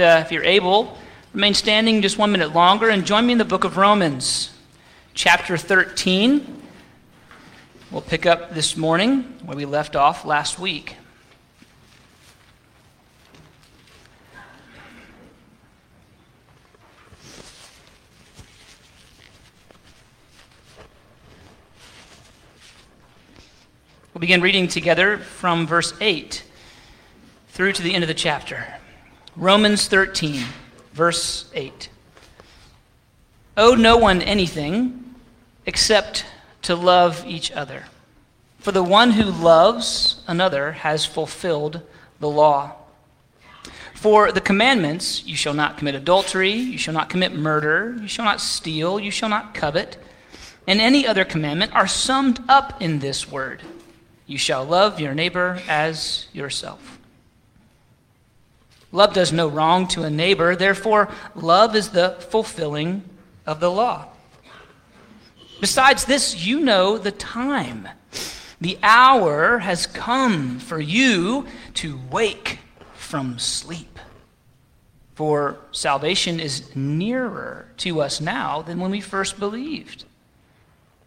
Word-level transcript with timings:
Uh, 0.00 0.22
if 0.24 0.32
you're 0.32 0.42
able, 0.42 0.98
remain 1.32 1.54
standing 1.54 2.02
just 2.02 2.18
one 2.18 2.32
minute 2.32 2.52
longer 2.52 2.88
and 2.88 3.06
join 3.06 3.26
me 3.26 3.32
in 3.32 3.38
the 3.38 3.44
book 3.44 3.64
of 3.64 3.76
Romans, 3.76 4.50
chapter 5.14 5.56
13. 5.56 6.62
We'll 7.90 8.00
pick 8.00 8.26
up 8.26 8.54
this 8.54 8.76
morning 8.76 9.22
where 9.44 9.56
we 9.56 9.66
left 9.66 9.94
off 9.94 10.24
last 10.24 10.58
week. 10.58 10.96
We'll 24.12 24.20
begin 24.20 24.40
reading 24.40 24.66
together 24.66 25.18
from 25.18 25.66
verse 25.66 25.92
8 26.00 26.42
through 27.48 27.72
to 27.74 27.82
the 27.82 27.94
end 27.94 28.02
of 28.02 28.08
the 28.08 28.14
chapter. 28.14 28.66
Romans 29.36 29.88
13, 29.88 30.44
verse 30.92 31.50
8. 31.54 31.88
Owe 33.56 33.74
no 33.74 33.96
one 33.96 34.22
anything 34.22 35.14
except 35.66 36.24
to 36.62 36.74
love 36.74 37.24
each 37.26 37.50
other. 37.52 37.84
For 38.58 38.72
the 38.72 38.82
one 38.82 39.12
who 39.12 39.24
loves 39.24 40.22
another 40.26 40.72
has 40.72 41.04
fulfilled 41.04 41.82
the 42.20 42.28
law. 42.28 42.72
For 43.94 44.32
the 44.32 44.40
commandments, 44.40 45.24
you 45.24 45.36
shall 45.36 45.54
not 45.54 45.78
commit 45.78 45.94
adultery, 45.94 46.52
you 46.52 46.78
shall 46.78 46.94
not 46.94 47.08
commit 47.08 47.32
murder, 47.34 47.96
you 48.00 48.08
shall 48.08 48.24
not 48.24 48.40
steal, 48.40 49.00
you 49.00 49.10
shall 49.10 49.28
not 49.28 49.54
covet, 49.54 49.96
and 50.66 50.80
any 50.80 51.06
other 51.06 51.24
commandment 51.24 51.74
are 51.74 51.86
summed 51.86 52.40
up 52.48 52.80
in 52.80 53.00
this 53.00 53.30
word 53.30 53.62
you 54.26 54.38
shall 54.38 54.64
love 54.64 55.00
your 55.00 55.14
neighbor 55.14 55.60
as 55.68 56.26
yourself. 56.32 56.93
Love 58.94 59.12
does 59.12 59.32
no 59.32 59.48
wrong 59.48 59.88
to 59.88 60.04
a 60.04 60.08
neighbor, 60.10 60.54
therefore, 60.54 61.12
love 61.34 61.74
is 61.74 61.88
the 61.88 62.16
fulfilling 62.30 63.02
of 63.44 63.58
the 63.58 63.70
law. 63.70 64.06
Besides 65.60 66.04
this, 66.04 66.46
you 66.46 66.60
know 66.60 66.96
the 66.96 67.10
time. 67.10 67.88
The 68.60 68.78
hour 68.84 69.58
has 69.58 69.88
come 69.88 70.60
for 70.60 70.78
you 70.78 71.48
to 71.74 71.98
wake 72.12 72.60
from 72.94 73.40
sleep. 73.40 73.98
For 75.16 75.58
salvation 75.72 76.38
is 76.38 76.76
nearer 76.76 77.66
to 77.78 78.00
us 78.00 78.20
now 78.20 78.62
than 78.62 78.78
when 78.78 78.92
we 78.92 79.00
first 79.00 79.40
believed. 79.40 80.04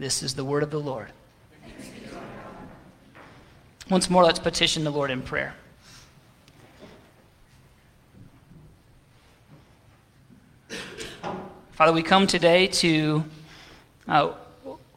This 0.00 0.22
is 0.22 0.34
the 0.34 0.46
word 0.46 0.62
of 0.62 0.70
the 0.70 0.80
Lord. 0.80 1.12
Once 3.90 4.08
more, 4.08 4.24
let's 4.24 4.38
petition 4.38 4.82
the 4.82 4.90
Lord 4.90 5.10
in 5.10 5.20
prayer. 5.20 5.54
Father, 11.72 11.92
we 11.92 12.02
come 12.02 12.26
today 12.26 12.66
to 12.68 13.24
uh, 14.08 14.32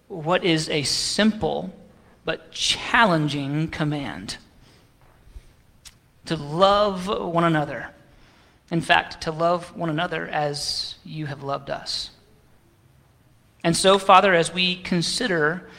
what 0.07 0.45
is 0.45 0.69
a 0.69 0.83
simple 0.83 1.75
but 2.23 2.53
challenging 2.53 3.67
command 3.67 4.37
to 6.27 6.37
love 6.37 7.09
one 7.09 7.43
another. 7.43 7.89
In 8.71 8.79
fact, 8.79 9.19
to 9.23 9.33
love 9.33 9.75
one 9.75 9.89
another 9.89 10.29
as 10.29 10.95
you 11.03 11.25
have 11.25 11.43
loved 11.43 11.69
us. 11.69 12.11
And 13.63 13.75
so, 13.75 13.97
Father, 13.97 14.33
as 14.33 14.53
we 14.53 14.75
consider 14.75 15.69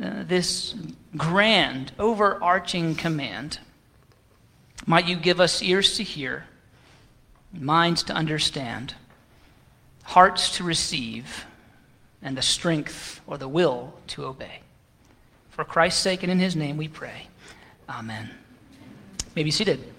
uh, 0.00 0.24
this 0.24 0.74
grand, 1.16 1.92
overarching 1.98 2.94
command, 2.94 3.58
might 4.86 5.06
you 5.06 5.16
give 5.16 5.40
us 5.40 5.62
ears 5.62 5.96
to 5.96 6.02
hear, 6.02 6.46
minds 7.52 8.02
to 8.04 8.14
understand, 8.14 8.94
hearts 10.04 10.56
to 10.56 10.64
receive, 10.64 11.44
and 12.22 12.36
the 12.36 12.42
strength 12.42 13.20
or 13.26 13.36
the 13.36 13.48
will 13.48 13.94
to 14.08 14.24
obey. 14.24 14.60
For 15.50 15.64
Christ's 15.64 16.00
sake 16.00 16.22
and 16.22 16.32
in 16.32 16.38
his 16.38 16.56
name 16.56 16.76
we 16.76 16.88
pray. 16.88 17.28
Amen. 17.88 18.30
You 18.80 19.32
may 19.36 19.42
be 19.44 19.50
seated. 19.50 19.92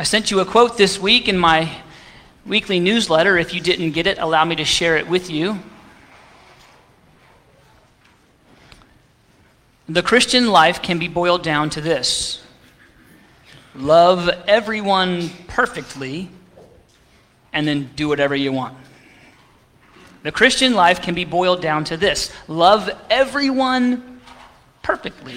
I 0.00 0.02
sent 0.02 0.30
you 0.30 0.40
a 0.40 0.46
quote 0.46 0.78
this 0.78 0.98
week 0.98 1.28
in 1.28 1.36
my 1.36 1.70
weekly 2.46 2.80
newsletter. 2.80 3.36
If 3.36 3.52
you 3.52 3.60
didn't 3.60 3.90
get 3.90 4.06
it, 4.06 4.16
allow 4.16 4.46
me 4.46 4.56
to 4.56 4.64
share 4.64 4.96
it 4.96 5.06
with 5.06 5.28
you. 5.28 5.58
The 9.90 10.02
Christian 10.02 10.46
life 10.46 10.80
can 10.80 10.98
be 10.98 11.06
boiled 11.06 11.42
down 11.42 11.68
to 11.68 11.82
this 11.82 12.42
love 13.74 14.30
everyone 14.48 15.28
perfectly 15.48 16.30
and 17.52 17.68
then 17.68 17.90
do 17.94 18.08
whatever 18.08 18.34
you 18.34 18.52
want. 18.52 18.78
The 20.22 20.32
Christian 20.32 20.72
life 20.72 21.02
can 21.02 21.14
be 21.14 21.26
boiled 21.26 21.60
down 21.60 21.84
to 21.84 21.98
this 21.98 22.32
love 22.48 22.88
everyone 23.10 24.22
perfectly 24.80 25.36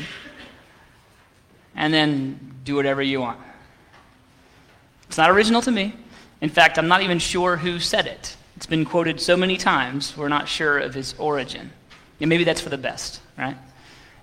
and 1.75 1.93
then 1.93 2.55
do 2.63 2.75
whatever 2.75 3.01
you 3.01 3.19
want. 3.19 3.41
It's 5.13 5.17
not 5.19 5.29
original 5.29 5.61
to 5.61 5.69
me. 5.69 5.93
In 6.41 6.49
fact, 6.49 6.79
I'm 6.79 6.87
not 6.87 7.03
even 7.03 7.19
sure 7.19 7.55
who 7.55 7.79
said 7.79 8.07
it. 8.07 8.35
It's 8.55 8.65
been 8.65 8.83
quoted 8.83 9.21
so 9.21 9.37
many 9.37 9.57
times, 9.57 10.17
we're 10.17 10.27
not 10.27 10.47
sure 10.47 10.79
of 10.79 10.95
his 10.95 11.13
origin. 11.19 11.71
And 12.19 12.29
maybe 12.29 12.43
that's 12.43 12.61
for 12.61 12.69
the 12.69 12.79
best, 12.79 13.21
right? 13.37 13.55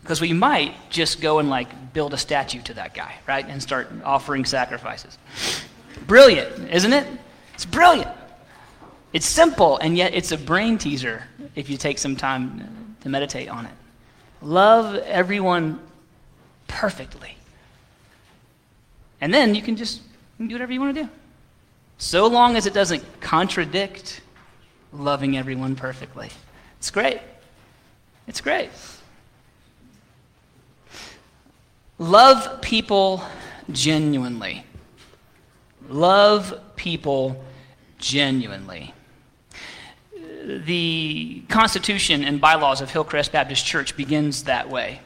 Because 0.03 0.21
we 0.21 0.33
might 0.33 0.75
just 0.91 1.21
go 1.21 1.39
and 1.39 1.49
like 1.49 1.93
build 1.93 2.13
a 2.13 2.17
statue 2.17 2.61
to 2.63 2.75
that 2.75 2.93
guy, 2.93 3.15
right? 3.29 3.47
And 3.47 3.63
start 3.63 3.89
offering 4.05 4.45
sacrifices. 4.45 5.17
Brilliant, 6.09 6.69
isn't 6.73 6.93
it? 6.93 7.07
It's 7.55 7.67
brilliant. 7.67 8.11
It's 9.13 9.27
simple, 9.27 9.77
and 9.77 9.97
yet 9.97 10.13
it's 10.13 10.33
a 10.33 10.39
brain 10.39 10.77
teaser 10.77 11.23
if 11.55 11.71
you 11.71 11.77
take 11.77 11.99
some 11.99 12.17
time 12.17 12.97
to 13.03 13.09
meditate 13.09 13.49
on 13.49 13.65
it. 13.67 13.75
Love 14.43 14.97
everyone 14.97 15.79
perfectly. 16.67 17.37
And 19.21 19.33
then 19.33 19.55
you 19.55 19.63
can 19.63 19.77
just 19.77 20.01
do 20.49 20.55
whatever 20.55 20.73
you 20.73 20.81
want 20.81 20.95
to 20.97 21.03
do. 21.05 21.09
So 21.99 22.27
long 22.27 22.57
as 22.57 22.67
it 22.67 22.73
doesn't 22.73 23.21
contradict 23.21 24.23
loving 24.93 25.37
everyone 25.37 25.77
perfectly. 25.77 26.31
It's 26.79 26.91
great. 26.91 27.21
It's 28.27 28.41
great. 28.41 28.71
Love 31.99 32.63
people 32.63 33.23
genuinely. 33.71 34.65
Love 35.89 36.59
people 36.77 37.45
genuinely. 37.99 38.95
The 40.45 41.43
Constitution 41.49 42.25
and 42.25 42.41
bylaws 42.41 42.81
of 42.81 42.91
Hillcrest 42.91 43.33
Baptist 43.33 43.67
Church 43.67 43.97
begins 43.97 44.45
that 44.45 44.71
way. 44.71 45.01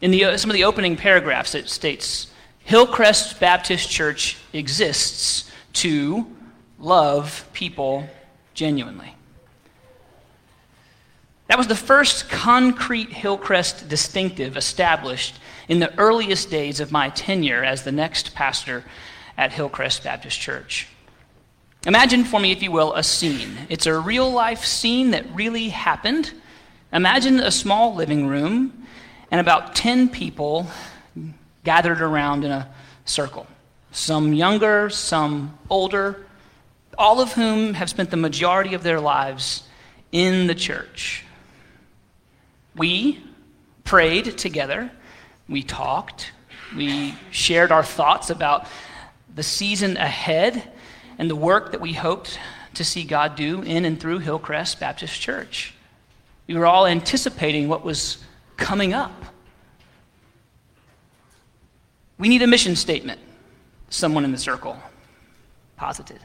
In 0.00 0.10
the, 0.10 0.38
some 0.38 0.48
of 0.48 0.54
the 0.54 0.64
opening 0.64 0.96
paragraphs, 0.96 1.54
it 1.54 1.68
states 1.68 2.29
Hillcrest 2.70 3.40
Baptist 3.40 3.90
Church 3.90 4.36
exists 4.52 5.50
to 5.72 6.24
love 6.78 7.44
people 7.52 8.08
genuinely. 8.54 9.12
That 11.48 11.58
was 11.58 11.66
the 11.66 11.74
first 11.74 12.28
concrete 12.30 13.08
Hillcrest 13.08 13.88
distinctive 13.88 14.56
established 14.56 15.40
in 15.66 15.80
the 15.80 15.92
earliest 15.98 16.48
days 16.48 16.78
of 16.78 16.92
my 16.92 17.08
tenure 17.08 17.64
as 17.64 17.82
the 17.82 17.90
next 17.90 18.36
pastor 18.36 18.84
at 19.36 19.52
Hillcrest 19.52 20.04
Baptist 20.04 20.38
Church. 20.38 20.86
Imagine 21.88 22.22
for 22.22 22.38
me, 22.38 22.52
if 22.52 22.62
you 22.62 22.70
will, 22.70 22.94
a 22.94 23.02
scene. 23.02 23.66
It's 23.68 23.86
a 23.86 23.98
real 23.98 24.30
life 24.30 24.64
scene 24.64 25.10
that 25.10 25.26
really 25.34 25.70
happened. 25.70 26.32
Imagine 26.92 27.40
a 27.40 27.50
small 27.50 27.96
living 27.96 28.28
room 28.28 28.86
and 29.32 29.40
about 29.40 29.74
10 29.74 30.08
people 30.08 30.68
gathered 31.64 32.00
around 32.00 32.44
in 32.44 32.50
a 32.50 32.68
circle. 33.04 33.46
Some 33.92 34.32
younger, 34.32 34.88
some 34.90 35.58
older, 35.68 36.26
all 36.96 37.20
of 37.20 37.32
whom 37.32 37.74
have 37.74 37.90
spent 37.90 38.10
the 38.10 38.16
majority 38.16 38.74
of 38.74 38.82
their 38.82 39.00
lives 39.00 39.64
in 40.12 40.46
the 40.46 40.54
church. 40.54 41.24
We 42.76 43.22
prayed 43.84 44.38
together, 44.38 44.90
we 45.48 45.62
talked, 45.62 46.32
we 46.76 47.14
shared 47.30 47.72
our 47.72 47.82
thoughts 47.82 48.30
about 48.30 48.66
the 49.34 49.42
season 49.42 49.96
ahead 49.96 50.62
and 51.18 51.28
the 51.28 51.36
work 51.36 51.72
that 51.72 51.80
we 51.80 51.92
hoped 51.92 52.38
to 52.74 52.84
see 52.84 53.04
God 53.04 53.34
do 53.34 53.62
in 53.62 53.84
and 53.84 54.00
through 54.00 54.18
Hillcrest 54.18 54.78
Baptist 54.78 55.20
Church. 55.20 55.74
We 56.46 56.54
were 56.54 56.66
all 56.66 56.86
anticipating 56.86 57.68
what 57.68 57.84
was 57.84 58.18
coming 58.56 58.92
up. 58.92 59.12
We 62.20 62.28
need 62.28 62.42
a 62.42 62.46
mission 62.46 62.76
statement, 62.76 63.18
someone 63.88 64.24
in 64.26 64.30
the 64.30 64.38
circle 64.38 64.78
posited. 65.76 66.20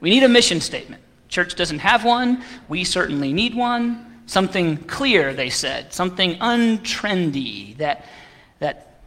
We 0.00 0.10
need 0.10 0.22
a 0.22 0.28
mission 0.28 0.60
statement. 0.60 1.02
Church 1.28 1.54
doesn't 1.54 1.78
have 1.78 2.04
one. 2.04 2.44
We 2.68 2.84
certainly 2.84 3.32
need 3.32 3.54
one. 3.54 4.22
Something 4.26 4.76
clear, 4.76 5.32
they 5.32 5.48
said, 5.48 5.94
something 5.94 6.34
untrendy 6.40 7.74
that, 7.78 8.04
that, 8.58 9.00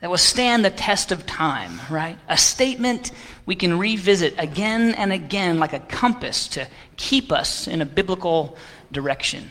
that 0.00 0.08
will 0.08 0.16
stand 0.16 0.64
the 0.64 0.70
test 0.70 1.12
of 1.12 1.26
time, 1.26 1.78
right? 1.90 2.18
A 2.30 2.38
statement 2.38 3.12
we 3.44 3.54
can 3.54 3.78
revisit 3.78 4.34
again 4.38 4.94
and 4.94 5.12
again 5.12 5.58
like 5.58 5.74
a 5.74 5.80
compass 5.80 6.48
to 6.48 6.66
keep 6.96 7.32
us 7.32 7.68
in 7.68 7.82
a 7.82 7.86
biblical 7.86 8.56
direction. 8.92 9.50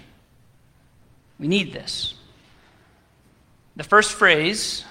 We 1.38 1.48
need 1.48 1.72
this. 1.72 2.16
The 3.76 3.84
first 3.84 4.12
phrase 4.12 4.84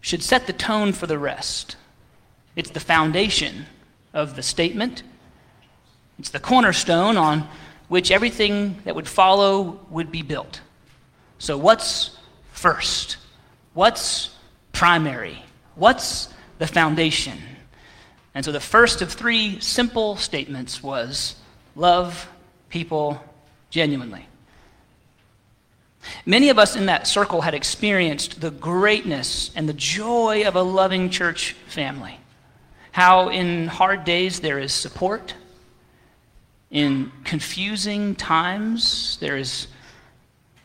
should 0.00 0.22
set 0.22 0.46
the 0.46 0.52
tone 0.52 0.92
for 0.92 1.06
the 1.06 1.18
rest. 1.18 1.76
It's 2.54 2.70
the 2.70 2.80
foundation 2.80 3.66
of 4.14 4.36
the 4.36 4.42
statement, 4.42 5.02
it's 6.18 6.30
the 6.30 6.40
cornerstone 6.40 7.16
on 7.16 7.46
which 7.88 8.10
everything 8.10 8.80
that 8.84 8.94
would 8.94 9.06
follow 9.06 9.80
would 9.90 10.10
be 10.10 10.22
built. 10.22 10.60
So, 11.38 11.58
what's 11.58 12.16
first? 12.52 13.18
What's 13.74 14.30
primary? 14.72 15.42
What's 15.74 16.32
the 16.58 16.66
foundation? 16.66 17.38
And 18.34 18.44
so, 18.44 18.52
the 18.52 18.60
first 18.60 19.02
of 19.02 19.12
three 19.12 19.60
simple 19.60 20.16
statements 20.16 20.82
was 20.82 21.36
love 21.74 22.28
people 22.70 23.22
genuinely. 23.70 24.26
Many 26.24 26.48
of 26.50 26.58
us 26.58 26.76
in 26.76 26.86
that 26.86 27.06
circle 27.06 27.40
had 27.40 27.54
experienced 27.54 28.40
the 28.40 28.50
greatness 28.50 29.50
and 29.54 29.68
the 29.68 29.72
joy 29.72 30.46
of 30.46 30.56
a 30.56 30.62
loving 30.62 31.10
church 31.10 31.52
family. 31.68 32.18
How 32.92 33.28
in 33.28 33.66
hard 33.66 34.04
days 34.04 34.40
there 34.40 34.58
is 34.58 34.72
support 34.72 35.34
in 36.70 37.12
confusing 37.24 38.14
times, 38.14 39.18
there 39.20 39.36
is 39.36 39.68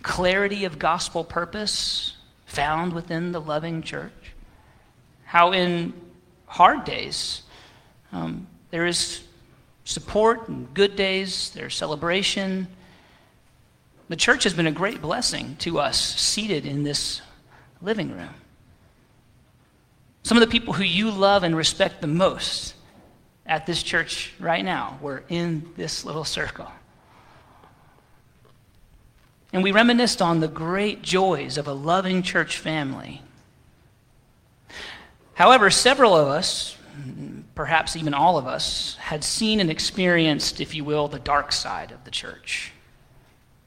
clarity 0.02 0.66
of 0.66 0.80
gospel 0.80 1.24
purpose 1.24 2.18
found 2.46 2.94
within 2.94 3.32
the 3.32 3.42
loving 3.42 3.82
church. 3.82 4.34
How 5.26 5.52
in 5.52 5.94
hard 6.48 6.84
days, 6.84 7.44
um, 8.12 8.48
there 8.72 8.86
is 8.86 9.24
support 9.86 10.48
and 10.48 10.74
good 10.74 10.96
days, 10.96 11.52
there's 11.52 11.76
celebration. 11.76 12.68
The 14.12 14.18
church 14.18 14.44
has 14.44 14.54
been 14.54 14.68
a 14.68 14.74
great 14.74 15.02
blessing 15.02 15.56
to 15.60 15.80
us 15.80 15.98
seated 15.98 16.66
in 16.66 16.84
this 16.84 17.22
living 17.82 18.12
room. 18.12 18.34
Some 20.24 20.36
of 20.36 20.42
the 20.42 20.52
people 20.52 20.74
who 20.74 20.84
you 20.84 21.10
love 21.10 21.44
and 21.44 21.56
respect 21.56 22.02
the 22.02 22.08
most 22.08 22.76
at 23.46 23.66
this 23.66 23.82
church 23.82 24.34
right 24.38 24.66
now. 24.66 25.00
We're 25.02 25.24
in 25.30 25.72
this 25.78 26.04
little 26.04 26.26
circle. 26.26 26.70
And 29.54 29.64
we 29.64 29.72
reminisced 29.72 30.22
on 30.22 30.42
the 30.42 30.50
great 30.50 31.02
joys 31.02 31.58
of 31.58 31.70
a 31.70 31.74
loving 31.74 32.22
church 32.22 32.58
family. 32.58 33.22
However, 35.36 35.70
several 35.70 36.18
of 36.18 36.28
us, 36.28 36.76
perhaps 37.56 37.96
even 37.96 38.14
all 38.14 38.38
of 38.38 38.46
us, 38.46 38.98
had 38.98 39.24
seen 39.24 39.62
and 39.62 39.72
experienced, 39.72 40.60
if 40.60 40.76
you 40.76 40.84
will, 40.84 41.08
the 41.08 41.18
dark 41.18 41.54
side 41.54 41.94
of 41.94 42.04
the 42.04 42.12
church. 42.12 42.74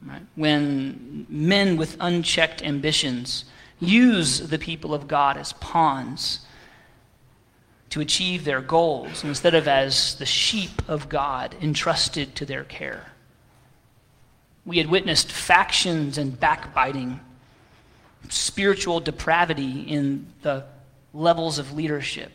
Right? 0.06 0.22
When 0.34 1.26
men 1.28 1.76
with 1.76 1.96
unchecked 1.98 2.62
ambitions 2.62 3.46
use 3.80 4.40
the 4.48 4.58
people 4.58 4.92
of 4.94 5.08
God 5.08 5.36
as 5.36 5.52
pawns 5.54 6.40
to 7.90 8.00
achieve 8.00 8.44
their 8.44 8.60
goals 8.60 9.24
instead 9.24 9.54
of 9.54 9.68
as 9.68 10.16
the 10.16 10.26
sheep 10.26 10.82
of 10.88 11.08
God 11.08 11.54
entrusted 11.60 12.34
to 12.34 12.44
their 12.44 12.64
care. 12.64 13.12
We 14.66 14.78
had 14.78 14.88
witnessed 14.88 15.30
factions 15.30 16.18
and 16.18 16.38
backbiting, 16.38 17.20
spiritual 18.28 19.00
depravity 19.00 19.82
in 19.82 20.26
the 20.42 20.64
levels 21.12 21.58
of 21.58 21.72
leadership, 21.72 22.32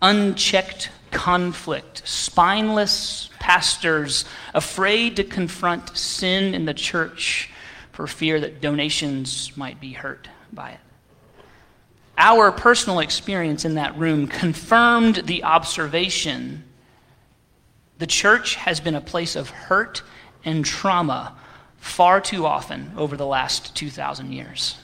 unchecked 0.00 0.90
conflict, 1.10 2.06
spineless 2.06 3.30
pastors 3.38 4.24
afraid 4.54 5.16
to 5.16 5.24
confront 5.24 5.96
sin 5.96 6.54
in 6.54 6.64
the 6.64 6.74
church 6.74 7.50
for 7.92 8.06
fear 8.06 8.40
that 8.40 8.60
donations 8.60 9.56
might 9.56 9.80
be 9.80 9.92
hurt 9.92 10.28
by 10.52 10.70
it. 10.70 10.80
Our 12.16 12.50
personal 12.50 12.98
experience 12.98 13.64
in 13.64 13.74
that 13.74 13.96
room 13.96 14.26
confirmed 14.26 15.16
the 15.26 15.44
observation 15.44 16.64
the 17.98 18.06
church 18.06 18.54
has 18.54 18.80
been 18.80 18.94
a 18.94 19.00
place 19.00 19.34
of 19.34 19.50
hurt 19.50 20.02
and 20.44 20.64
trauma 20.64 21.36
far 21.78 22.20
too 22.20 22.46
often 22.46 22.92
over 22.96 23.16
the 23.16 23.26
last 23.26 23.74
2,000 23.74 24.32
years. 24.32 24.76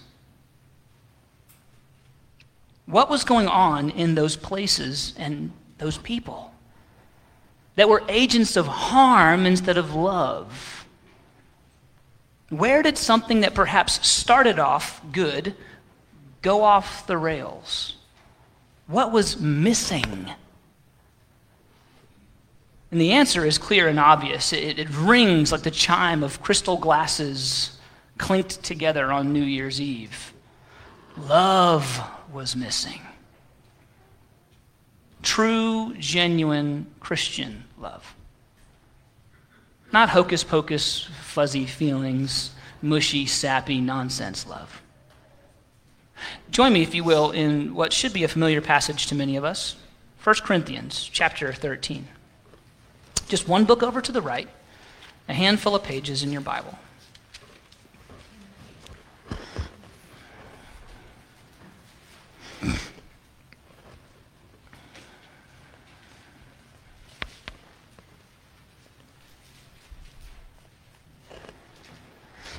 What 2.87 3.09
was 3.09 3.25
going 3.25 3.49
on 3.49 3.91
in 3.91 4.15
those 4.15 4.37
places 4.37 5.15
and 5.19 5.53
those 5.79 5.99
people 5.99 6.53
that 7.77 7.89
were 7.89 8.03
agents 8.09 8.57
of 8.57 8.67
harm 8.67 9.47
instead 9.47 9.79
of 9.79 9.95
love? 9.95 10.87
Where 12.51 12.83
did 12.83 12.99
something 12.99 13.41
that 13.41 13.55
perhaps 13.55 14.07
started 14.07 14.59
off 14.59 15.01
good 15.13 15.55
go 16.43 16.63
off 16.63 17.07
the 17.07 17.17
rails? 17.17 17.97
What 18.87 19.13
was 19.13 19.41
missing? 19.41 20.31
And 22.91 23.01
the 23.01 23.13
answer 23.13 23.45
is 23.45 23.59
clear 23.59 23.89
and 23.89 23.99
obvious. 23.99 24.53
It, 24.53 24.79
it, 24.79 24.89
rings 24.91 25.51
like 25.51 25.63
the 25.63 25.71
chime 25.71 26.23
of 26.23 26.41
crystal 26.43 26.77
glasses 26.77 27.77
clinked 28.19 28.63
together 28.63 29.11
on 29.11 29.33
New 29.33 29.43
Year's 29.43 29.81
Eve. 29.81 30.33
Love 31.17 32.01
was 32.35 32.57
missing. 32.57 33.01
True, 35.23 35.95
genuine 35.99 36.87
Christian 37.01 37.65
love. 37.79 38.15
Not 39.93 40.11
hocus 40.11 40.45
pocus, 40.45 41.09
fuzzy 41.23 41.65
feelings, 41.65 42.51
mushy, 42.83 43.25
sappy 43.25 43.81
nonsense 43.81 44.47
love. 44.47 44.83
Join 46.51 46.73
me, 46.73 46.83
if 46.83 46.95
you 46.95 47.05
will, 47.05 47.31
in 47.31 47.75
what 47.75 47.93
should 47.93 48.13
be 48.13 48.25
a 48.25 48.29
familiar 48.29 48.61
passage 48.61 49.07
to 49.07 49.15
many 49.15 49.37
of 49.37 49.45
us 49.45 49.77
1 50.23 50.37
Corinthians 50.37 51.09
chapter 51.13 51.53
13. 51.53 52.09
Just 53.29 53.47
one 53.47 53.65
book 53.65 53.83
over 53.83 54.01
to 54.01 54.13
the 54.13 54.23
right, 54.23 54.49
a 55.29 55.35
handful 55.35 55.75
of 55.75 55.83
pages 55.83 56.23
in 56.23 56.33
your 56.33 56.41
Bible. 56.41 56.79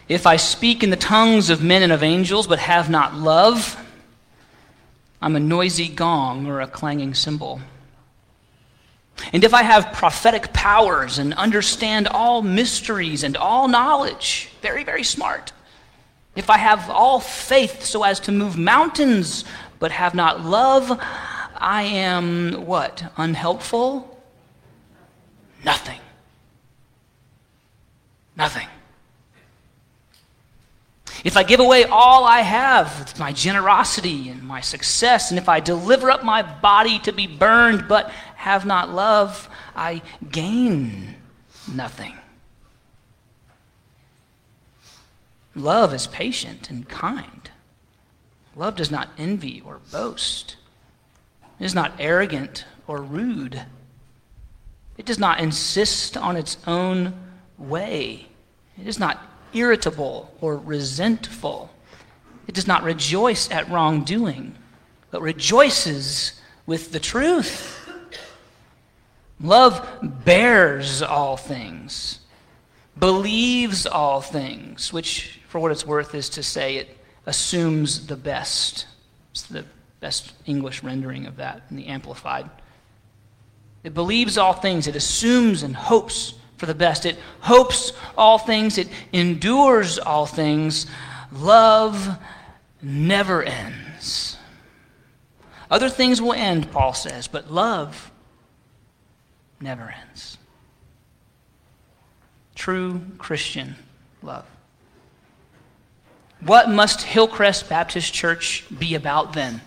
If 0.08 0.28
I 0.28 0.36
speak 0.36 0.84
in 0.84 0.92
the 0.92 0.96
tongues 0.96 1.50
of 1.50 1.64
men 1.64 1.82
and 1.82 1.92
of 1.92 2.04
angels, 2.04 2.48
but 2.48 2.60
have 2.60 2.90
not 2.90 3.16
love, 3.16 3.82
I'm 5.22 5.36
a 5.36 5.40
noisy 5.40 5.88
gong 5.88 6.46
or 6.46 6.62
a 6.62 6.68
clanging 6.68 7.16
cymbal. 7.16 7.62
And 9.34 9.44
if 9.44 9.54
I 9.54 9.64
have 9.64 9.94
prophetic 9.94 10.54
powers 10.54 11.18
and 11.18 11.34
understand 11.34 12.08
all 12.08 12.42
mysteries 12.42 13.24
and 13.24 13.36
all 13.36 13.68
knowledge, 13.68 14.50
very, 14.62 14.84
very 14.84 15.04
smart. 15.04 15.54
If 16.36 16.50
I 16.50 16.58
have 16.58 16.90
all 16.90 17.20
faith 17.20 17.84
so 17.84 18.04
as 18.04 18.20
to 18.22 18.32
move 18.32 18.58
mountains, 18.58 19.46
but 19.80 19.92
have 19.92 20.14
not 20.14 20.46
love, 20.46 21.00
I 21.56 21.84
am 21.84 22.66
what? 22.66 23.12
Unhelpful? 23.18 24.22
Nothing. 25.64 26.00
Nothing. 28.36 28.68
If 31.26 31.38
I 31.38 31.42
give 31.42 31.60
away 31.60 31.86
all 31.86 32.24
I 32.24 32.42
have, 32.42 33.18
my 33.18 33.34
generosity 33.34 34.30
and 34.30 34.44
my 34.44 34.62
success, 34.62 35.32
and 35.32 35.40
if 35.40 35.50
I 35.50 35.60
deliver 35.60 36.12
up 36.12 36.24
my 36.24 36.44
body 36.44 37.00
to 37.00 37.12
be 37.12 37.26
burned 37.26 37.88
but 37.88 38.12
have 38.36 38.64
not 38.64 38.94
love, 38.94 39.50
I 39.76 40.04
gain 40.32 41.16
nothing. 41.74 42.14
Love 45.56 45.96
is 45.96 46.06
patient 46.06 46.70
and 46.70 46.88
kind. 46.88 47.50
Love 48.56 48.76
does 48.76 48.92
not 48.92 49.10
envy 49.18 49.64
or 49.66 49.80
boast. 49.92 50.58
It 51.60 51.66
is 51.66 51.74
not 51.74 51.94
arrogant 51.98 52.66
or 52.86 53.02
rude. 53.02 53.64
It 54.96 55.08
does 55.08 55.18
not 55.18 55.40
insist 55.40 56.18
on 56.18 56.38
its 56.38 56.58
own 56.68 57.16
way. 57.58 58.28
It 58.80 58.86
is 58.86 59.00
not 59.00 59.35
irritable 59.56 60.34
or 60.42 60.58
resentful. 60.58 61.72
It 62.48 62.54
does 62.54 62.68
not 62.68 62.84
rejoice 62.84 63.50
at 63.50 63.70
wrongdoing, 63.70 64.56
but 65.12 65.22
rejoices 65.22 66.40
with 66.66 66.92
the 66.92 67.00
truth. 67.00 67.72
Love 69.40 69.88
bears 70.24 71.02
all 71.02 71.38
things, 71.38 72.20
believes 72.98 73.86
all 73.86 74.22
things, 74.22 74.94
which, 74.94 75.42
for 75.48 75.60
what 75.60 75.72
it's 75.72 75.86
worth, 75.86 76.16
is 76.16 76.30
to 76.30 76.44
say 76.44 76.78
it 76.78 76.98
assumes 77.26 78.08
the 78.08 78.16
best. 78.16 78.88
It's 79.32 79.44
the 79.44 79.66
best 80.00 80.34
English 80.46 80.84
rendering 80.84 81.26
of 81.26 81.38
that 81.38 81.64
in 81.70 81.76
the 81.76 81.88
Amplified. 81.88 82.50
It 83.84 83.94
believes 83.94 84.38
all 84.38 84.54
things, 84.54 84.88
it 84.88 84.96
assumes 84.96 85.64
and 85.64 85.76
hopes 85.76 86.36
for 86.58 86.66
the 86.66 86.76
best. 86.76 87.06
It 87.06 87.18
hopes 87.42 87.94
all 88.18 88.38
things, 88.38 88.78
it 88.78 88.88
endures 89.12 90.00
all 90.00 90.26
things. 90.26 90.88
Love 91.32 92.18
never 92.82 93.44
ends. 93.44 94.38
Other 95.70 95.90
things 95.90 96.22
will 96.22 96.34
end, 96.34 96.72
Paul 96.72 96.94
says, 96.94 97.28
but 97.28 97.52
love 97.52 98.12
never 99.60 99.94
ends. 100.08 100.38
True 102.54 103.02
Christian 103.18 103.76
love. 104.22 104.46
What 106.42 106.70
must 106.70 107.02
Hillcrest 107.02 107.70
Baptist 107.70 108.14
Church 108.14 108.64
be 108.78 108.96
about 108.96 109.34
then? 109.34 109.62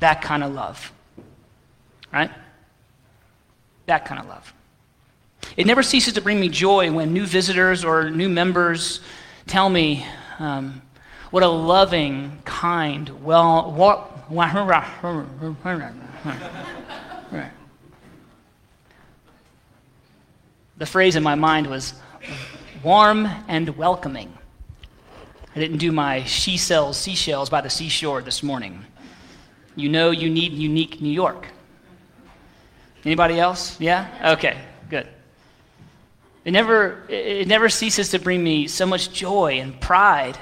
That 0.00 0.22
kind 0.22 0.44
of 0.44 0.52
love. 0.52 0.92
Right? 2.12 2.30
That 3.86 4.04
kind 4.04 4.20
of 4.20 4.28
love. 4.28 4.52
It 5.56 5.66
never 5.66 5.82
ceases 5.82 6.14
to 6.14 6.20
bring 6.20 6.40
me 6.40 6.48
joy 6.48 6.92
when 6.92 7.12
new 7.12 7.26
visitors 7.26 7.84
or 7.84 8.10
new 8.10 8.28
members 8.28 9.00
tell 9.46 9.68
me 9.68 10.06
um, 10.38 10.80
what 11.30 11.42
a 11.42 11.48
loving, 11.48 12.40
kind, 12.44 13.24
well, 13.24 13.70
what, 13.70 14.30
the 20.78 20.86
phrase 20.86 21.16
in 21.16 21.22
my 21.22 21.34
mind 21.34 21.66
was 21.66 21.94
warm 22.82 23.28
and 23.48 23.76
welcoming. 23.76 24.32
I 25.54 25.58
didn't 25.58 25.78
do 25.78 25.92
my 25.92 26.24
she 26.24 26.56
sells 26.56 26.96
seashells 26.96 27.50
by 27.50 27.60
the 27.60 27.70
seashore 27.70 28.22
this 28.22 28.42
morning. 28.42 28.84
You 29.76 29.88
know 29.88 30.10
you 30.10 30.30
need 30.30 30.52
unique 30.52 31.00
New 31.00 31.12
York. 31.12 31.48
Anybody 33.04 33.38
else? 33.40 33.80
Yeah? 33.80 34.32
Okay. 34.34 34.56
It 36.44 36.52
never, 36.52 37.04
it 37.08 37.46
never 37.46 37.68
ceases 37.68 38.10
to 38.10 38.18
bring 38.18 38.42
me 38.42 38.66
so 38.66 38.86
much 38.86 39.12
joy 39.12 39.60
and 39.60 39.78
pride 39.80 40.38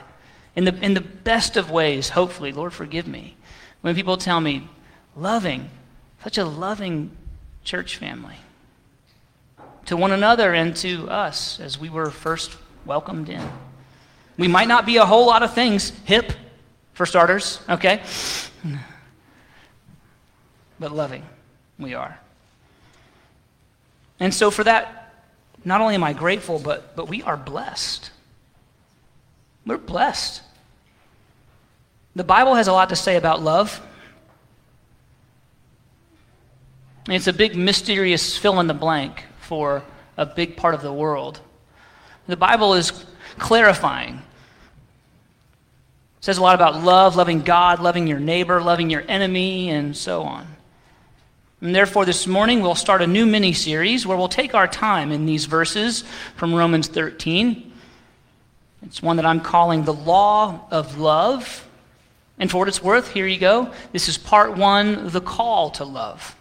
in 0.55 0.65
the, 0.65 0.75
in 0.85 0.95
the 0.95 1.01
best 1.01 1.57
of 1.57 1.71
ways, 1.71 2.09
hopefully. 2.11 2.53
Lord, 2.53 2.73
forgive 2.73 3.07
me. 3.07 3.37
When 3.81 3.95
people 3.95 4.17
tell 4.17 4.41
me, 4.41 4.69
loving, 5.17 5.71
such 6.23 6.39
a 6.39 6.45
loving 6.45 7.17
church 7.65 7.97
family 7.97 8.37
to 9.87 9.97
one 9.97 10.13
another 10.13 10.53
and 10.53 10.77
to 10.77 11.09
us 11.09 11.59
as 11.61 11.79
we 11.79 11.89
were 11.89 12.11
first 12.11 12.57
welcomed 12.85 13.29
in. 13.29 13.43
We 14.37 14.47
might 14.47 14.69
not 14.69 14.87
be 14.87 14.99
a 14.99 15.07
whole 15.07 15.27
lot 15.27 15.43
of 15.43 15.55
things, 15.55 15.91
hip, 16.05 16.33
for 16.93 17.07
starters, 17.07 17.61
okay? 17.69 18.03
But 20.81 20.93
loving, 20.93 21.25
we 21.79 21.95
are. 21.95 22.19
And 24.21 24.33
so, 24.35 24.51
for 24.51 24.65
that, 24.65 24.98
not 25.69 25.81
only 25.81 25.95
am 25.95 26.03
I 26.03 26.15
grateful, 26.15 26.59
but, 26.59 26.97
but 26.97 27.09
we 27.09 27.23
are 27.23 27.37
blessed. 27.37 28.11
We're 29.67 29.77
blessed. 29.77 30.43
The 32.17 32.25
Bible 32.25 32.55
has 32.55 32.69
a 32.69 32.73
lot 32.73 32.89
to 32.89 32.97
say 32.97 33.17
about 33.17 33.43
love. 33.43 33.81
It's 37.09 37.27
a 37.27 37.33
big, 37.33 37.55
mysterious 37.55 38.37
fill 38.37 38.59
in 38.61 38.67
the 38.67 38.75
blank 38.75 39.25
for 39.41 39.83
a 40.17 40.27
big 40.27 40.57
part 40.57 40.75
of 40.75 40.83
the 40.83 40.93
world. 40.93 41.41
The 42.27 42.37
Bible 42.37 42.75
is 42.75 43.05
clarifying. 43.39 44.17
It 44.17 46.25
says 46.25 46.39
a 46.39 46.43
lot 46.43 46.55
about 46.55 46.83
love, 46.83 47.15
loving 47.15 47.43
God, 47.43 47.79
loving 47.79 48.07
your 48.07 48.19
neighbor, 48.19 48.61
loving 48.61 48.91
your 48.91 49.05
enemy, 49.07 49.71
and 49.71 49.97
so 49.97 50.23
on. 50.23 50.47
And 51.61 51.75
therefore, 51.75 52.05
this 52.05 52.27
morning 52.27 52.61
we'll 52.61 52.77
start 52.77 53.03
a 53.03 53.07
new 53.07 53.27
mini 53.27 53.53
series 53.53 54.07
where 54.07 54.17
we'll 54.17 54.29
take 54.29 54.55
our 54.55 54.69
time 54.69 55.11
in 55.11 55.27
these 55.27 55.47
verses 55.47 56.05
from 56.37 56.55
Romans 56.55 56.87
13. 56.87 57.73
It's 58.83 59.03
one 59.03 59.17
that 59.17 59.27
I'm 59.27 59.41
calling 59.41 59.85
the 59.85 59.93
Law 59.93 60.69
of 60.71 60.99
Love. 60.99 61.69
And 62.39 62.49
for 62.49 62.59
what 62.59 62.69
it's 62.69 62.81
worth, 62.81 63.11
here 63.11 63.27
you 63.27 63.39
go. 63.39 63.73
This 63.91 64.09
is 64.09 64.17
part 64.17 64.57
one 64.57 65.09
the 65.09 65.21
call 65.21 65.71
to 65.71 65.85
love. 65.85 66.37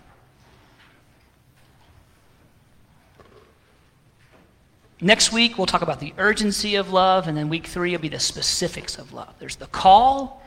Next 5.01 5.31
week, 5.31 5.57
we'll 5.57 5.67
talk 5.67 5.81
about 5.81 5.99
the 5.99 6.13
urgency 6.17 6.75
of 6.75 6.91
love, 6.91 7.27
and 7.27 7.37
then 7.37 7.49
week 7.49 7.67
three 7.67 7.91
will 7.91 7.99
be 7.99 8.09
the 8.09 8.19
specifics 8.19 8.97
of 8.97 9.13
love. 9.13 9.33
There's 9.39 9.55
the 9.55 9.67
call, 9.67 10.43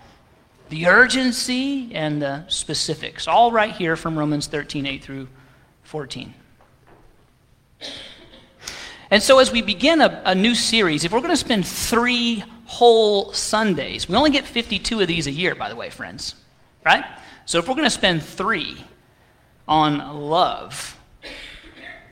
the 0.71 0.87
urgency, 0.87 1.95
and 1.95 2.23
the 2.23 2.45
specifics, 2.49 3.29
all 3.29 3.53
right 3.53 3.73
here 3.73 3.97
from 3.97 4.19
Romans 4.19 4.47
13, 4.47 4.87
8 4.87 5.03
through 5.05 5.29
14. 5.83 6.35
And 9.11 9.23
so, 9.23 9.39
as 9.41 9.53
we 9.53 9.62
begin 9.62 10.00
a, 10.00 10.23
a 10.25 10.35
new 10.35 10.55
series, 10.55 11.05
if 11.05 11.12
we're 11.12 11.21
going 11.21 11.31
to 11.31 11.37
spend 11.37 11.67
three 11.67 12.45
whole 12.65 13.33
Sundays, 13.33 14.09
we 14.09 14.15
only 14.15 14.31
get 14.31 14.47
52 14.47 15.00
of 15.00 15.09
these 15.09 15.27
a 15.27 15.33
year, 15.33 15.55
by 15.55 15.69
the 15.69 15.77
way, 15.77 15.91
friends, 15.91 16.37
right? 16.87 17.05
So, 17.45 17.59
if 17.59 17.69
we're 17.69 17.75
going 17.75 17.87
to 17.87 17.91
spend 17.91 18.23
three 18.23 18.85
on 19.69 19.99
love, 20.21 20.97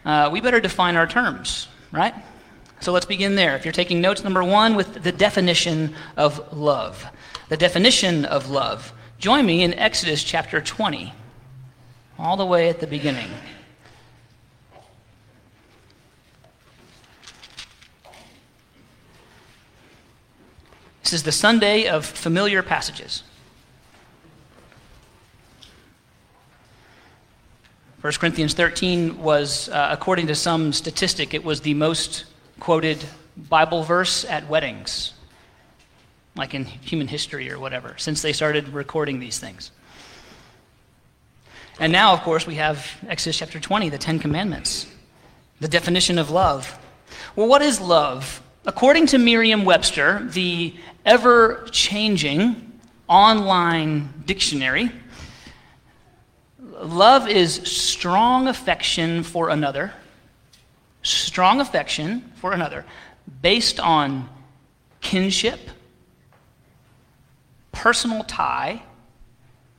uh, 0.05 0.29
we 0.33 0.41
better 0.41 0.61
define 0.61 0.97
our 0.97 1.07
terms 1.07 1.69
right? 1.93 2.15
So 2.81 2.93
let's 2.93 3.07
begin 3.07 3.35
there. 3.35 3.57
If 3.57 3.65
you're 3.65 3.73
taking 3.73 4.01
notes, 4.01 4.23
number 4.23 4.45
one, 4.45 4.75
with 4.75 5.03
the 5.03 5.13
definition 5.13 5.95
of 6.17 6.53
love. 6.53 7.05
The 7.49 7.57
definition 7.57 8.25
of 8.25 8.51
love. 8.51 8.93
Join 9.19 9.47
me 9.47 9.63
in 9.63 9.73
Exodus 9.75 10.23
chapter 10.23 10.61
20, 10.61 11.13
all 12.19 12.37
the 12.37 12.45
way 12.45 12.69
at 12.69 12.81
the 12.81 12.87
beginning. 12.87 13.31
This 21.03 21.15
is 21.15 21.23
the 21.23 21.33
Sunday 21.33 21.89
of 21.89 22.05
familiar 22.05 22.63
passages. 22.63 23.23
1 28.03 28.13
Corinthians 28.13 28.53
13 28.53 29.23
was, 29.23 29.71
uh, 29.71 29.89
according 29.91 30.27
to 30.27 30.35
some 30.35 30.73
statistic, 30.73 31.33
it 31.33 31.43
was 31.43 31.63
the 31.63 31.73
most 31.75 32.27
quoted 32.61 33.03
Bible 33.37 33.83
verse 33.83 34.25
at 34.27 34.47
weddings, 34.49 35.15
like 36.39 36.55
in 36.55 36.65
human 36.65 37.09
history 37.09 37.51
or 37.51 37.59
whatever, 37.59 37.95
since 37.99 38.23
they 38.23 38.33
started 38.33 38.69
recording 38.71 39.21
these 39.21 39.39
things. 39.39 39.71
And 41.81 41.93
now, 41.93 42.13
of 42.13 42.21
course, 42.23 42.47
we 42.47 42.57
have 42.57 42.91
Exodus 43.09 43.39
chapter 43.39 43.61
20, 43.61 43.89
the 43.91 43.99
Ten 43.99 44.19
Commandments, 44.19 44.87
the 45.61 45.69
definition 45.69 46.19
of 46.19 46.31
love. 46.31 46.79
Well, 47.37 47.47
what 47.47 47.63
is 47.63 47.81
love? 47.81 48.43
According 48.67 49.07
to 49.09 49.19
Merriam 49.19 49.65
Webster, 49.65 50.27
the 50.31 50.75
ever 51.05 51.67
changing 51.71 52.73
online 53.09 54.13
dictionary, 54.27 54.91
love 56.59 57.29
is 57.29 57.55
strong 57.55 58.49
affection 58.49 59.23
for 59.23 59.49
another, 59.49 59.93
strong 61.03 61.61
affection 61.61 62.33
for 62.37 62.53
another, 62.53 62.85
based 63.41 63.79
on 63.81 64.29
kinship, 65.01 65.61
personal 67.79 68.25
tie, 68.25 68.83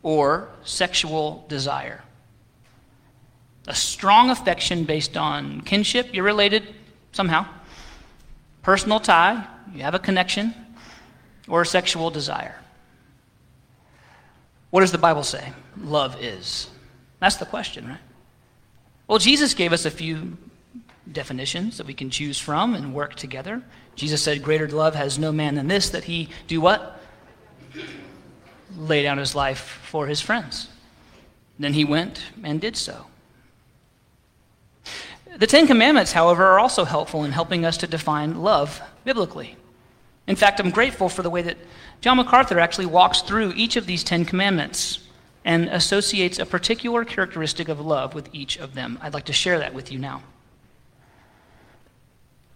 or 0.03 0.47
sexual 0.63 1.45
desire. 1.49 2.01
A 3.67 3.75
strong 3.75 4.29
affection 4.29 4.85
based 4.85 5.17
on 5.17 5.59
kinship, 5.61 6.07
you're 6.13 6.23
related 6.23 6.63
somehow, 7.11 7.45
personal 8.61 9.01
tie, 9.01 9.45
you 9.73 9.81
have 9.81 9.95
a 9.95 9.99
connection, 9.99 10.55
or 11.49 11.63
a 11.63 11.65
sexual 11.65 12.09
desire. 12.09 12.55
What 14.69 14.79
does 14.79 14.93
the 14.93 14.97
Bible 14.97 15.23
say 15.23 15.51
love 15.77 16.23
is? 16.23 16.69
That's 17.19 17.35
the 17.35 17.45
question, 17.45 17.85
right? 17.85 17.99
Well, 19.07 19.19
Jesus 19.19 19.53
gave 19.53 19.73
us 19.73 19.83
a 19.83 19.91
few 19.91 20.37
definitions 21.11 21.77
that 21.79 21.85
we 21.85 21.93
can 21.93 22.09
choose 22.09 22.39
from 22.39 22.75
and 22.75 22.93
work 22.93 23.15
together. 23.15 23.61
Jesus 23.95 24.23
said, 24.23 24.41
Greater 24.41 24.69
love 24.69 24.95
has 24.95 25.19
no 25.19 25.33
man 25.33 25.55
than 25.55 25.67
this, 25.67 25.89
that 25.89 26.05
he 26.05 26.29
do 26.47 26.61
what? 26.61 26.98
Lay 28.77 29.03
down 29.03 29.17
his 29.17 29.35
life 29.35 29.59
for 29.59 30.07
his 30.07 30.21
friends. 30.21 30.69
Then 31.57 31.73
he 31.73 31.83
went 31.83 32.21
and 32.43 32.61
did 32.61 32.77
so. 32.77 33.07
The 35.37 35.47
Ten 35.47 35.67
Commandments, 35.67 36.13
however, 36.13 36.45
are 36.45 36.59
also 36.59 36.85
helpful 36.85 37.23
in 37.23 37.31
helping 37.31 37.65
us 37.65 37.77
to 37.77 37.87
define 37.87 38.41
love 38.41 38.81
biblically. 39.05 39.55
In 40.27 40.35
fact, 40.35 40.59
I'm 40.59 40.69
grateful 40.69 41.09
for 41.09 41.23
the 41.23 41.29
way 41.29 41.41
that 41.41 41.57
John 42.01 42.17
MacArthur 42.17 42.59
actually 42.59 42.85
walks 42.85 43.21
through 43.21 43.53
each 43.55 43.75
of 43.75 43.85
these 43.85 44.03
Ten 44.03 44.25
Commandments 44.25 44.99
and 45.45 45.67
associates 45.69 46.39
a 46.39 46.45
particular 46.45 47.05
characteristic 47.05 47.69
of 47.69 47.79
love 47.79 48.13
with 48.13 48.29
each 48.33 48.57
of 48.57 48.73
them. 48.73 48.99
I'd 49.01 49.13
like 49.13 49.25
to 49.25 49.33
share 49.33 49.59
that 49.59 49.73
with 49.73 49.91
you 49.91 49.99
now. 49.99 50.21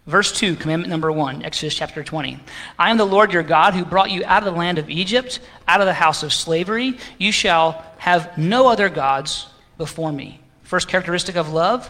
Verse 0.06 0.34
2, 0.38 0.58
commandment 0.58 0.90
number 0.90 1.12
1, 1.12 1.44
Exodus 1.44 1.76
chapter 1.76 2.04
20. 2.04 2.38
I 2.78 2.92
am 2.92 2.98
the 2.98 3.06
Lord 3.06 3.32
your 3.32 3.44
God 3.44 3.74
who 3.74 3.86
brought 3.86 4.12
you 4.12 4.24
out 4.26 4.46
of 4.46 4.54
the 4.54 4.60
land 4.60 4.78
of 4.78 4.90
Egypt, 4.90 5.40
out 5.66 5.80
of 5.80 5.88
the 5.88 5.94
house 5.94 6.24
of 6.24 6.34
slavery. 6.34 6.98
You 7.18 7.32
shall 7.32 7.86
have 8.00 8.38
no 8.38 8.68
other 8.68 8.90
gods 8.90 9.48
before 9.78 10.12
me. 10.12 10.42
First 10.64 10.90
characteristic 10.90 11.36
of 11.36 11.54
love 11.54 11.90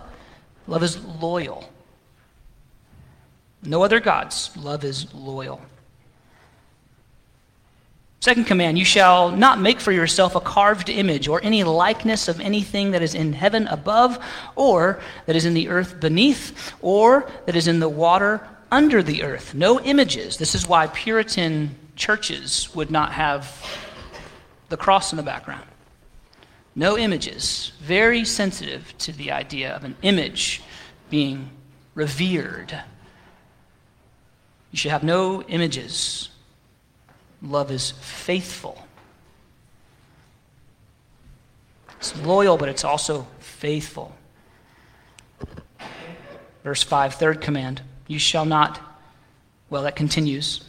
love 0.68 0.84
is 0.84 1.04
loyal. 1.04 1.70
No 3.64 3.84
other 3.84 4.00
gods. 4.00 4.52
Love 4.58 4.84
is 4.84 5.12
loyal. 5.14 5.62
Second 8.24 8.46
command, 8.46 8.80
you 8.80 8.86
shall 8.86 9.32
not 9.32 9.60
make 9.60 9.82
for 9.82 9.92
yourself 9.92 10.34
a 10.34 10.40
carved 10.40 10.88
image 10.88 11.28
or 11.28 11.44
any 11.44 11.66
likeness 11.66 12.30
of 12.30 12.40
anything 12.40 12.92
that 12.92 13.02
is 13.02 13.16
in 13.16 13.34
heaven 13.34 13.68
above, 13.68 14.18
or 14.56 15.02
that 15.26 15.36
is 15.36 15.44
in 15.44 15.54
the 15.54 15.68
earth 15.68 16.00
beneath, 16.00 16.72
or 16.82 17.30
that 17.46 17.58
is 17.58 17.68
in 17.68 17.82
the 17.82 17.90
water 17.90 18.40
under 18.72 19.04
the 19.04 19.24
earth. 19.24 19.54
No 19.54 19.78
images. 19.82 20.38
This 20.38 20.56
is 20.56 20.66
why 20.66 20.88
Puritan 20.88 21.76
churches 21.98 22.74
would 22.74 22.90
not 22.90 23.12
have 23.12 23.62
the 24.70 24.78
cross 24.78 25.12
in 25.12 25.18
the 25.18 25.24
background. 25.24 25.68
No 26.76 26.98
images. 26.98 27.74
Very 27.82 28.24
sensitive 28.24 28.98
to 29.00 29.12
the 29.12 29.34
idea 29.34 29.76
of 29.76 29.84
an 29.84 29.98
image 30.02 30.62
being 31.10 31.50
revered. 31.94 32.84
You 34.72 34.78
should 34.78 34.92
have 34.92 35.04
no 35.04 35.42
images 35.42 36.30
Love 37.44 37.72
is 37.72 37.92
faithful. 37.92 38.88
It's 41.98 42.18
loyal, 42.22 42.58
but 42.58 42.70
it's 42.70 42.86
also 42.86 43.28
faithful. 43.40 44.16
Verse 46.64 46.82
5, 46.84 47.16
third 47.16 47.42
command 47.42 47.82
You 48.08 48.20
shall 48.20 48.46
not, 48.46 48.80
well, 49.70 49.84
that 49.84 49.96
continues. 49.96 50.64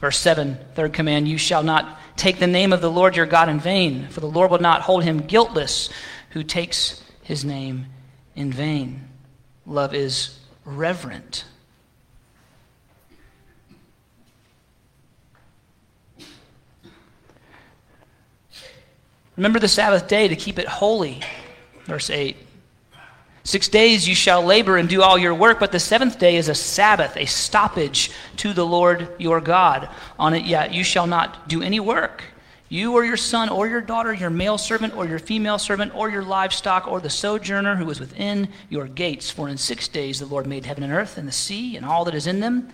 Verse 0.00 0.18
7, 0.18 0.58
third 0.74 0.92
command 0.92 1.26
You 1.28 1.38
shall 1.38 1.64
not 1.64 1.98
take 2.16 2.38
the 2.38 2.46
name 2.46 2.72
of 2.72 2.80
the 2.80 2.90
Lord 2.90 3.16
your 3.16 3.26
God 3.26 3.48
in 3.48 3.58
vain, 3.58 4.08
for 4.08 4.20
the 4.20 4.26
Lord 4.26 4.50
will 4.50 4.58
not 4.58 4.82
hold 4.82 5.02
him 5.02 5.18
guiltless 5.18 5.88
who 6.30 6.44
takes 6.44 7.02
his 7.22 7.44
name 7.44 7.86
in 8.36 8.52
vain. 8.52 9.08
Love 9.66 9.94
is 9.94 10.38
reverent. 10.64 11.44
Remember 19.36 19.58
the 19.58 19.68
Sabbath 19.68 20.08
day 20.08 20.28
to 20.28 20.36
keep 20.36 20.58
it 20.58 20.66
holy. 20.66 21.22
Verse 21.84 22.10
8. 22.10 22.36
Six 23.44 23.68
days 23.68 24.08
you 24.08 24.14
shall 24.16 24.42
labor 24.42 24.76
and 24.76 24.88
do 24.88 25.02
all 25.02 25.16
your 25.16 25.34
work, 25.34 25.60
but 25.60 25.70
the 25.70 25.78
seventh 25.78 26.18
day 26.18 26.34
is 26.36 26.48
a 26.48 26.54
Sabbath, 26.54 27.16
a 27.16 27.26
stoppage 27.26 28.10
to 28.38 28.52
the 28.52 28.66
Lord 28.66 29.08
your 29.18 29.40
God. 29.40 29.88
On 30.18 30.34
it 30.34 30.44
yet 30.44 30.74
you 30.74 30.82
shall 30.82 31.06
not 31.06 31.48
do 31.48 31.62
any 31.62 31.78
work. 31.78 32.24
You 32.68 32.94
or 32.94 33.04
your 33.04 33.16
son 33.16 33.48
or 33.48 33.68
your 33.68 33.80
daughter, 33.80 34.12
your 34.12 34.30
male 34.30 34.58
servant 34.58 34.96
or 34.96 35.06
your 35.06 35.20
female 35.20 35.58
servant, 35.58 35.94
or 35.94 36.10
your 36.10 36.24
livestock, 36.24 36.88
or 36.88 37.00
the 37.00 37.08
sojourner 37.08 37.76
who 37.76 37.88
is 37.88 38.00
within 38.00 38.48
your 38.68 38.86
gates. 38.86 39.30
For 39.30 39.48
in 39.48 39.58
six 39.58 39.86
days 39.86 40.18
the 40.18 40.26
Lord 40.26 40.48
made 40.48 40.66
heaven 40.66 40.82
and 40.82 40.92
earth 40.92 41.16
and 41.16 41.28
the 41.28 41.32
sea 41.32 41.76
and 41.76 41.86
all 41.86 42.04
that 42.06 42.14
is 42.14 42.26
in 42.26 42.40
them. 42.40 42.68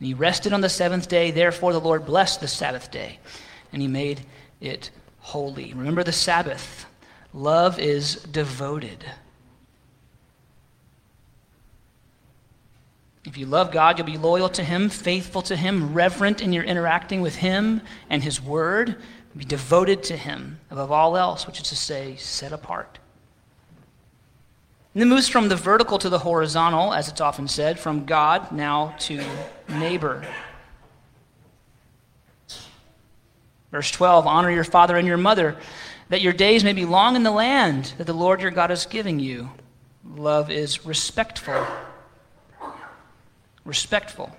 And 0.00 0.06
he 0.08 0.14
rested 0.14 0.52
on 0.52 0.60
the 0.60 0.68
seventh 0.68 1.08
day. 1.08 1.30
Therefore 1.30 1.72
the 1.72 1.80
Lord 1.80 2.04
blessed 2.04 2.40
the 2.40 2.48
Sabbath 2.48 2.90
day, 2.90 3.20
and 3.72 3.80
he 3.80 3.86
made 3.86 4.22
it 4.60 4.90
holy. 5.26 5.74
Remember 5.74 6.04
the 6.04 6.12
Sabbath. 6.12 6.86
Love 7.34 7.80
is 7.80 8.14
devoted. 8.30 9.04
If 13.24 13.36
you 13.36 13.44
love 13.44 13.72
God, 13.72 13.98
you'll 13.98 14.06
be 14.06 14.18
loyal 14.18 14.48
to 14.50 14.62
Him, 14.62 14.88
faithful 14.88 15.42
to 15.42 15.56
Him, 15.56 15.92
reverent 15.92 16.40
in 16.40 16.52
your 16.52 16.62
interacting 16.62 17.22
with 17.22 17.34
Him 17.34 17.80
and 18.08 18.22
His 18.22 18.40
Word. 18.40 19.02
Be 19.36 19.44
devoted 19.44 20.04
to 20.04 20.16
Him 20.16 20.60
above 20.70 20.92
all 20.92 21.16
else, 21.16 21.44
which 21.44 21.60
is 21.60 21.68
to 21.70 21.76
say, 21.76 22.14
set 22.14 22.52
apart. 22.52 23.00
And 24.94 25.00
then 25.00 25.08
moves 25.08 25.28
from 25.28 25.48
the 25.48 25.56
vertical 25.56 25.98
to 25.98 26.08
the 26.08 26.20
horizontal, 26.20 26.94
as 26.94 27.08
it's 27.08 27.20
often 27.20 27.48
said, 27.48 27.80
from 27.80 28.04
God 28.04 28.52
now 28.52 28.94
to 29.00 29.20
neighbor. 29.68 30.24
Verse 33.76 33.90
12 33.90 34.26
Honor 34.26 34.50
your 34.50 34.64
father 34.64 34.96
and 34.96 35.06
your 35.06 35.18
mother, 35.18 35.54
that 36.08 36.22
your 36.22 36.32
days 36.32 36.64
may 36.64 36.72
be 36.72 36.86
long 36.86 37.14
in 37.14 37.24
the 37.24 37.30
land 37.30 37.92
that 37.98 38.06
the 38.06 38.14
Lord 38.14 38.40
your 38.40 38.50
God 38.50 38.70
is 38.70 38.86
giving 38.86 39.20
you. 39.20 39.50
Love 40.14 40.50
is 40.50 40.86
respectful. 40.86 41.62
Respectful. 43.66 44.34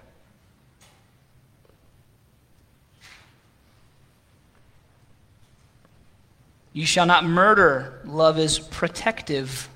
You 6.73 6.88
shall 6.88 7.06
not 7.06 7.23
murder. 7.23 8.02
Love 8.06 8.39
is 8.39 8.58
protective. 8.58 9.69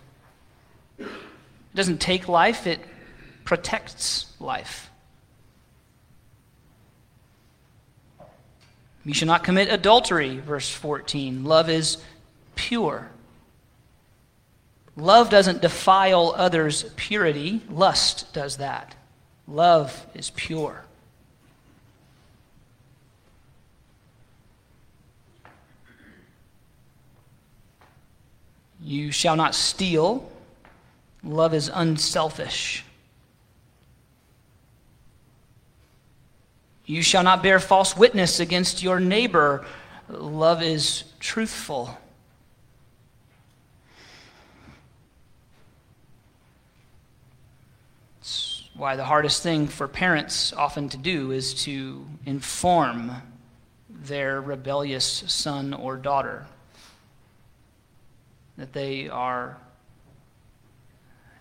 It 0.98 1.08
doesn't 1.76 2.02
take 2.02 2.28
life, 2.28 2.66
it 2.66 2.80
protects 3.46 4.26
life. 4.40 4.91
You 9.04 9.14
shall 9.14 9.28
not 9.28 9.44
commit 9.44 9.70
adultery, 9.70 10.38
verse 10.38 10.70
14. 10.70 11.44
Love 11.44 11.70
is 11.70 11.98
pure. 12.56 13.10
Love 14.96 15.30
doesn't 15.30 15.62
defile 15.62 16.34
others' 16.38 16.84
purity, 16.96 17.62
lust 17.70 18.32
does 18.34 18.58
that. 18.58 18.96
Love 19.48 20.06
is 20.14 20.30
pure. 20.32 20.86
You 28.84 29.12
shall 29.12 29.36
not 29.36 29.56
steal. 29.56 30.32
Love 31.24 31.54
is 31.54 31.70
unselfish. 31.74 32.84
You 36.92 37.02
shall 37.02 37.24
not 37.24 37.42
bear 37.42 37.62
false 37.62 37.96
witness 37.96 38.42
against 38.42 38.84
your 38.84 39.00
neighbor. 39.00 39.66
Love 40.10 40.62
is 40.62 41.06
truthful. 41.22 41.98
It's 48.20 48.68
why 48.74 48.98
the 48.98 49.06
hardest 49.06 49.42
thing 49.42 49.68
for 49.68 49.88
parents 49.88 50.52
often 50.52 50.90
to 50.90 50.98
do 50.98 51.32
is 51.32 51.54
to 51.64 52.06
inform 52.26 53.14
their 53.90 54.42
rebellious 54.42 55.24
son 55.28 55.74
or 55.74 55.96
daughter 55.96 56.46
that 58.58 58.74
they 58.74 59.08
are 59.08 59.56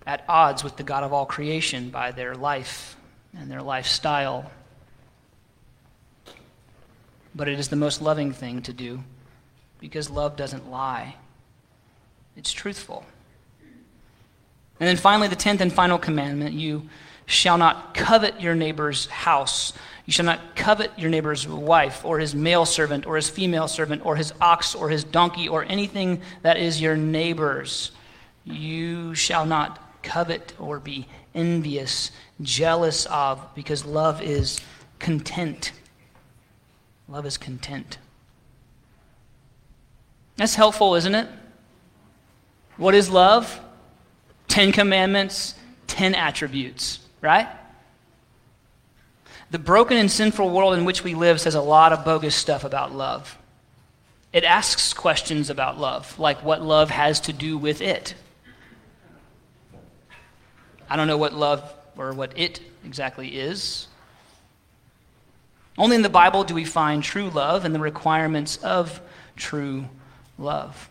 at 0.06 0.24
odds 0.28 0.62
with 0.62 0.76
the 0.76 0.84
God 0.84 1.02
of 1.02 1.12
all 1.12 1.26
creation 1.26 1.90
by 1.90 2.12
their 2.12 2.36
life 2.36 2.94
and 3.36 3.50
their 3.50 3.62
lifestyle 3.62 4.48
but 7.34 7.48
it 7.48 7.58
is 7.58 7.68
the 7.68 7.76
most 7.76 8.02
loving 8.02 8.32
thing 8.32 8.62
to 8.62 8.72
do 8.72 9.02
because 9.80 10.10
love 10.10 10.36
doesn't 10.36 10.70
lie, 10.70 11.16
it's 12.36 12.52
truthful. 12.52 13.04
And 14.78 14.88
then 14.88 14.96
finally, 14.96 15.28
the 15.28 15.36
tenth 15.36 15.60
and 15.60 15.72
final 15.72 15.98
commandment 15.98 16.54
you 16.54 16.88
shall 17.26 17.58
not 17.58 17.94
covet 17.94 18.40
your 18.40 18.54
neighbor's 18.54 19.06
house. 19.06 19.72
You 20.06 20.12
shall 20.12 20.24
not 20.24 20.56
covet 20.56 20.98
your 20.98 21.10
neighbor's 21.10 21.46
wife, 21.46 22.04
or 22.04 22.18
his 22.18 22.34
male 22.34 22.66
servant, 22.66 23.06
or 23.06 23.16
his 23.16 23.28
female 23.28 23.68
servant, 23.68 24.04
or 24.04 24.16
his 24.16 24.32
ox, 24.40 24.74
or 24.74 24.88
his 24.88 25.04
donkey, 25.04 25.48
or 25.48 25.64
anything 25.64 26.22
that 26.42 26.56
is 26.56 26.80
your 26.80 26.96
neighbor's. 26.96 27.92
You 28.44 29.14
shall 29.14 29.46
not 29.46 30.02
covet 30.02 30.54
or 30.58 30.80
be 30.80 31.06
envious, 31.34 32.10
jealous 32.40 33.06
of, 33.06 33.54
because 33.54 33.84
love 33.84 34.22
is 34.22 34.60
content. 34.98 35.72
Love 37.10 37.26
is 37.26 37.36
content. 37.36 37.98
That's 40.36 40.54
helpful, 40.54 40.94
isn't 40.94 41.14
it? 41.14 41.28
What 42.76 42.94
is 42.94 43.10
love? 43.10 43.60
Ten 44.48 44.72
commandments, 44.72 45.54
ten 45.86 46.14
attributes, 46.14 47.00
right? 47.20 47.48
The 49.50 49.58
broken 49.58 49.96
and 49.96 50.10
sinful 50.10 50.48
world 50.50 50.74
in 50.74 50.84
which 50.84 51.02
we 51.02 51.14
live 51.14 51.40
says 51.40 51.56
a 51.56 51.60
lot 51.60 51.92
of 51.92 52.04
bogus 52.04 52.36
stuff 52.36 52.62
about 52.62 52.94
love. 52.94 53.36
It 54.32 54.44
asks 54.44 54.94
questions 54.94 55.50
about 55.50 55.78
love, 55.78 56.16
like 56.18 56.44
what 56.44 56.62
love 56.62 56.90
has 56.90 57.20
to 57.22 57.32
do 57.32 57.58
with 57.58 57.80
it. 57.80 58.14
I 60.88 60.94
don't 60.94 61.08
know 61.08 61.18
what 61.18 61.34
love 61.34 61.74
or 61.96 62.12
what 62.12 62.38
it 62.38 62.60
exactly 62.84 63.36
is. 63.36 63.88
Only 65.78 65.96
in 65.96 66.02
the 66.02 66.08
Bible 66.08 66.44
do 66.44 66.54
we 66.54 66.64
find 66.64 67.02
true 67.02 67.30
love 67.30 67.64
and 67.64 67.74
the 67.74 67.80
requirements 67.80 68.56
of 68.58 69.00
true 69.36 69.88
love. 70.38 70.90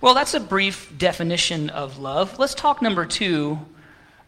Well, 0.00 0.14
that's 0.14 0.34
a 0.34 0.40
brief 0.40 0.92
definition 0.96 1.70
of 1.70 1.98
love. 1.98 2.38
Let's 2.38 2.54
talk 2.54 2.82
number 2.82 3.06
two 3.06 3.58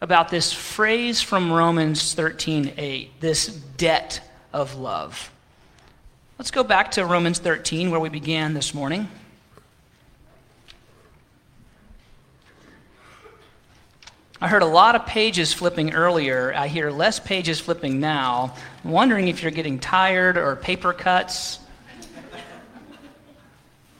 about 0.01 0.29
this 0.29 0.53
phrase 0.53 1.21
from 1.21 1.51
Romans 1.51 2.15
13:8, 2.15 3.09
this 3.19 3.47
debt 3.47 4.21
of 4.53 4.75
love. 4.75 5.31
Let's 6.37 6.51
go 6.51 6.63
back 6.63 6.91
to 6.91 7.05
Romans 7.05 7.39
13 7.39 7.91
where 7.91 7.99
we 7.99 8.09
began 8.09 8.53
this 8.53 8.73
morning. 8.73 9.09
I 14.41 14.47
heard 14.47 14.61
a 14.61 14.67
lot 14.67 14.95
of 14.95 15.05
pages 15.05 15.51
flipping 15.53 15.93
earlier. 15.93 16.53
I 16.55 16.69
hear 16.69 16.91
less 16.91 17.19
pages 17.19 17.59
flipping 17.59 17.99
now. 17.99 18.55
I'm 18.85 18.91
wondering 18.91 19.27
if 19.27 19.41
you're 19.41 19.51
getting 19.51 19.79
tired 19.79 20.37
or 20.37 20.55
paper 20.55 20.93
cuts. 20.93 21.59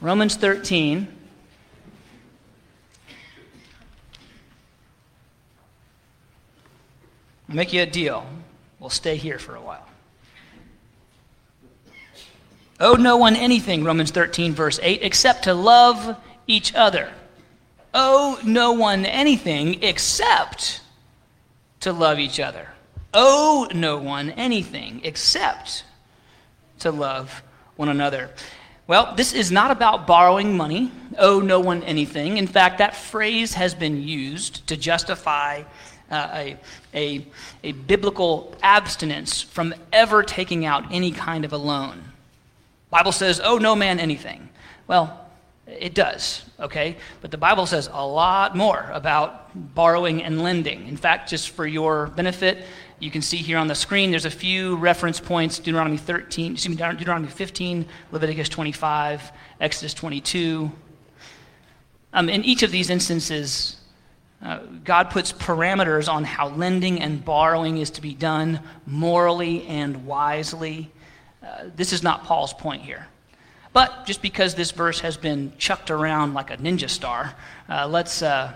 Romans 0.00 0.36
13. 0.36 1.08
I'll 7.50 7.56
make 7.56 7.74
you 7.74 7.82
a 7.82 7.86
deal. 7.86 8.24
We'll 8.78 8.88
stay 8.88 9.16
here 9.16 9.38
for 9.38 9.56
a 9.56 9.60
while. 9.60 9.86
Owe 12.78 12.94
no 12.94 13.18
one 13.18 13.36
anything, 13.36 13.84
Romans 13.84 14.10
13, 14.10 14.54
verse 14.54 14.80
8, 14.82 15.02
except 15.02 15.44
to 15.44 15.52
love 15.52 16.16
each 16.46 16.74
other. 16.74 17.12
Owe 17.92 18.38
no 18.44 18.72
one 18.72 19.04
anything 19.04 19.82
except 19.82 20.80
to 21.80 21.92
love 21.92 22.18
each 22.18 22.38
other. 22.38 22.68
Owe 23.12 23.68
no 23.74 23.98
one 23.98 24.30
anything 24.30 25.00
except 25.02 25.84
to 26.80 26.90
love 26.90 27.42
one 27.76 27.88
another. 27.88 28.30
Well, 28.86 29.14
this 29.14 29.32
is 29.32 29.52
not 29.52 29.70
about 29.70 30.06
borrowing 30.06 30.56
money, 30.56 30.90
owe 31.18 31.40
no 31.40 31.60
one 31.60 31.82
anything. 31.84 32.38
In 32.38 32.46
fact, 32.46 32.78
that 32.78 32.96
phrase 32.96 33.54
has 33.54 33.74
been 33.74 34.02
used 34.02 34.66
to 34.66 34.76
justify 34.76 35.62
uh, 36.10 36.28
a, 36.32 36.56
a, 36.92 37.26
a 37.62 37.72
biblical 37.72 38.54
abstinence 38.62 39.42
from 39.42 39.74
ever 39.92 40.22
taking 40.22 40.64
out 40.64 40.84
any 40.90 41.12
kind 41.12 41.44
of 41.44 41.52
a 41.52 41.56
loan. 41.56 42.02
Bible 42.90 43.12
says, 43.12 43.40
"Oh, 43.42 43.58
no 43.58 43.76
man 43.76 44.00
anything." 44.00 44.48
Well, 44.88 45.29
it 45.78 45.94
does, 45.94 46.44
okay? 46.58 46.96
But 47.20 47.30
the 47.30 47.38
Bible 47.38 47.66
says 47.66 47.88
a 47.92 48.06
lot 48.06 48.56
more 48.56 48.90
about 48.92 49.74
borrowing 49.74 50.22
and 50.22 50.42
lending. 50.42 50.86
In 50.86 50.96
fact, 50.96 51.30
just 51.30 51.50
for 51.50 51.66
your 51.66 52.08
benefit, 52.08 52.64
you 52.98 53.10
can 53.10 53.22
see 53.22 53.38
here 53.38 53.58
on 53.58 53.66
the 53.66 53.74
screen 53.74 54.10
there's 54.10 54.26
a 54.26 54.30
few 54.30 54.76
reference 54.76 55.20
points 55.20 55.58
Deuteronomy 55.58 55.96
13, 55.96 56.52
excuse 56.52 56.76
me, 56.76 56.92
Deuteronomy 56.92 57.28
15, 57.28 57.86
Leviticus 58.12 58.48
25, 58.48 59.32
Exodus 59.60 59.94
22. 59.94 60.70
Um, 62.12 62.28
in 62.28 62.44
each 62.44 62.62
of 62.62 62.70
these 62.70 62.90
instances, 62.90 63.76
uh, 64.42 64.58
God 64.84 65.10
puts 65.10 65.32
parameters 65.32 66.12
on 66.12 66.24
how 66.24 66.48
lending 66.48 67.00
and 67.00 67.24
borrowing 67.24 67.78
is 67.78 67.90
to 67.92 68.00
be 68.00 68.14
done 68.14 68.60
morally 68.86 69.66
and 69.66 70.06
wisely. 70.06 70.90
Uh, 71.42 71.64
this 71.76 71.92
is 71.92 72.02
not 72.02 72.24
Paul's 72.24 72.52
point 72.52 72.82
here. 72.82 73.06
But 73.72 74.06
just 74.06 74.22
because 74.22 74.54
this 74.54 74.70
verse 74.72 75.00
has 75.00 75.16
been 75.16 75.52
chucked 75.58 75.90
around 75.90 76.34
like 76.34 76.50
a 76.50 76.56
ninja 76.56 76.88
star, 76.88 77.34
uh, 77.68 77.86
let's 77.88 78.22
uh, 78.22 78.52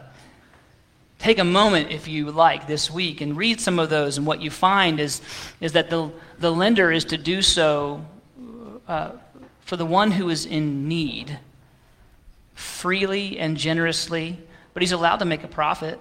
take 1.18 1.38
a 1.38 1.44
moment, 1.44 1.90
if 1.90 2.08
you 2.08 2.30
like, 2.30 2.66
this 2.66 2.90
week 2.90 3.20
and 3.20 3.36
read 3.36 3.60
some 3.60 3.78
of 3.78 3.90
those. 3.90 4.18
And 4.18 4.26
what 4.26 4.42
you 4.42 4.50
find 4.50 4.98
is, 4.98 5.20
is 5.60 5.72
that 5.72 5.90
the, 5.90 6.10
the 6.38 6.50
lender 6.50 6.90
is 6.90 7.04
to 7.06 7.16
do 7.16 7.42
so 7.42 8.04
uh, 8.88 9.12
for 9.60 9.76
the 9.76 9.86
one 9.86 10.10
who 10.10 10.28
is 10.30 10.46
in 10.46 10.88
need 10.88 11.38
freely 12.54 13.38
and 13.38 13.56
generously 13.56 14.38
but 14.74 14.82
he's 14.82 14.92
allowed 14.92 15.18
to 15.18 15.24
make 15.24 15.44
a 15.44 15.48
profit. 15.48 15.98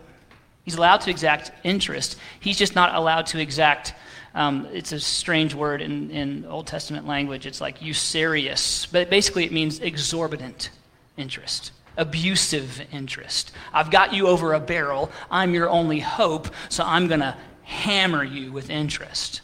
He's 0.66 0.76
allowed 0.76 1.02
to 1.02 1.12
exact 1.12 1.52
interest. 1.64 2.18
He's 2.40 2.58
just 2.58 2.76
not 2.76 2.94
allowed 2.96 3.28
to 3.28 3.40
exact, 3.40 3.94
um, 4.36 4.68
it's 4.74 4.92
a 4.92 5.00
strange 5.00 5.54
word 5.54 5.82
in, 5.82 6.10
in 6.10 6.46
Old 6.46 6.68
Testament 6.68 7.06
language. 7.06 7.46
It's 7.46 7.62
like 7.62 7.82
usurious, 7.82 8.86
but 8.88 9.10
basically 9.10 9.46
it 9.46 9.52
means 9.52 9.80
exorbitant 9.80 10.72
interest, 11.18 11.72
abusive 11.98 12.82
interest. 12.92 13.52
I've 13.72 13.92
got 13.92 14.14
you 14.14 14.28
over 14.28 14.54
a 14.54 14.60
barrel. 14.60 15.12
I'm 15.30 15.54
your 15.54 15.70
only 15.70 16.00
hope, 16.00 16.48
so 16.70 16.84
I'm 16.84 17.08
going 17.08 17.20
to 17.20 17.38
hammer 17.64 18.24
you 18.24 18.52
with 18.52 18.70
interest. 18.70 19.42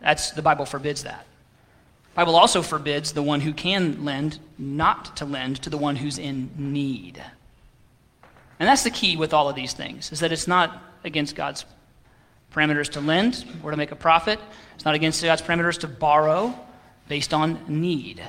That's 0.00 0.32
the 0.32 0.42
Bible 0.42 0.66
forbids 0.66 1.04
that. 1.04 1.26
The 2.12 2.16
Bible 2.16 2.36
also 2.36 2.60
forbids 2.60 3.12
the 3.12 3.22
one 3.22 3.40
who 3.40 3.54
can 3.54 4.04
lend 4.04 4.38
not 4.58 5.16
to 5.16 5.24
lend 5.24 5.62
to 5.62 5.70
the 5.70 5.78
one 5.78 5.96
who's 5.96 6.18
in 6.18 6.50
need. 6.56 7.22
And 8.60 8.68
that's 8.68 8.82
the 8.82 8.90
key 8.90 9.16
with 9.16 9.32
all 9.32 9.48
of 9.48 9.56
these 9.56 9.72
things, 9.72 10.12
is 10.12 10.20
that 10.20 10.30
it's 10.30 10.46
not 10.46 10.82
against 11.04 11.34
God's 11.34 11.64
parameters 12.54 12.90
to 12.90 13.00
lend 13.00 13.44
or 13.62 13.70
to 13.70 13.76
make 13.76 13.90
a 13.90 13.96
profit. 13.96 14.38
It's 14.74 14.84
not 14.84 14.94
against 14.94 15.22
God's 15.22 15.42
parameters 15.42 15.78
to 15.80 15.88
borrow 15.88 16.58
based 17.08 17.34
on 17.34 17.58
need. 17.68 18.22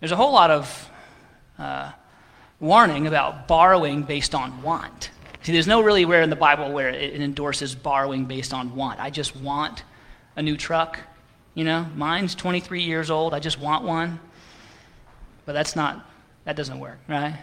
There's 0.00 0.12
a 0.12 0.16
whole 0.16 0.32
lot 0.32 0.50
of 0.50 0.90
uh, 1.58 1.92
warning 2.60 3.06
about 3.06 3.46
borrowing 3.48 4.02
based 4.02 4.34
on 4.34 4.62
want. 4.62 5.10
See, 5.42 5.52
there's 5.52 5.66
no 5.66 5.82
really 5.82 6.04
where 6.04 6.22
in 6.22 6.30
the 6.30 6.36
Bible 6.36 6.72
where 6.72 6.88
it 6.88 7.20
endorses 7.20 7.74
borrowing 7.74 8.26
based 8.26 8.54
on 8.54 8.76
want. 8.76 9.00
I 9.00 9.10
just 9.10 9.34
want 9.36 9.82
a 10.36 10.42
new 10.42 10.56
truck. 10.56 10.98
You 11.54 11.64
know, 11.64 11.86
mine's 11.96 12.34
23 12.34 12.82
years 12.82 13.10
old. 13.10 13.34
I 13.34 13.40
just 13.40 13.58
want 13.58 13.84
one. 13.84 14.20
But 15.44 15.52
that's 15.54 15.74
not, 15.74 16.08
that 16.44 16.56
doesn't 16.56 16.78
work, 16.78 16.98
right? 17.08 17.36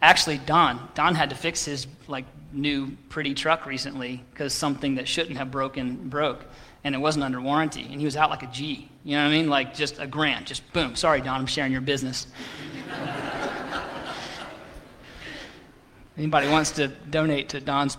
Actually, 0.00 0.38
Don. 0.38 0.88
Don 0.94 1.14
had 1.14 1.30
to 1.30 1.36
fix 1.36 1.64
his 1.64 1.86
like 2.06 2.24
new 2.52 2.92
pretty 3.08 3.34
truck 3.34 3.66
recently 3.66 4.24
because 4.30 4.52
something 4.52 4.94
that 4.94 5.08
shouldn't 5.08 5.36
have 5.38 5.50
broken 5.50 6.08
broke, 6.08 6.44
and 6.84 6.94
it 6.94 6.98
wasn't 6.98 7.24
under 7.24 7.40
warranty, 7.40 7.86
and 7.90 7.98
he 7.98 8.04
was 8.04 8.16
out 8.16 8.30
like 8.30 8.42
a 8.42 8.46
G. 8.46 8.88
You 9.04 9.16
know 9.16 9.24
what 9.24 9.30
I 9.30 9.32
mean? 9.32 9.48
Like 9.48 9.74
just 9.74 9.98
a 9.98 10.06
grant, 10.06 10.46
just 10.46 10.72
boom. 10.72 10.94
Sorry, 10.94 11.20
Don, 11.20 11.40
I'm 11.40 11.46
sharing 11.46 11.72
your 11.72 11.80
business. 11.80 12.28
Anybody 16.16 16.48
wants 16.48 16.72
to 16.72 16.88
donate 16.88 17.48
to 17.50 17.60
Don's 17.60 17.96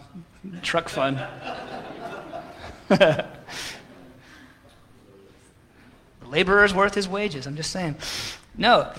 truck 0.62 0.90
fund? 0.90 1.18
the 2.90 3.26
laborer 6.26 6.66
is 6.66 6.74
worth 6.74 6.96
his 6.96 7.08
wages. 7.08 7.46
I'm 7.46 7.56
just 7.56 7.72
saying. 7.72 7.96
No, 8.58 8.92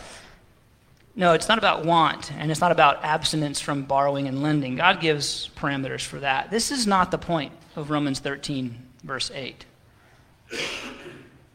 no, 1.21 1.35
it's 1.35 1.51
not 1.51 1.59
about 1.59 1.85
want, 1.85 2.33
and 2.33 2.51
it's 2.51 2.63
not 2.63 2.73
about 2.73 3.05
abstinence 3.05 3.61
from 3.61 3.83
borrowing 3.83 4.27
and 4.27 4.43
lending. 4.43 4.77
God 4.77 5.03
gives 5.03 5.51
parameters 5.55 6.01
for 6.01 6.19
that. 6.21 6.51
This 6.51 6.73
is 6.73 6.87
not 6.87 7.11
the 7.11 7.19
point 7.19 7.53
of 7.77 7.91
Romans 7.91 8.21
13, 8.21 8.75
verse 9.05 9.31
8. 9.35 9.67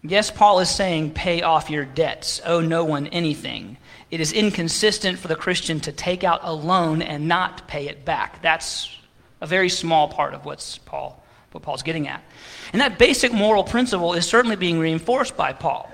Yes, 0.03 0.29
Paul 0.29 0.59
is 0.59 0.69
saying, 0.69 1.13
pay 1.13 1.41
off 1.41 1.71
your 1.71 1.83
debts, 1.83 2.39
owe 2.45 2.61
no 2.61 2.85
one 2.85 3.07
anything. 3.07 3.77
It 4.11 4.21
is 4.21 4.33
inconsistent 4.33 5.17
for 5.17 5.29
the 5.29 5.35
Christian 5.35 5.79
to 5.79 5.91
take 5.91 6.23
out 6.23 6.41
a 6.43 6.53
loan 6.53 7.01
and 7.01 7.27
not 7.27 7.67
pay 7.67 7.87
it 7.87 8.05
back. 8.05 8.43
That's 8.43 8.95
a 9.41 9.47
very 9.47 9.69
small 9.69 10.07
part 10.09 10.35
of 10.35 10.45
what's 10.45 10.77
Paul, 10.77 11.25
what 11.53 11.63
Paul's 11.63 11.81
getting 11.81 12.07
at. 12.07 12.23
And 12.71 12.81
that 12.83 12.99
basic 12.99 13.33
moral 13.33 13.63
principle 13.63 14.13
is 14.13 14.27
certainly 14.27 14.57
being 14.57 14.77
reinforced 14.77 15.35
by 15.35 15.53
Paul. 15.53 15.91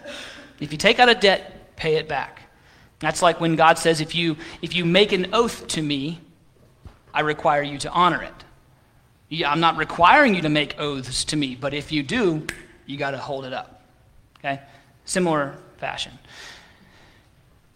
If 0.60 0.74
you 0.74 0.78
take 0.78 1.00
out 1.00 1.08
a 1.08 1.16
debt, 1.16 1.78
pay 1.78 1.96
it 1.96 2.10
back. 2.10 2.41
That's 3.02 3.22
like 3.22 3.42
when 3.42 3.56
God 3.56 3.78
says, 3.78 4.00
if 4.00 4.16
you, 4.16 4.38
if 4.62 4.76
you 4.76 4.86
make 4.86 5.12
an 5.12 5.34
oath 5.34 5.68
to 5.70 5.82
me, 5.82 6.22
I 7.14 7.22
require 7.22 7.64
you 7.64 7.78
to 7.80 7.90
honor 7.90 8.22
it. 8.22 8.34
Yeah, 9.28 9.52
I'm 9.52 9.60
not 9.60 9.76
requiring 9.76 10.36
you 10.36 10.44
to 10.44 10.50
make 10.50 10.80
oaths 10.80 11.26
to 11.26 11.36
me, 11.36 11.56
but 11.56 11.74
if 11.74 11.92
you 11.92 12.04
do, 12.04 12.46
you 12.86 12.98
got 12.98 13.12
to 13.12 13.18
hold 13.18 13.46
it 13.46 13.54
up. 13.54 13.82
Okay? 14.40 14.62
Similar 15.06 15.58
fashion. 15.78 16.12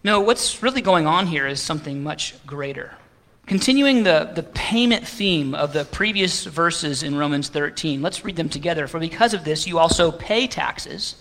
No, 0.04 0.22
what's 0.22 0.62
really 0.62 0.82
going 0.82 1.08
on 1.08 1.26
here 1.26 1.48
is 1.48 1.60
something 1.60 2.04
much 2.04 2.36
greater. 2.46 2.96
Continuing 3.48 4.04
the, 4.04 4.32
the 4.36 4.44
payment 4.44 5.08
theme 5.08 5.56
of 5.56 5.74
the 5.74 5.86
previous 5.86 6.46
verses 6.46 7.02
in 7.02 7.16
Romans 7.16 7.50
13, 7.50 8.02
let's 8.02 8.24
read 8.24 8.36
them 8.36 8.50
together. 8.50 8.88
For 8.88 9.00
because 9.00 9.34
of 9.34 9.44
this, 9.44 9.66
you 9.66 9.80
also 9.80 10.12
pay 10.12 10.46
taxes 10.46 11.16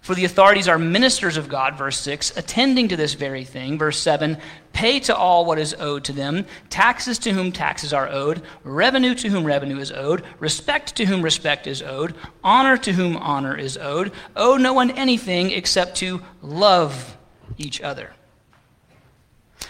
For 0.00 0.14
the 0.14 0.24
authorities 0.24 0.66
are 0.66 0.78
ministers 0.78 1.36
of 1.36 1.48
God, 1.48 1.76
verse 1.76 1.98
6, 2.00 2.36
attending 2.36 2.88
to 2.88 2.96
this 2.96 3.12
very 3.14 3.44
thing. 3.44 3.76
Verse 3.76 3.98
7, 3.98 4.38
pay 4.72 4.98
to 5.00 5.14
all 5.14 5.44
what 5.44 5.58
is 5.58 5.74
owed 5.78 6.04
to 6.04 6.12
them, 6.12 6.46
taxes 6.70 7.18
to 7.18 7.32
whom 7.32 7.52
taxes 7.52 7.92
are 7.92 8.08
owed, 8.08 8.42
revenue 8.64 9.14
to 9.16 9.28
whom 9.28 9.44
revenue 9.44 9.78
is 9.78 9.92
owed, 9.92 10.24
respect 10.38 10.96
to 10.96 11.04
whom 11.04 11.20
respect 11.20 11.66
is 11.66 11.82
owed, 11.82 12.14
honor 12.42 12.78
to 12.78 12.92
whom 12.92 13.16
honor 13.18 13.54
is 13.56 13.76
owed. 13.76 14.10
Owe 14.36 14.56
no 14.56 14.72
one 14.72 14.90
anything 14.92 15.50
except 15.50 15.98
to 15.98 16.22
love 16.40 17.18
each 17.58 17.82
other. 17.82 18.14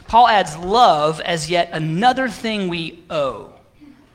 Paul 0.07 0.29
adds 0.29 0.57
love 0.57 1.21
as 1.21 1.51
yet 1.51 1.71
another 1.73 2.29
thing 2.29 2.69
we 2.69 3.03
owe 3.11 3.53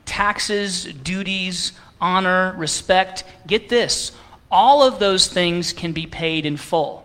taxes, 0.06 0.86
duties, 0.86 1.74
honor, 2.00 2.54
respect. 2.58 3.24
Get 3.48 3.70
this 3.70 4.12
all 4.52 4.84
of 4.84 5.00
those 5.00 5.28
things 5.28 5.74
can 5.74 5.92
be 5.92 6.06
paid 6.06 6.46
in 6.46 6.58
full. 6.58 7.02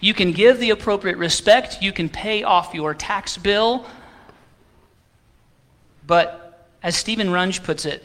You 0.00 0.14
can 0.14 0.32
give 0.32 0.58
the 0.58 0.70
appropriate 0.70 1.18
respect, 1.18 1.82
you 1.82 1.92
can 1.92 2.08
pay 2.08 2.42
off 2.42 2.74
your 2.74 2.94
tax 2.94 3.36
bill, 3.36 3.86
but 6.06 6.68
as 6.82 6.96
Steven 6.96 7.28
Runge 7.28 7.62
puts 7.62 7.84
it, 7.84 8.04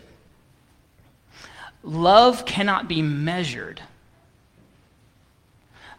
love 1.83 2.45
cannot 2.45 2.87
be 2.87 3.01
measured 3.01 3.81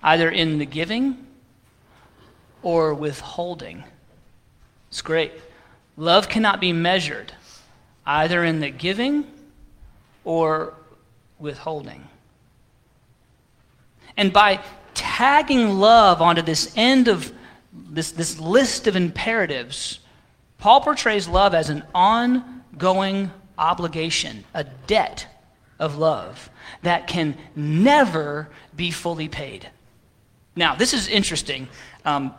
either 0.02 0.30
in 0.30 0.58
the 0.58 0.66
giving 0.66 1.26
or 2.62 2.94
withholding. 2.94 3.84
It's 4.88 5.02
great. 5.02 5.32
Love 5.96 6.28
cannot 6.28 6.60
be 6.60 6.72
measured 6.72 7.32
either 8.04 8.44
in 8.44 8.60
the 8.60 8.70
giving 8.70 9.26
or 10.24 10.74
withholding. 11.38 12.08
And 14.16 14.32
by 14.32 14.60
tagging 14.94 15.78
love 15.78 16.22
onto 16.22 16.42
this 16.42 16.72
end 16.76 17.08
of 17.08 17.32
this, 17.72 18.12
this 18.12 18.38
list 18.40 18.86
of 18.86 18.96
imperatives, 18.96 20.00
Paul 20.58 20.80
portrays 20.80 21.28
love 21.28 21.54
as 21.54 21.68
an 21.68 21.82
ongoing 21.94 23.30
obligation, 23.58 24.44
a 24.54 24.64
debt 24.64 25.26
of 25.78 25.98
love 25.98 26.50
that 26.82 27.06
can 27.06 27.36
never 27.54 28.48
be 28.74 28.90
fully 28.90 29.28
paid. 29.28 29.68
Now, 30.54 30.74
this 30.74 30.94
is 30.94 31.08
interesting, 31.08 31.68
um, 32.04 32.34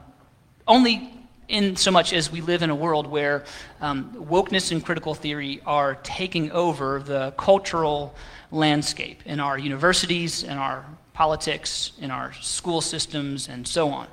only 0.68 1.14
in 1.48 1.76
so 1.76 1.92
much 1.92 2.14
as 2.14 2.32
we 2.32 2.42
live 2.42 2.62
in 2.62 2.70
a 2.70 2.76
world 2.76 3.08
where 3.08 3.46
um, 3.82 4.12
wokeness 4.30 4.72
and 4.72 4.84
critical 4.84 5.14
theory 5.14 5.62
are 5.66 5.96
taking 5.96 6.52
over 6.52 7.00
the 7.00 7.32
cultural 7.38 8.16
landscape 8.52 9.22
in 9.26 9.40
our 9.40 9.58
universities, 9.58 10.44
in 10.44 10.58
our 10.58 10.86
politics, 11.14 11.94
in 12.00 12.12
our 12.12 12.34
school 12.34 12.82
systems, 12.82 13.48
and 13.48 13.68
so 13.68 13.90
on. 13.90 14.08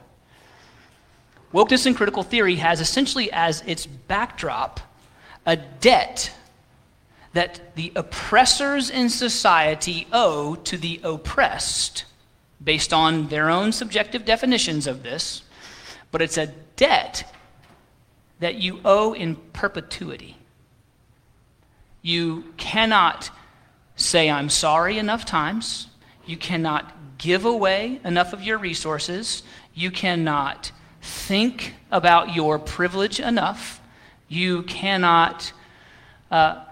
Wokeness 1.52 1.86
and 1.86 1.96
critical 1.96 2.22
theory 2.22 2.56
has 2.56 2.80
essentially 2.80 3.30
as 3.32 3.62
its 3.66 3.86
backdrop 3.86 4.80
a 5.46 5.56
debt 5.56 6.32
that 7.32 7.74
the 7.74 7.92
oppressors 7.94 8.90
in 8.90 9.08
society 9.10 10.06
owe 10.12 10.54
to 10.54 10.76
the 10.76 11.00
oppressed 11.02 12.04
based 12.62 12.92
on 12.92 13.28
their 13.28 13.50
own 13.50 13.72
subjective 13.72 14.24
definitions 14.24 14.86
of 14.86 15.02
this, 15.02 15.42
but 16.14 16.22
it's 16.22 16.38
a 16.38 16.46
debt 16.76 17.28
that 18.38 18.54
you 18.54 18.78
owe 18.84 19.14
in 19.14 19.34
perpetuity. 19.34 20.36
You 22.02 22.44
cannot 22.56 23.32
say, 23.96 24.30
I'm 24.30 24.48
sorry 24.48 24.98
enough 24.98 25.24
times. 25.24 25.88
You 26.24 26.36
cannot 26.36 27.18
give 27.18 27.44
away 27.44 28.00
enough 28.04 28.32
of 28.32 28.42
your 28.42 28.58
resources. 28.58 29.42
You 29.74 29.90
cannot 29.90 30.70
think 31.02 31.74
about 31.90 32.32
your 32.32 32.60
privilege 32.60 33.18
enough. 33.18 33.80
You 34.28 34.62
cannot 34.62 35.52
uh, 36.30 36.64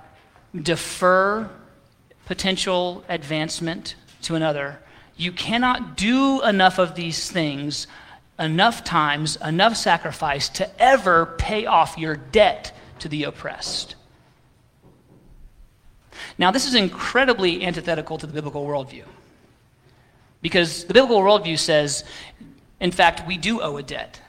defer 0.54 1.50
potential 2.26 3.02
advancement 3.08 3.96
to 4.22 4.36
another. 4.36 4.78
You 5.16 5.32
cannot 5.32 5.96
do 5.96 6.40
enough 6.42 6.78
of 6.78 6.94
these 6.94 7.28
things 7.28 7.88
enough 8.42 8.82
times, 8.82 9.36
enough 9.36 9.76
sacrifice 9.76 10.48
to 10.50 10.82
ever 10.82 11.26
pay 11.38 11.64
off 11.64 11.96
your 11.96 12.16
debt 12.16 12.72
to 12.98 13.08
the 13.08 13.24
oppressed. 13.24 13.94
Now, 16.38 16.50
this 16.50 16.66
is 16.66 16.74
incredibly 16.74 17.64
antithetical 17.64 18.18
to 18.18 18.26
the 18.26 18.32
biblical 18.32 18.66
worldview. 18.66 19.04
Because 20.40 20.84
the 20.84 20.94
biblical 20.94 21.20
worldview 21.20 21.58
says, 21.58 22.04
in 22.80 22.90
fact, 22.90 23.26
we 23.26 23.36
do 23.36 23.60
owe 23.60 23.76
a 23.76 23.82
debt. 23.82 24.20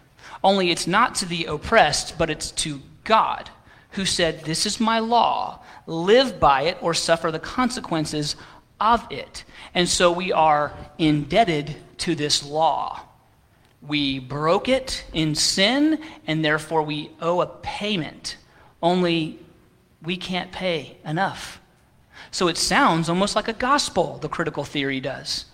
Only 0.43 0.69
it's 0.69 0.85
not 0.85 1.15
to 1.15 1.25
the 1.25 1.45
oppressed, 1.45 2.17
but 2.17 2.29
it's 2.29 2.51
to 2.51 2.81
God, 3.03 3.49
who 3.91 4.05
said, 4.05 4.43
This 4.43 4.65
is 4.65 4.79
my 4.79 4.99
law. 4.99 5.59
Live 5.87 6.39
by 6.39 6.63
it 6.63 6.77
or 6.81 6.93
suffer 6.93 7.31
the 7.31 7.39
consequences 7.39 8.35
of 8.79 9.05
it. 9.11 9.43
And 9.73 9.89
so 9.89 10.11
we 10.11 10.31
are 10.31 10.73
indebted 10.97 11.75
to 11.99 12.15
this 12.15 12.45
law. 12.45 13.01
We 13.87 14.19
broke 14.19 14.69
it 14.69 15.05
in 15.13 15.35
sin, 15.35 15.99
and 16.25 16.43
therefore 16.43 16.83
we 16.83 17.11
owe 17.21 17.41
a 17.41 17.47
payment. 17.47 18.37
Only 18.81 19.39
we 20.01 20.17
can't 20.17 20.51
pay 20.51 20.97
enough. 21.05 21.59
So 22.31 22.47
it 22.47 22.57
sounds 22.57 23.09
almost 23.09 23.35
like 23.35 23.47
a 23.47 23.53
gospel, 23.53 24.17
the 24.19 24.29
critical 24.29 24.63
theory 24.63 24.99
does. 24.99 25.45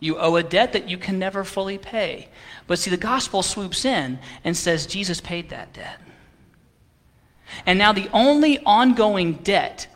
You 0.00 0.18
owe 0.18 0.36
a 0.36 0.42
debt 0.42 0.72
that 0.72 0.88
you 0.88 0.98
can 0.98 1.18
never 1.18 1.44
fully 1.44 1.78
pay. 1.78 2.28
But 2.66 2.78
see, 2.78 2.90
the 2.90 2.96
gospel 2.96 3.42
swoops 3.42 3.84
in 3.84 4.18
and 4.44 4.56
says 4.56 4.86
Jesus 4.86 5.20
paid 5.20 5.50
that 5.50 5.72
debt. 5.72 6.00
And 7.66 7.78
now 7.78 7.92
the 7.92 8.08
only 8.12 8.58
ongoing 8.60 9.34
debt, 9.34 9.86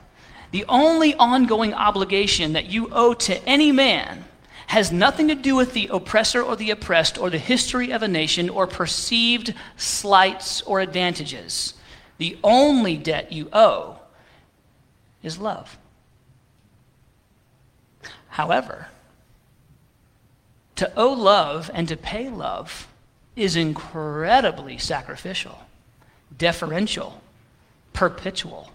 the 0.50 0.64
only 0.68 1.14
ongoing 1.14 1.74
obligation 1.74 2.52
that 2.52 2.66
you 2.66 2.88
owe 2.92 3.14
to 3.14 3.42
any 3.48 3.72
man 3.72 4.24
has 4.68 4.92
nothing 4.92 5.28
to 5.28 5.34
do 5.34 5.56
with 5.56 5.72
the 5.72 5.88
oppressor 5.90 6.42
or 6.42 6.54
the 6.54 6.70
oppressed 6.70 7.16
or 7.18 7.30
the 7.30 7.38
history 7.38 7.90
of 7.90 8.02
a 8.02 8.08
nation 8.08 8.50
or 8.50 8.66
perceived 8.66 9.54
slights 9.78 10.60
or 10.62 10.80
advantages. 10.80 11.72
The 12.18 12.36
only 12.44 12.98
debt 12.98 13.32
you 13.32 13.48
owe 13.50 13.98
is 15.22 15.38
love. 15.38 15.78
However, 18.28 18.88
to 20.76 20.92
owe 20.96 21.14
love 21.14 21.70
and 21.72 21.88
to 21.88 21.96
pay 21.96 22.28
love 22.28 22.88
is 23.36 23.56
incredibly 23.56 24.76
sacrificial, 24.76 25.58
deferential, 26.36 27.22
perpetual. 27.94 28.70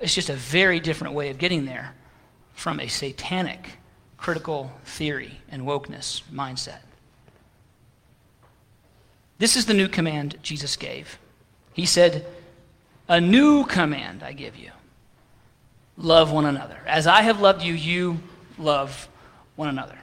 It's 0.00 0.14
just 0.14 0.30
a 0.30 0.34
very 0.34 0.80
different 0.80 1.12
way 1.12 1.28
of 1.28 1.36
getting 1.36 1.66
there 1.66 1.94
from 2.54 2.80
a 2.80 2.88
satanic 2.88 3.72
critical 4.20 4.70
theory 4.84 5.40
and 5.50 5.62
wokeness 5.62 6.22
mindset. 6.32 6.80
This 9.38 9.56
is 9.56 9.64
the 9.64 9.74
new 9.74 9.88
command 9.88 10.36
Jesus 10.42 10.76
gave. 10.76 11.18
He 11.72 11.86
said, 11.86 12.26
A 13.08 13.20
new 13.20 13.64
command 13.64 14.22
I 14.22 14.32
give 14.32 14.56
you 14.56 14.70
love 15.96 16.30
one 16.30 16.46
another. 16.46 16.78
As 16.86 17.06
I 17.06 17.22
have 17.22 17.40
loved 17.40 17.62
you, 17.62 17.74
you 17.74 18.20
love 18.58 19.08
one 19.56 19.68
another. 19.68 19.96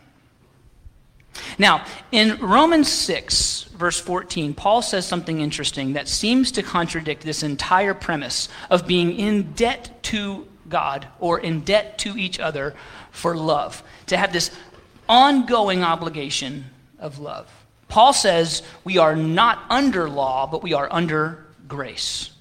Now, 1.60 1.86
in 2.12 2.40
Romans 2.40 2.92
6, 2.92 3.64
verse 3.76 4.00
14, 4.00 4.56
Paul 4.56 4.82
says 4.82 5.08
something 5.08 5.40
interesting 5.40 5.94
that 5.94 6.08
seems 6.08 6.52
to 6.54 6.64
contradict 6.64 7.24
this 7.24 7.44
entire 7.44 7.94
premise 7.94 8.50
of 8.72 8.88
being 8.88 9.12
in 9.12 9.54
debt 9.54 10.04
to 10.04 10.48
God 10.70 11.08
or 11.20 11.40
in 11.40 11.62
debt 11.62 11.98
to 12.00 12.18
each 12.18 12.40
other 12.40 12.76
for 13.18 13.36
love, 13.36 13.84
to 14.08 14.18
have 14.18 14.32
this 14.32 14.52
ongoing 15.10 15.84
obligation 15.84 16.66
of 17.00 17.20
love. 17.20 17.52
Paul 17.88 18.14
says 18.14 18.64
we 18.84 18.98
are 18.98 19.16
not 19.16 19.64
under 19.70 20.10
law, 20.10 20.48
but 20.48 20.62
we 20.62 20.74
are 20.74 20.88
under 20.92 21.46
grace. 21.68 22.32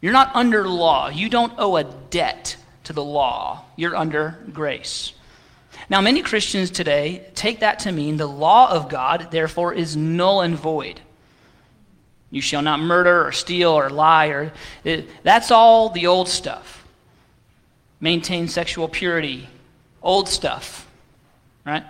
You're 0.00 0.12
not 0.12 0.34
under 0.34 0.66
law. 0.68 1.08
You 1.08 1.28
don't 1.28 1.52
owe 1.58 1.76
a 1.76 1.84
debt 1.84 2.56
to 2.84 2.92
the 2.92 3.04
law. 3.04 3.64
You're 3.76 3.96
under 3.96 4.38
grace. 4.52 5.12
Now, 5.90 6.00
many 6.00 6.22
Christians 6.22 6.70
today 6.70 7.26
take 7.34 7.60
that 7.60 7.80
to 7.80 7.92
mean 7.92 8.16
the 8.16 8.26
law 8.26 8.70
of 8.70 8.88
God, 8.88 9.28
therefore, 9.30 9.74
is 9.74 9.96
null 9.96 10.40
and 10.42 10.56
void. 10.56 11.00
You 12.30 12.40
shall 12.40 12.62
not 12.62 12.80
murder 12.80 13.26
or 13.26 13.32
steal 13.32 13.70
or 13.70 13.88
lie 13.88 14.26
or 14.26 14.52
it, 14.84 15.08
that's 15.22 15.50
all 15.50 15.88
the 15.88 16.06
old 16.06 16.28
stuff. 16.28 16.86
Maintain 18.00 18.48
sexual 18.48 18.86
purity, 18.86 19.48
old 20.02 20.28
stuff, 20.28 20.88
right? 21.64 21.84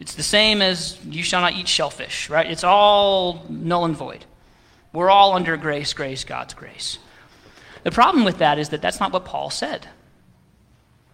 It's 0.00 0.14
the 0.14 0.22
same 0.22 0.62
as 0.62 0.98
you 1.04 1.22
shall 1.22 1.40
not 1.40 1.54
eat 1.54 1.68
shellfish, 1.68 2.30
right? 2.30 2.48
It's 2.48 2.64
all 2.64 3.44
null 3.48 3.84
and 3.84 3.96
void. 3.96 4.24
We're 4.92 5.10
all 5.10 5.34
under 5.34 5.56
grace, 5.56 5.92
grace, 5.92 6.24
God's 6.24 6.54
grace. 6.54 6.98
The 7.82 7.90
problem 7.90 8.24
with 8.24 8.38
that 8.38 8.58
is 8.58 8.70
that 8.70 8.82
that's 8.82 9.00
not 9.00 9.12
what 9.12 9.24
Paul 9.24 9.50
said. 9.50 9.88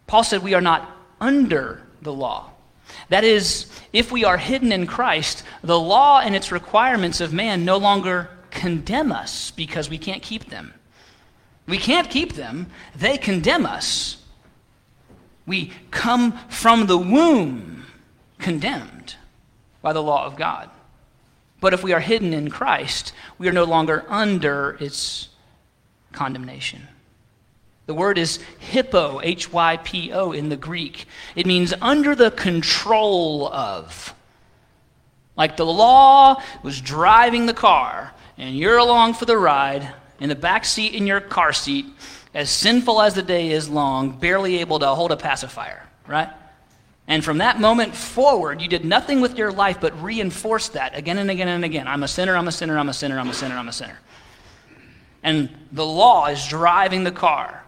Paul 0.06 0.24
said 0.24 0.42
we 0.42 0.54
are 0.54 0.60
not 0.60 0.90
under 1.20 1.82
the 2.02 2.12
law. 2.12 2.50
That 3.08 3.24
is, 3.24 3.66
if 3.92 4.12
we 4.12 4.24
are 4.24 4.36
hidden 4.36 4.70
in 4.70 4.86
Christ, 4.86 5.42
the 5.62 5.78
law 5.78 6.20
and 6.20 6.36
its 6.36 6.52
requirements 6.52 7.20
of 7.20 7.32
man 7.32 7.64
no 7.64 7.78
longer 7.78 8.28
condemn 8.50 9.12
us 9.12 9.50
because 9.50 9.90
we 9.90 9.98
can't 9.98 10.22
keep 10.22 10.46
them. 10.46 10.74
We 11.66 11.78
can't 11.78 12.10
keep 12.10 12.34
them, 12.34 12.66
they 12.94 13.16
condemn 13.16 13.64
us. 13.64 14.18
We 15.46 15.72
come 15.90 16.38
from 16.48 16.86
the 16.86 16.98
womb 16.98 17.86
condemned 18.38 19.16
by 19.82 19.92
the 19.92 20.02
law 20.02 20.26
of 20.26 20.36
God. 20.36 20.70
But 21.60 21.74
if 21.74 21.82
we 21.82 21.92
are 21.92 22.00
hidden 22.00 22.32
in 22.32 22.50
Christ, 22.50 23.12
we 23.38 23.48
are 23.48 23.52
no 23.52 23.64
longer 23.64 24.04
under 24.08 24.76
its 24.80 25.28
condemnation. 26.12 26.88
The 27.86 27.94
word 27.94 28.16
is 28.16 28.38
hypo, 28.72 29.20
H 29.22 29.52
Y 29.52 29.76
P 29.78 30.12
O 30.12 30.32
in 30.32 30.48
the 30.48 30.56
Greek. 30.56 31.06
It 31.36 31.46
means 31.46 31.74
under 31.80 32.14
the 32.14 32.30
control 32.30 33.48
of. 33.52 34.14
Like 35.36 35.56
the 35.56 35.66
law 35.66 36.40
was 36.62 36.80
driving 36.80 37.46
the 37.46 37.54
car, 37.54 38.12
and 38.38 38.56
you're 38.56 38.78
along 38.78 39.14
for 39.14 39.24
the 39.24 39.36
ride, 39.36 39.92
in 40.20 40.28
the 40.28 40.34
back 40.34 40.64
seat 40.64 40.94
in 40.94 41.06
your 41.06 41.20
car 41.20 41.52
seat, 41.52 41.86
as 42.34 42.50
sinful 42.50 43.00
as 43.00 43.14
the 43.14 43.22
day 43.22 43.50
is 43.50 43.68
long, 43.68 44.18
barely 44.18 44.58
able 44.58 44.80
to 44.80 44.88
hold 44.88 45.12
a 45.12 45.16
pacifier, 45.16 45.86
right? 46.06 46.28
And 47.06 47.24
from 47.24 47.38
that 47.38 47.60
moment 47.60 47.94
forward, 47.94 48.60
you 48.60 48.68
did 48.68 48.84
nothing 48.84 49.20
with 49.20 49.36
your 49.38 49.52
life 49.52 49.78
but 49.80 50.02
reinforce 50.02 50.70
that 50.70 50.96
again 50.96 51.18
and 51.18 51.30
again 51.30 51.48
and 51.48 51.64
again. 51.64 51.86
I'm 51.86 52.02
a 52.02 52.08
sinner, 52.08 52.36
I'm 52.36 52.48
a 52.48 52.52
sinner, 52.52 52.78
I'm 52.78 52.88
a 52.88 52.94
sinner, 52.94 53.18
I'm 53.18 53.28
a 53.28 53.34
sinner, 53.34 53.56
I'm 53.56 53.68
a 53.68 53.72
sinner. 53.72 53.98
And 55.22 55.48
the 55.70 55.86
law 55.86 56.26
is 56.26 56.46
driving 56.48 57.04
the 57.04 57.12
car 57.12 57.64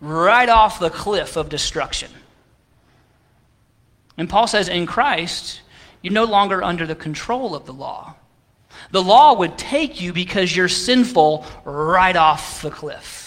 right 0.00 0.48
off 0.48 0.78
the 0.78 0.90
cliff 0.90 1.36
of 1.36 1.48
destruction. 1.48 2.10
And 4.16 4.30
Paul 4.30 4.46
says, 4.46 4.68
in 4.68 4.86
Christ, 4.86 5.60
you're 6.02 6.12
no 6.12 6.24
longer 6.24 6.62
under 6.62 6.86
the 6.86 6.94
control 6.94 7.54
of 7.54 7.66
the 7.66 7.72
law. 7.72 8.14
The 8.92 9.02
law 9.02 9.34
would 9.34 9.58
take 9.58 10.00
you 10.00 10.12
because 10.12 10.54
you're 10.54 10.68
sinful 10.68 11.44
right 11.64 12.14
off 12.14 12.62
the 12.62 12.70
cliff. 12.70 13.23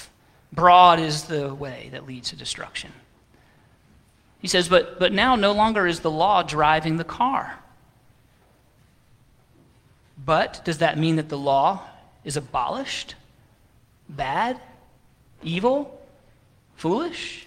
Broad 0.58 1.00
is 1.00 1.26
the 1.26 1.54
way 1.54 1.90
that 1.92 2.08
leads 2.08 2.32
to 2.32 2.36
destruction. 2.36 2.92
He 4.40 4.48
says, 4.48 4.68
but, 4.68 4.98
but 4.98 5.14
now 5.14 5.36
no 5.36 5.52
longer 5.52 5.86
is 5.86 6.00
the 6.00 6.10
law 6.10 6.42
driving 6.42 6.98
the 6.98 7.04
car. 7.04 7.60
But 10.26 10.66
does 10.66 10.80
that 10.80 10.98
mean 10.98 11.18
that 11.18 11.30
the 11.30 11.38
law 11.38 11.84
is 12.26 12.38
abolished? 12.38 13.14
Bad? 14.10 14.60
Evil? 15.44 16.02
Foolish? 16.76 17.46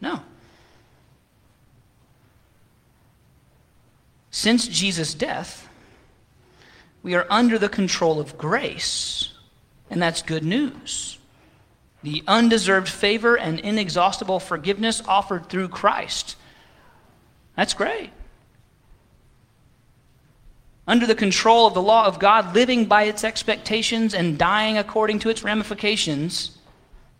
No. 0.00 0.20
Since 4.30 4.68
Jesus' 4.68 5.14
death, 5.14 5.68
we 7.02 7.16
are 7.16 7.26
under 7.28 7.58
the 7.58 7.68
control 7.68 8.20
of 8.20 8.38
grace, 8.38 9.32
and 9.90 10.00
that's 10.00 10.22
good 10.22 10.44
news. 10.44 11.17
The 12.02 12.22
undeserved 12.26 12.88
favor 12.88 13.36
and 13.36 13.58
inexhaustible 13.58 14.40
forgiveness 14.40 15.02
offered 15.06 15.48
through 15.48 15.68
Christ. 15.68 16.36
That's 17.56 17.74
great. 17.74 18.10
Under 20.86 21.06
the 21.06 21.14
control 21.14 21.66
of 21.66 21.74
the 21.74 21.82
law 21.82 22.06
of 22.06 22.18
God, 22.18 22.54
living 22.54 22.86
by 22.86 23.02
its 23.04 23.24
expectations 23.24 24.14
and 24.14 24.38
dying 24.38 24.78
according 24.78 25.18
to 25.20 25.28
its 25.28 25.42
ramifications, 25.42 26.56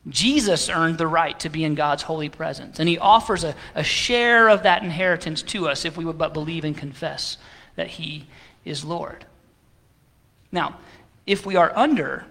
Jesus 0.09 0.71
earned 0.71 0.97
the 0.97 1.07
right 1.07 1.38
to 1.41 1.51
be 1.51 1.64
in 1.64 1.75
God's 1.75 2.03
holy 2.05 2.29
presence. 2.29 2.79
And 2.79 2.88
he 2.88 2.99
offers 2.99 3.45
a, 3.45 3.55
a 3.75 3.85
share 3.85 4.49
of 4.49 4.62
that 4.62 4.83
inheritance 4.83 5.43
to 5.43 5.69
us 5.69 5.85
if 5.85 5.97
we 5.97 6.05
would 6.05 6.17
but 6.17 6.33
believe 6.33 6.64
and 6.64 6.77
confess 6.77 7.37
that 7.77 7.88
he 7.88 8.27
is 8.64 8.85
Lord. 8.85 9.27
Now, 10.51 10.79
if 11.27 11.45
we 11.45 11.57
are 11.57 11.77
under 11.77 12.25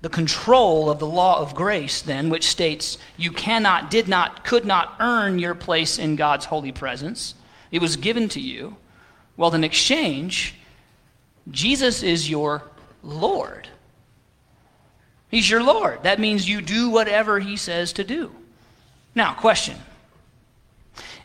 the, 0.00 0.08
control 0.08 0.90
of 0.90 0.98
the 0.98 1.06
law 1.06 1.40
of 1.40 1.54
grace, 1.54 2.02
then, 2.02 2.28
which 2.28 2.46
states 2.46 2.98
you 3.16 3.30
cannot, 3.32 3.90
did 3.90 4.08
not, 4.08 4.44
could 4.44 4.64
not 4.64 4.94
earn 5.00 5.38
your 5.38 5.54
place 5.54 5.98
in 5.98 6.16
God's 6.16 6.44
holy 6.44 6.72
presence, 6.72 7.34
it 7.70 7.80
was 7.80 7.96
given 7.96 8.28
to 8.30 8.40
you. 8.40 8.76
Well, 9.36 9.54
in 9.54 9.64
exchange, 9.64 10.54
Jesus 11.50 12.02
is 12.02 12.30
your 12.30 12.62
Lord. 13.02 13.68
He's 15.30 15.50
your 15.50 15.62
Lord. 15.62 16.02
That 16.02 16.20
means 16.20 16.48
you 16.48 16.60
do 16.60 16.90
whatever 16.90 17.40
He 17.40 17.56
says 17.56 17.92
to 17.94 18.04
do. 18.04 18.32
Now, 19.14 19.34
question. 19.34 19.76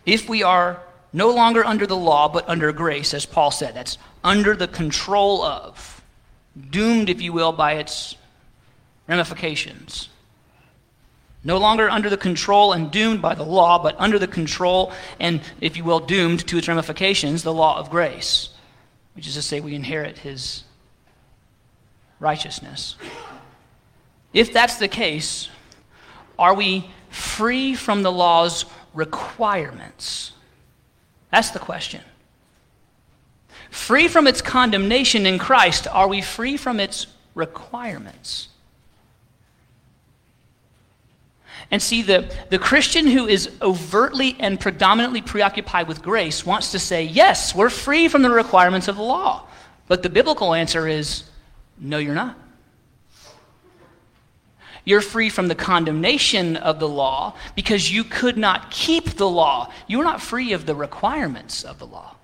If 0.05 0.27
we 0.27 0.43
are 0.43 0.81
no 1.13 1.29
longer 1.29 1.65
under 1.65 1.85
the 1.85 1.97
law, 1.97 2.27
but 2.29 2.47
under 2.47 2.71
grace, 2.71 3.13
as 3.13 3.25
Paul 3.25 3.51
said, 3.51 3.75
that's 3.75 3.97
under 4.23 4.55
the 4.55 4.67
control 4.67 5.43
of, 5.43 6.01
doomed, 6.69 7.09
if 7.09 7.21
you 7.21 7.33
will, 7.33 7.51
by 7.51 7.73
its 7.73 8.15
ramifications. 9.07 10.09
No 11.43 11.57
longer 11.57 11.89
under 11.89 12.09
the 12.09 12.17
control 12.17 12.73
and 12.73 12.91
doomed 12.91 13.21
by 13.21 13.33
the 13.33 13.43
law, 13.43 13.81
but 13.81 13.95
under 13.97 14.19
the 14.19 14.27
control 14.27 14.93
and, 15.19 15.41
if 15.59 15.75
you 15.75 15.83
will, 15.83 15.99
doomed 15.99 16.45
to 16.47 16.57
its 16.57 16.67
ramifications, 16.67 17.41
the 17.41 17.53
law 17.53 17.79
of 17.79 17.89
grace, 17.89 18.49
which 19.15 19.27
is 19.27 19.33
to 19.33 19.41
say, 19.41 19.59
we 19.59 19.73
inherit 19.73 20.19
his 20.19 20.63
righteousness. 22.19 22.95
If 24.33 24.53
that's 24.53 24.75
the 24.77 24.87
case, 24.87 25.49
are 26.37 26.53
we 26.53 26.89
free 27.09 27.73
from 27.73 28.03
the 28.03 28.11
law's 28.11 28.65
requirements? 28.93 30.33
That's 31.31 31.49
the 31.49 31.59
question. 31.59 32.01
Free 33.71 34.07
from 34.07 34.27
its 34.27 34.41
condemnation 34.41 35.25
in 35.25 35.39
Christ, 35.39 35.87
are 35.87 36.07
we 36.07 36.21
free 36.21 36.55
from 36.55 36.79
its 36.79 37.07
requirements? 37.33 38.49
And 41.71 41.81
see, 41.81 42.01
the, 42.01 42.29
the 42.49 42.59
Christian 42.59 43.07
who 43.07 43.27
is 43.27 43.49
overtly 43.61 44.35
and 44.39 44.59
predominantly 44.59 45.21
preoccupied 45.21 45.87
with 45.87 46.01
grace 46.01 46.45
wants 46.45 46.71
to 46.73 46.79
say, 46.79 47.03
yes, 47.05 47.55
we're 47.55 47.69
free 47.69 48.09
from 48.09 48.21
the 48.23 48.29
requirements 48.29 48.89
of 48.89 48.97
the 48.97 49.01
law. 49.01 49.47
But 49.87 50.03
the 50.03 50.09
biblical 50.09 50.53
answer 50.53 50.85
is, 50.85 51.23
no, 51.79 51.97
you're 51.97 52.13
not. 52.13 52.37
You're 54.83 55.01
free 55.01 55.29
from 55.29 55.47
the 55.47 55.55
condemnation 55.55 56.57
of 56.57 56.79
the 56.79 56.89
law 56.89 57.35
because 57.55 57.91
you 57.91 58.03
could 58.03 58.37
not 58.37 58.71
keep 58.71 59.11
the 59.11 59.29
law. 59.29 59.71
You're 59.87 60.03
not 60.03 60.21
free 60.21 60.53
of 60.53 60.65
the 60.65 60.75
requirements 60.75 61.63
of 61.63 61.79
the 61.79 61.85
law. 61.85 62.15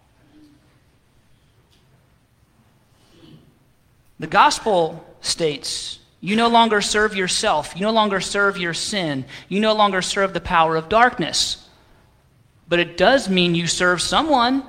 The 4.20 4.28
gospel 4.28 5.06
states 5.22 5.97
you 6.19 6.36
no 6.36 6.47
longer 6.47 6.82
serve 6.82 7.15
yourself, 7.15 7.73
you 7.75 7.82
no 7.82 7.91
longer 7.91 8.19
serve 8.19 8.58
your 8.58 8.73
sin, 8.73 9.25
you 9.49 9.60
no 9.60 9.73
longer 9.73 10.01
serve 10.01 10.34
the 10.34 10.41
power 10.41 10.75
of 10.75 10.89
darkness. 10.89 11.67
But 12.67 12.80
it 12.80 12.97
does 12.97 13.30
mean 13.30 13.56
you 13.56 13.67
serve 13.67 14.01
someone, 14.01 14.63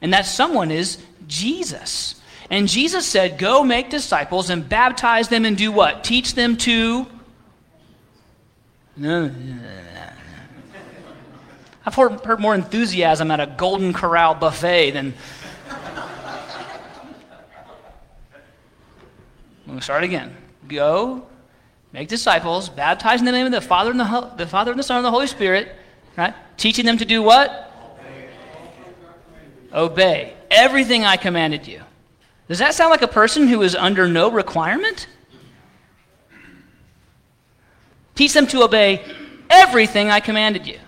and 0.00 0.12
that 0.12 0.26
someone 0.26 0.70
is 0.70 0.98
Jesus. 1.28 2.20
And 2.50 2.68
Jesus 2.68 3.06
said, 3.06 3.38
Go 3.38 3.62
make 3.62 3.88
disciples 3.88 4.50
and 4.50 4.68
baptize 4.68 5.28
them 5.28 5.44
and 5.44 5.56
do 5.56 5.72
what? 5.72 6.04
Teach 6.04 6.34
them 6.34 6.56
to. 6.58 7.06
I've 11.86 11.94
heard, 11.94 12.20
heard 12.24 12.40
more 12.40 12.54
enthusiasm 12.54 13.30
at 13.30 13.40
a 13.40 13.46
Golden 13.46 13.92
Corral 13.92 14.34
buffet 14.34 14.90
than. 14.90 15.14
We'll 19.72 19.80
start 19.80 20.04
again. 20.04 20.36
Go, 20.68 21.26
make 21.92 22.08
disciples, 22.08 22.68
baptizing 22.68 23.24
them 23.24 23.34
in 23.34 23.40
the 23.40 23.48
name 23.48 23.54
of 23.54 23.62
the 23.62 23.66
Father 23.66 23.90
and 23.90 23.98
the, 23.98 24.32
the 24.36 24.46
Father 24.46 24.70
and 24.70 24.78
the 24.78 24.82
Son 24.84 24.98
and 24.98 25.04
the 25.04 25.10
Holy 25.10 25.26
Spirit, 25.26 25.74
right? 26.14 26.34
Teaching 26.58 26.84
them 26.84 26.98
to 26.98 27.06
do 27.06 27.22
what? 27.22 27.72
Obey. 29.72 30.32
Obey 30.32 30.34
everything 30.50 31.04
I 31.04 31.16
commanded 31.16 31.66
you. 31.66 31.80
Does 32.48 32.58
that 32.58 32.74
sound 32.74 32.90
like 32.90 33.00
a 33.00 33.08
person 33.08 33.48
who 33.48 33.62
is 33.62 33.74
under 33.74 34.06
no 34.06 34.30
requirement? 34.30 35.06
Teach 38.14 38.34
them 38.34 38.46
to 38.48 38.64
obey 38.64 39.02
everything 39.48 40.10
I 40.10 40.20
commanded 40.20 40.66
you. 40.66 40.78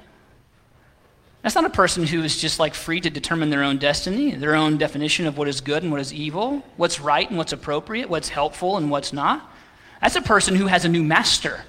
That's 1.44 1.54
not 1.54 1.66
a 1.66 1.70
person 1.70 2.06
who 2.06 2.22
is 2.22 2.38
just 2.38 2.58
like 2.58 2.72
free 2.74 3.02
to 3.02 3.10
determine 3.10 3.50
their 3.50 3.62
own 3.62 3.76
destiny, 3.76 4.34
their 4.34 4.54
own 4.54 4.78
definition 4.78 5.26
of 5.26 5.36
what 5.36 5.46
is 5.46 5.60
good 5.60 5.82
and 5.82 5.92
what 5.92 6.00
is 6.00 6.10
evil, 6.10 6.62
what's 6.78 7.00
right 7.00 7.28
and 7.28 7.36
what's 7.36 7.52
appropriate, 7.52 8.08
what's 8.08 8.30
helpful 8.30 8.78
and 8.78 8.90
what's 8.90 9.12
not. 9.12 9.52
That's 10.00 10.16
a 10.16 10.22
person 10.22 10.54
who 10.54 10.68
has 10.68 10.86
a 10.86 10.88
new 10.88 11.02
master. 11.02 11.62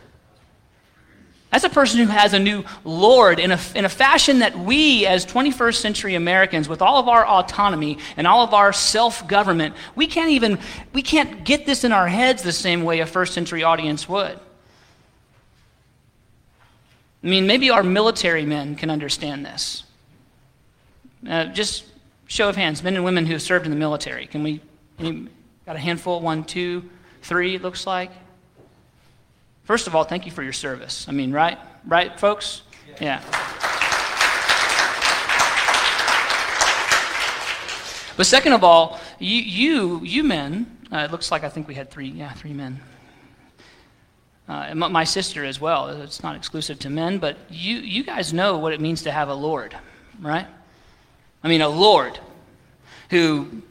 That's 1.51 1.65
a 1.65 1.69
person 1.69 1.99
who 1.99 2.05
has 2.05 2.33
a 2.33 2.39
new 2.39 2.63
Lord 2.85 3.37
in 3.37 3.51
a, 3.51 3.59
in 3.75 3.83
a 3.83 3.89
fashion 3.89 4.39
that 4.39 4.57
we, 4.57 5.05
as 5.05 5.25
21st 5.25 5.75
century 5.75 6.15
Americans, 6.15 6.69
with 6.69 6.81
all 6.81 6.97
of 6.97 7.09
our 7.09 7.27
autonomy 7.27 7.97
and 8.15 8.25
all 8.25 8.45
of 8.45 8.53
our 8.53 8.71
self 8.71 9.27
government, 9.27 9.75
we 9.93 10.07
can't 10.07 10.31
even 10.31 10.57
we 10.93 11.01
can't 11.01 11.43
get 11.43 11.65
this 11.65 11.83
in 11.83 11.91
our 11.91 12.07
heads 12.07 12.43
the 12.43 12.53
same 12.53 12.85
way 12.85 13.01
a 13.01 13.05
first 13.05 13.33
century 13.33 13.63
audience 13.63 14.07
would. 14.07 14.39
I 17.25 17.27
mean, 17.27 17.47
maybe 17.47 17.71
our 17.71 17.81
military 17.81 18.45
men 18.45 18.75
can 18.75 18.91
understand 18.91 19.43
this. 19.43 19.83
Uh, 21.27 21.45
just 21.45 21.85
show 22.27 22.49
of 22.49 22.55
hands, 22.55 22.83
men 22.83 22.95
and 22.95 23.03
women 23.03 23.25
who 23.25 23.33
have 23.33 23.41
served 23.41 23.65
in 23.65 23.71
the 23.71 23.77
military. 23.77 24.27
Can 24.27 24.43
we, 24.43 24.61
any, 24.99 25.27
got 25.65 25.75
a 25.75 25.79
handful? 25.79 26.21
One, 26.21 26.43
two, 26.43 26.87
three, 27.23 27.55
it 27.55 27.63
looks 27.63 27.87
like. 27.87 28.11
First 29.63 29.87
of 29.87 29.95
all, 29.95 30.03
thank 30.03 30.27
you 30.27 30.31
for 30.31 30.43
your 30.43 30.53
service. 30.53 31.07
I 31.09 31.13
mean, 31.13 31.31
right? 31.31 31.57
Right, 31.83 32.19
folks? 32.19 32.61
Yeah. 33.01 33.19
But 38.17 38.27
second 38.27 38.53
of 38.53 38.63
all, 38.63 38.99
you, 39.17 39.41
you, 39.41 40.01
you 40.03 40.23
men, 40.23 40.77
uh, 40.91 40.97
it 40.97 41.11
looks 41.11 41.31
like 41.31 41.43
I 41.43 41.49
think 41.49 41.67
we 41.67 41.73
had 41.73 41.89
three, 41.89 42.07
yeah, 42.07 42.33
three 42.33 42.53
men. 42.53 42.81
Uh, 44.47 44.67
and 44.69 44.79
my 44.79 45.03
sister 45.03 45.43
as 45.43 45.59
well. 45.59 45.89
It's 45.89 46.21
not 46.21 46.35
exclusive 46.35 46.77
to 46.79 46.89
men, 46.89 47.17
but 47.17 47.37
you, 47.49 47.77
you 47.77 48.03
guys 48.03 48.31
know 48.31 48.59
what 48.59 48.73
it 48.73 48.79
means 48.79 49.01
to 49.03 49.11
have 49.11 49.27
a 49.27 49.33
Lord, 49.33 49.75
right? 50.19 50.45
I 51.43 51.47
mean, 51.47 51.61
a 51.61 51.69
Lord 51.69 52.19
who 53.09 53.63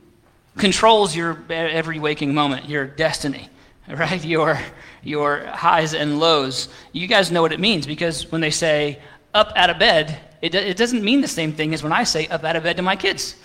controls 0.57 1.15
your 1.15 1.45
every 1.49 2.01
waking 2.01 2.35
moment, 2.35 2.69
your 2.69 2.87
destiny, 2.87 3.49
right? 3.89 4.25
Your, 4.25 4.59
your 5.05 5.47
highs 5.47 5.95
and 5.95 6.19
lows. 6.19 6.69
You 6.93 7.07
guys 7.07 7.31
know 7.31 7.43
what 7.43 7.53
it 7.53 7.61
means 7.61 7.87
because 7.87 8.31
when 8.33 8.41
they 8.41 8.51
say 8.51 9.01
up 9.33 9.53
out 9.55 9.71
of 9.71 9.79
bed, 9.79 10.21
it, 10.43 10.55
it 10.55 10.77
doesn't 10.77 11.05
mean 11.05 11.21
the 11.21 11.29
same 11.29 11.53
thing 11.53 11.73
as 11.73 11.83
when 11.83 11.93
I 11.93 12.03
say 12.03 12.27
up 12.27 12.43
out 12.43 12.57
of 12.57 12.65
bed 12.65 12.77
to 12.79 12.83
my 12.83 12.97
kids. 12.97 13.37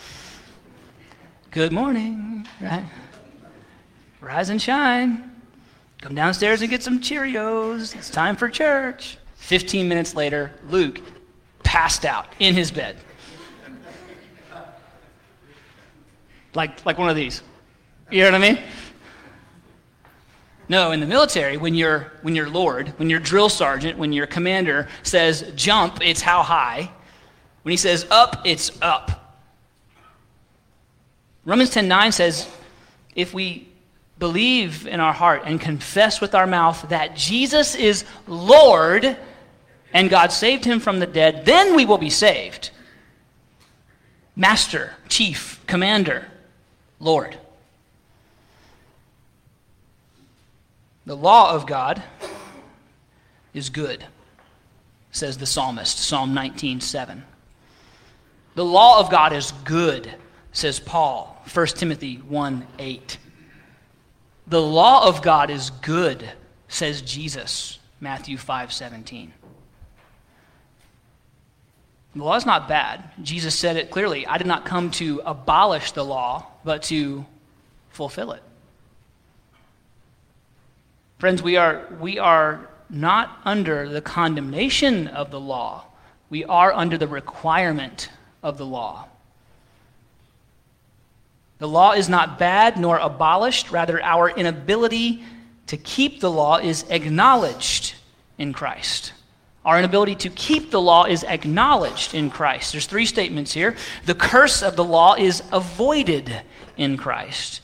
Good 1.51 1.71
morning, 1.71 2.47
right? 2.59 2.85
Rise 4.19 4.49
and 4.49 4.61
shine. 4.61 5.38
Come 6.01 6.15
downstairs 6.15 6.61
and 6.61 6.69
get 6.69 6.81
some 6.81 7.01
Cheerios. 7.01 7.95
It's 7.95 8.09
time 8.09 8.35
for 8.35 8.49
church. 8.49 9.17
15 9.35 9.87
minutes 9.87 10.15
later, 10.15 10.51
Luke 10.69 11.01
passed 11.63 12.05
out 12.05 12.27
in 12.39 12.53
his 12.53 12.71
bed. 12.71 12.95
Like, 16.53 16.85
like 16.85 16.97
one 16.97 17.09
of 17.09 17.15
these. 17.15 17.41
You 18.09 18.23
know 18.23 18.31
what 18.31 18.35
I 18.35 18.53
mean? 18.53 18.59
No, 20.67 20.91
in 20.91 20.99
the 20.99 21.05
military, 21.05 21.57
when 21.57 21.73
your 21.73 22.11
when 22.21 22.35
your 22.35 22.47
lord, 22.47 22.89
when 22.99 23.09
your 23.09 23.19
drill 23.19 23.49
sergeant, 23.49 23.97
when 23.97 24.13
your 24.13 24.27
commander 24.27 24.87
says 25.01 25.51
jump, 25.55 25.99
it's 26.01 26.21
how 26.21 26.43
high. 26.43 26.91
When 27.63 27.71
he 27.71 27.77
says 27.77 28.05
up, 28.11 28.41
it's 28.45 28.71
up. 28.81 29.37
Romans 31.45 31.71
10:9 31.71 32.13
says, 32.13 32.47
if 33.15 33.33
we 33.33 33.68
believe 34.19 34.85
in 34.85 34.99
our 34.99 35.13
heart 35.13 35.43
and 35.45 35.59
confess 35.59 36.21
with 36.21 36.35
our 36.35 36.45
mouth 36.45 36.85
that 36.89 37.15
Jesus 37.15 37.73
is 37.75 38.05
Lord 38.27 39.17
and 39.93 40.09
God 40.09 40.31
saved 40.31 40.65
him 40.65 40.79
from 40.79 40.99
the 40.99 41.07
dead, 41.07 41.45
then 41.45 41.75
we 41.75 41.85
will 41.85 41.97
be 41.97 42.09
saved. 42.09 42.69
Master, 44.35 44.93
chief, 45.07 45.59
commander, 45.65 46.27
Lord. 46.99 47.37
The 51.05 51.15
law 51.15 51.55
of 51.55 51.65
God 51.65 52.03
is 53.53 53.69
good, 53.69 54.05
says 55.11 55.37
the 55.37 55.47
psalmist, 55.47 55.97
Psalm 55.97 56.33
19:7. 56.33 57.23
The 58.53 58.65
law 58.65 58.99
of 58.99 59.09
God 59.09 59.33
is 59.33 59.51
good, 59.63 60.13
says 60.51 60.79
Paul, 60.79 61.41
1 61.51 61.67
Timothy 61.77 62.17
1 62.17 62.67
8. 62.77 63.17
The 64.49 64.61
law 64.61 65.07
of 65.07 65.21
God 65.21 65.51
is 65.51 65.69
good, 65.69 66.27
says 66.67 67.03
Jesus, 67.03 67.77
Matthew 68.01 68.35
5 68.35 68.73
17. 68.73 69.33
The 72.15 72.23
law 72.23 72.35
is 72.35 72.47
not 72.47 72.67
bad. 72.67 73.11
Jesus 73.21 73.53
said 73.53 73.77
it 73.77 73.91
clearly. 73.91 74.25
I 74.25 74.39
did 74.39 74.47
not 74.47 74.65
come 74.65 74.89
to 74.91 75.21
abolish 75.23 75.91
the 75.91 76.03
law, 76.03 76.47
but 76.63 76.81
to 76.83 77.25
fulfill 77.91 78.31
it. 78.31 78.41
Friends, 81.19 81.43
we 81.43 81.55
are, 81.55 81.85
we 81.99 82.17
are 82.17 82.69
not 82.89 83.39
under 83.45 83.87
the 83.87 84.01
condemnation 84.01 85.07
of 85.07 85.29
the 85.29 85.39
law, 85.39 85.85
we 86.31 86.43
are 86.45 86.73
under 86.73 86.97
the 86.97 87.07
requirement 87.07 88.09
of 88.41 88.57
the 88.57 88.65
law. 88.65 89.08
The 91.59 91.67
law 91.67 91.91
is 91.91 92.09
not 92.09 92.39
bad 92.39 92.77
nor 92.77 92.97
abolished, 92.97 93.71
rather, 93.71 94.01
our 94.03 94.29
inability 94.29 95.23
to 95.67 95.77
keep 95.77 96.19
the 96.19 96.31
law 96.31 96.57
is 96.57 96.85
acknowledged 96.89 97.95
in 98.37 98.53
Christ. 98.53 99.13
Our 99.63 99.77
inability 99.77 100.15
to 100.15 100.29
keep 100.29 100.71
the 100.71 100.81
law 100.81 101.05
is 101.05 101.23
acknowledged 101.23 102.15
in 102.15 102.29
Christ. 102.31 102.71
There's 102.71 102.87
three 102.87 103.05
statements 103.05 103.53
here. 103.53 103.75
The 104.05 104.15
curse 104.15 104.63
of 104.63 104.75
the 104.75 104.83
law 104.83 105.15
is 105.15 105.43
avoided 105.51 106.41
in 106.77 106.97
Christ 106.97 107.61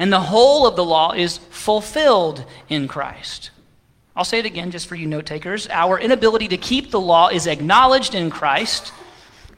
and 0.00 0.10
the 0.10 0.20
whole 0.20 0.66
of 0.66 0.76
the 0.76 0.84
law 0.84 1.12
is 1.12 1.36
fulfilled 1.36 2.46
in 2.70 2.88
Christ. 2.88 3.50
I'll 4.16 4.24
say 4.24 4.38
it 4.38 4.46
again 4.46 4.70
just 4.70 4.88
for 4.88 4.94
you 4.94 5.06
note 5.06 5.26
takers. 5.26 5.68
Our 5.68 6.00
inability 6.00 6.48
to 6.48 6.56
keep 6.56 6.90
the 6.90 6.98
law 6.98 7.28
is 7.28 7.46
acknowledged 7.46 8.14
in 8.14 8.30
Christ. 8.30 8.94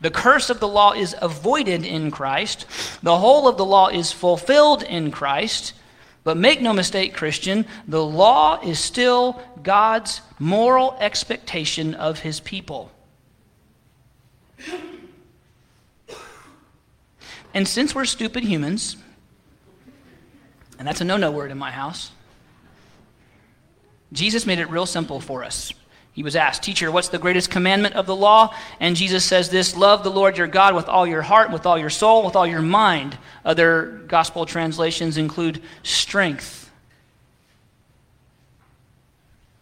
The 0.02 0.10
curse 0.10 0.50
of 0.50 0.60
the 0.60 0.68
law 0.68 0.92
is 0.92 1.14
avoided 1.22 1.84
in 1.84 2.10
Christ. 2.10 2.66
The 3.02 3.16
whole 3.16 3.48
of 3.48 3.56
the 3.56 3.64
law 3.64 3.88
is 3.88 4.10
fulfilled 4.12 4.82
in 4.82 5.12
Christ. 5.12 5.72
But 6.24 6.36
make 6.36 6.60
no 6.60 6.72
mistake, 6.72 7.14
Christian, 7.14 7.66
the 7.86 8.04
law 8.04 8.60
is 8.60 8.78
still 8.78 9.40
God's 9.62 10.20
moral 10.38 10.96
expectation 11.00 11.94
of 11.94 12.20
his 12.20 12.40
people. 12.40 12.90
And 17.54 17.66
since 17.66 17.94
we're 17.94 18.04
stupid 18.04 18.44
humans, 18.44 18.96
and 20.78 20.88
that's 20.88 21.00
a 21.00 21.04
no 21.04 21.16
no 21.16 21.30
word 21.30 21.52
in 21.52 21.58
my 21.58 21.70
house. 21.70 22.10
Jesus 24.12 24.46
made 24.46 24.58
it 24.58 24.68
real 24.68 24.86
simple 24.86 25.20
for 25.20 25.44
us. 25.44 25.72
He 26.12 26.22
was 26.22 26.36
asked, 26.36 26.62
Teacher, 26.62 26.92
what's 26.92 27.08
the 27.08 27.18
greatest 27.18 27.50
commandment 27.50 27.94
of 27.94 28.06
the 28.06 28.14
law? 28.14 28.54
And 28.80 28.96
Jesus 28.96 29.24
says 29.24 29.48
this 29.48 29.74
Love 29.74 30.04
the 30.04 30.10
Lord 30.10 30.36
your 30.36 30.46
God 30.46 30.74
with 30.74 30.88
all 30.88 31.06
your 31.06 31.22
heart, 31.22 31.50
with 31.50 31.64
all 31.64 31.78
your 31.78 31.90
soul, 31.90 32.24
with 32.24 32.36
all 32.36 32.46
your 32.46 32.60
mind. 32.60 33.16
Other 33.44 34.02
gospel 34.08 34.44
translations 34.44 35.16
include 35.16 35.62
strength. 35.82 36.70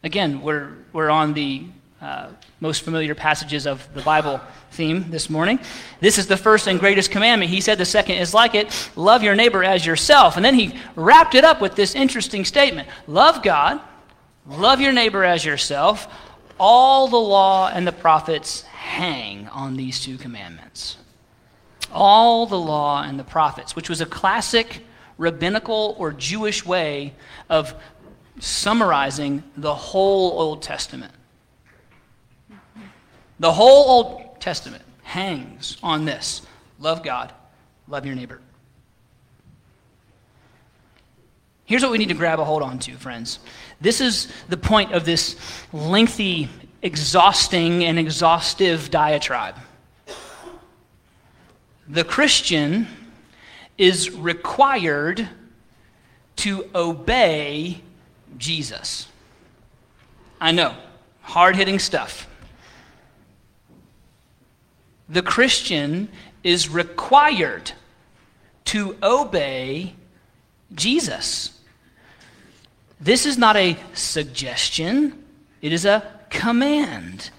Again, 0.03 0.41
we're, 0.41 0.73
we're 0.93 1.11
on 1.11 1.35
the 1.35 1.67
uh, 2.01 2.31
most 2.59 2.83
familiar 2.83 3.15
passages 3.15 3.67
of 3.67 3.87
the 3.95 4.01
Bible 4.01 4.41
theme 4.71 5.11
this 5.11 5.29
morning. 5.29 5.61
This 6.01 6.19
is 6.19 6.27
the 6.27 6.37
first 6.37 6.67
and 6.67 6.81
greatest 6.81 7.11
commandment. 7.11 7.51
He 7.51 7.61
said 7.61 7.79
the 7.79 7.85
second 7.85 8.17
is 8.17 8.33
like 8.33 8.55
it 8.55 8.91
love 8.97 9.23
your 9.23 9.35
neighbor 9.35 9.63
as 9.63 9.85
yourself. 9.85 10.37
And 10.37 10.45
then 10.45 10.55
he 10.55 10.75
wrapped 10.97 11.35
it 11.35 11.45
up 11.45 11.61
with 11.61 11.77
this 11.77 11.95
interesting 11.95 12.45
statement 12.45 12.89
love 13.07 13.43
God, 13.43 13.81
love 14.49 14.81
your 14.81 14.93
neighbor 14.93 15.23
as 15.23 15.45
yourself. 15.45 16.09
All 16.63 17.09
the 17.09 17.17
law 17.17 17.71
and 17.73 17.87
the 17.87 17.93
prophets 17.93 18.61
hang 18.65 19.49
on 19.49 19.79
these 19.79 19.99
two 19.99 20.19
commandments. 20.19 20.99
All 21.91 22.45
the 22.45 22.59
law 22.59 23.03
and 23.03 23.19
the 23.19 23.25
prophets, 23.25 23.75
which 23.75 23.89
was 23.89 24.03
a 24.03 24.07
classic 24.07 24.85
rabbinical 25.17 25.97
or 25.99 26.13
Jewish 26.13 26.67
way 26.67 27.15
of 27.49 27.75
summarizing 28.41 29.43
the 29.57 29.75
whole 29.75 30.39
Old 30.39 30.63
Testament. 30.63 31.15
The 33.39 33.53
whole 33.53 33.89
Old 33.89 34.39
Testament 34.39 34.85
hangs 35.03 35.79
on 35.83 36.05
this 36.05 36.43
love 36.79 37.03
God, 37.03 37.33
love 37.89 38.05
your 38.05 38.15
neighbor. 38.15 38.39
Here's 41.65 41.83
what 41.83 41.93
we 41.93 41.99
need 41.99 42.09
to 42.09 42.15
grab 42.15 42.39
a 42.39 42.45
hold 42.45 42.63
on 42.63 42.81
to, 42.81 42.97
friends. 42.97 43.39
This 43.81 44.01
is 44.01 44.29
the 44.49 44.57
point 44.57 44.93
of 44.93 45.05
this 45.05 45.37
lengthy, 45.73 46.49
exhausting, 46.83 47.85
and 47.85 47.99
exhaustive 47.99 48.91
diatribe. 48.91 49.57
The 51.89 52.05
Christian 52.05 52.87
is 53.79 54.11
required 54.11 55.29
to 56.37 56.69
obey 56.75 57.81
Jesus. 58.37 59.09
I 60.41 60.53
know, 60.53 60.75
hard 61.23 61.57
hitting 61.57 61.79
stuff 61.79 62.27
the 65.11 65.23
Christian 65.23 66.09
is 66.45 66.69
required 66.69 67.73
to 68.67 68.97
obey 69.03 69.95
Jesus. 70.73 71.60
This 73.01 73.25
is 73.25 73.39
not 73.39 73.57
a 73.57 73.79
suggestion, 73.95 75.25
it 75.63 75.73
is 75.73 75.85
a 75.85 76.03
command. 76.29 77.31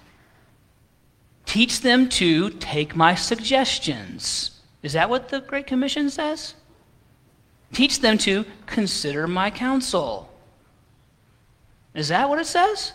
Teach 1.46 1.80
them 1.80 2.08
to 2.08 2.50
take 2.50 2.96
my 2.96 3.14
suggestions. 3.14 4.60
Is 4.82 4.94
that 4.94 5.10
what 5.10 5.28
the 5.28 5.40
Great 5.40 5.66
Commission 5.66 6.10
says? 6.10 6.54
Teach 7.72 8.00
them 8.00 8.18
to 8.18 8.44
consider 8.66 9.26
my 9.26 9.50
counsel. 9.50 10.28
Is 11.94 12.08
that 12.08 12.28
what 12.28 12.38
it 12.38 12.46
says? 12.46 12.92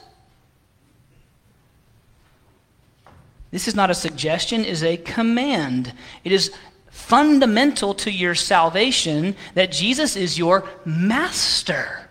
This 3.51 3.67
is 3.67 3.75
not 3.75 3.89
a 3.89 3.95
suggestion, 3.95 4.61
it 4.61 4.67
is 4.67 4.83
a 4.83 4.97
command. 4.97 5.93
It 6.23 6.31
is 6.31 6.51
fundamental 6.89 7.93
to 7.93 8.11
your 8.11 8.35
salvation 8.35 9.35
that 9.53 9.71
Jesus 9.71 10.15
is 10.15 10.37
your 10.37 10.67
master. 10.83 12.06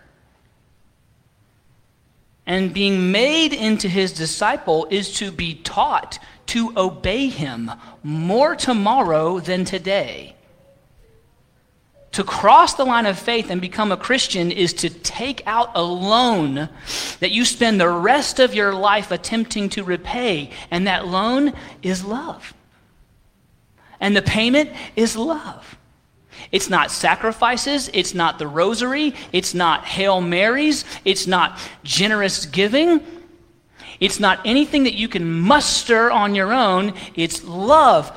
And 2.47 2.73
being 2.73 3.11
made 3.11 3.53
into 3.53 3.89
his 3.89 4.13
disciple 4.13 4.87
is 4.89 5.13
to 5.15 5.31
be 5.31 5.55
taught 5.55 6.17
to 6.47 6.73
obey 6.77 7.27
him 7.27 7.69
more 8.03 8.55
tomorrow 8.55 9.39
than 9.41 9.65
today. 9.65 10.33
To 12.13 12.23
cross 12.23 12.73
the 12.73 12.85
line 12.85 13.05
of 13.05 13.19
faith 13.19 13.51
and 13.51 13.59
become 13.59 13.91
a 13.91 13.97
Christian 13.97 14.49
is 14.49 14.73
to 14.75 14.89
take 14.89 15.43
out 15.45 15.71
a 15.75 15.83
loan 15.83 16.69
that 17.19 17.31
you 17.31 17.43
spend 17.43 17.79
the 17.79 17.89
rest 17.89 18.39
of 18.39 18.55
your 18.55 18.73
life 18.73 19.11
attempting 19.11 19.67
to 19.69 19.83
repay, 19.83 20.49
and 20.71 20.87
that 20.87 21.05
loan 21.05 21.53
is 21.83 22.05
love. 22.05 22.53
And 23.99 24.15
the 24.15 24.21
payment 24.21 24.71
is 24.95 25.17
love. 25.17 25.77
It's 26.51 26.69
not 26.69 26.91
sacrifices, 26.91 27.89
it's 27.93 28.13
not 28.13 28.39
the 28.39 28.47
rosary, 28.47 29.13
it's 29.31 29.53
not 29.53 29.85
Hail 29.85 30.21
Marys, 30.21 30.85
it's 31.05 31.27
not 31.27 31.59
generous 31.83 32.45
giving. 32.45 33.01
It's 33.99 34.19
not 34.19 34.39
anything 34.45 34.83
that 34.83 34.93
you 34.93 35.07
can 35.07 35.41
muster 35.41 36.11
on 36.11 36.35
your 36.35 36.53
own. 36.53 36.93
It's 37.15 37.43
love 37.43 38.11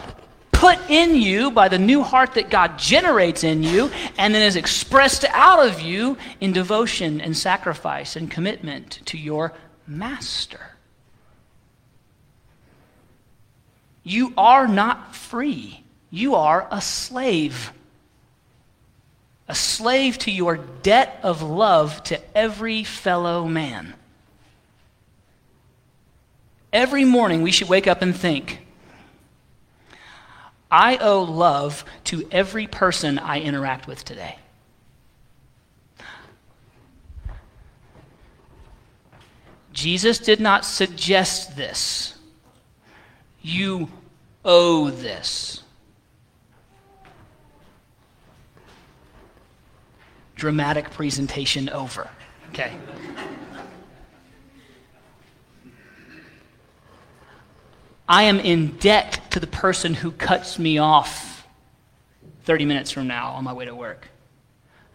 put 0.60 0.90
in 0.90 1.14
you 1.14 1.50
by 1.50 1.68
the 1.68 1.78
new 1.78 2.02
heart 2.02 2.34
that 2.34 2.50
God 2.50 2.78
generates 2.78 3.44
in 3.44 3.62
you 3.62 3.90
and 4.18 4.34
then 4.34 4.42
is 4.42 4.56
expressed 4.56 5.24
out 5.30 5.66
of 5.66 5.80
you 5.80 6.18
in 6.38 6.52
devotion 6.52 7.18
and 7.18 7.34
sacrifice 7.34 8.14
and 8.14 8.30
commitment 8.30 9.00
to 9.06 9.16
your 9.16 9.54
master. 9.86 10.76
You 14.02 14.34
are 14.36 14.68
not 14.68 15.16
free. 15.16 15.82
You 16.10 16.34
are 16.34 16.68
a 16.70 16.82
slave. 16.82 17.72
A 19.51 19.55
slave 19.57 20.16
to 20.18 20.30
your 20.30 20.59
debt 20.59 21.18
of 21.24 21.42
love 21.42 22.05
to 22.05 22.20
every 22.38 22.84
fellow 22.84 23.48
man. 23.48 23.94
Every 26.72 27.05
morning 27.05 27.42
we 27.42 27.51
should 27.51 27.68
wake 27.68 27.88
up 27.88 28.01
and 28.01 28.14
think, 28.14 28.64
I 30.70 30.98
owe 30.98 31.24
love 31.24 31.84
to 32.05 32.28
every 32.30 32.68
person 32.68 33.18
I 33.18 33.40
interact 33.40 33.88
with 33.88 34.05
today. 34.05 34.38
Jesus 39.72 40.20
did 40.20 40.38
not 40.38 40.64
suggest 40.64 41.57
this. 41.57 42.14
You 43.42 43.88
owe 44.44 44.90
this. 44.90 45.59
Dramatic 50.41 50.91
presentation 50.93 51.68
over. 51.68 52.09
Okay. 52.49 52.72
I 58.09 58.22
am 58.22 58.41
in 58.41 58.78
debt 58.78 59.20
to 59.32 59.38
the 59.38 59.47
person 59.47 59.93
who 59.93 60.11
cuts 60.11 60.59
me 60.59 60.78
off 60.78 61.47
30 62.45 62.64
minutes 62.64 62.91
from 62.91 63.07
now 63.07 63.32
on 63.32 63.45
my 63.45 63.53
way 63.53 63.66
to 63.66 63.74
work. 63.74 64.09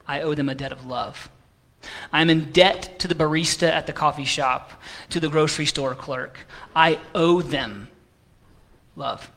I 0.07 0.21
owe 0.21 0.33
them 0.33 0.49
a 0.49 0.55
debt 0.55 0.71
of 0.71 0.87
love. 0.87 1.29
I'm 2.11 2.31
in 2.31 2.51
debt 2.51 2.97
to 2.97 3.07
the 3.07 3.13
barista 3.13 3.69
at 3.69 3.85
the 3.85 3.93
coffee 3.93 4.25
shop, 4.25 4.81
to 5.11 5.19
the 5.19 5.29
grocery 5.29 5.67
store 5.67 5.93
clerk. 5.93 6.39
I 6.75 6.99
owe 7.13 7.43
them 7.43 7.89
love. 8.95 9.31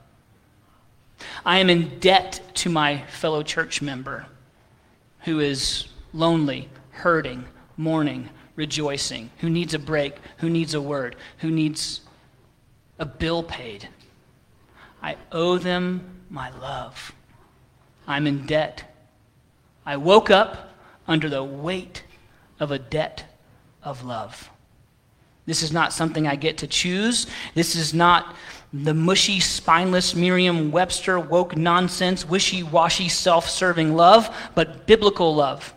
I 1.45 1.59
am 1.59 1.69
in 1.69 1.99
debt 1.99 2.41
to 2.55 2.71
my 2.71 3.03
fellow 3.09 3.43
church 3.43 3.83
member 3.83 4.25
who 5.25 5.41
is 5.41 5.89
lonely, 6.13 6.69
hurting, 6.91 7.45
mourning, 7.77 8.29
rejoicing, 8.57 9.31
who 9.39 9.49
needs 9.49 9.75
a 9.75 9.79
break, 9.79 10.17
who 10.39 10.51
needs 10.51 10.75
a 10.75 10.81
word, 10.81 11.17
who 11.39 11.51
needs 11.51 12.01
a 12.99 13.07
bill 13.07 13.43
paid. 13.43 13.89
I 15.03 15.17
owe 15.31 15.59
them 15.59 16.23
my 16.29 16.51
love. 16.51 17.13
I'm 18.07 18.27
in 18.27 18.47
debt. 18.47 18.85
I 19.87 19.97
woke 19.97 20.31
up 20.31 20.75
under 21.07 21.29
the 21.29 21.45
weight 21.45 22.03
of 22.59 22.71
a 22.71 22.79
debt 22.79 23.25
of 23.83 24.05
love. 24.05 24.51
This 25.47 25.63
is 25.63 25.73
not 25.73 25.93
something 25.93 26.27
I 26.27 26.37
get 26.37 26.59
to 26.59 26.67
choose. 26.67 27.27
This 27.55 27.75
is 27.75 27.95
not 27.95 28.35
the 28.73 28.93
mushy, 28.93 29.41
spineless 29.41 30.15
Merriam 30.15 30.71
Webster 30.71 31.19
woke 31.19 31.57
nonsense, 31.57 32.29
wishy 32.29 32.63
washy, 32.63 33.09
self 33.09 33.49
serving 33.49 33.97
love, 33.97 34.29
but 34.55 34.87
biblical 34.87 35.35
love. 35.35 35.73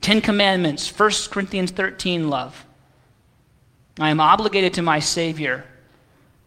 Ten 0.00 0.20
Commandments, 0.20 0.98
1 0.98 1.10
Corinthians 1.30 1.70
13 1.70 2.30
love. 2.30 2.64
I 3.98 4.10
am 4.10 4.20
obligated 4.20 4.74
to 4.74 4.82
my 4.82 4.98
Savior 4.98 5.64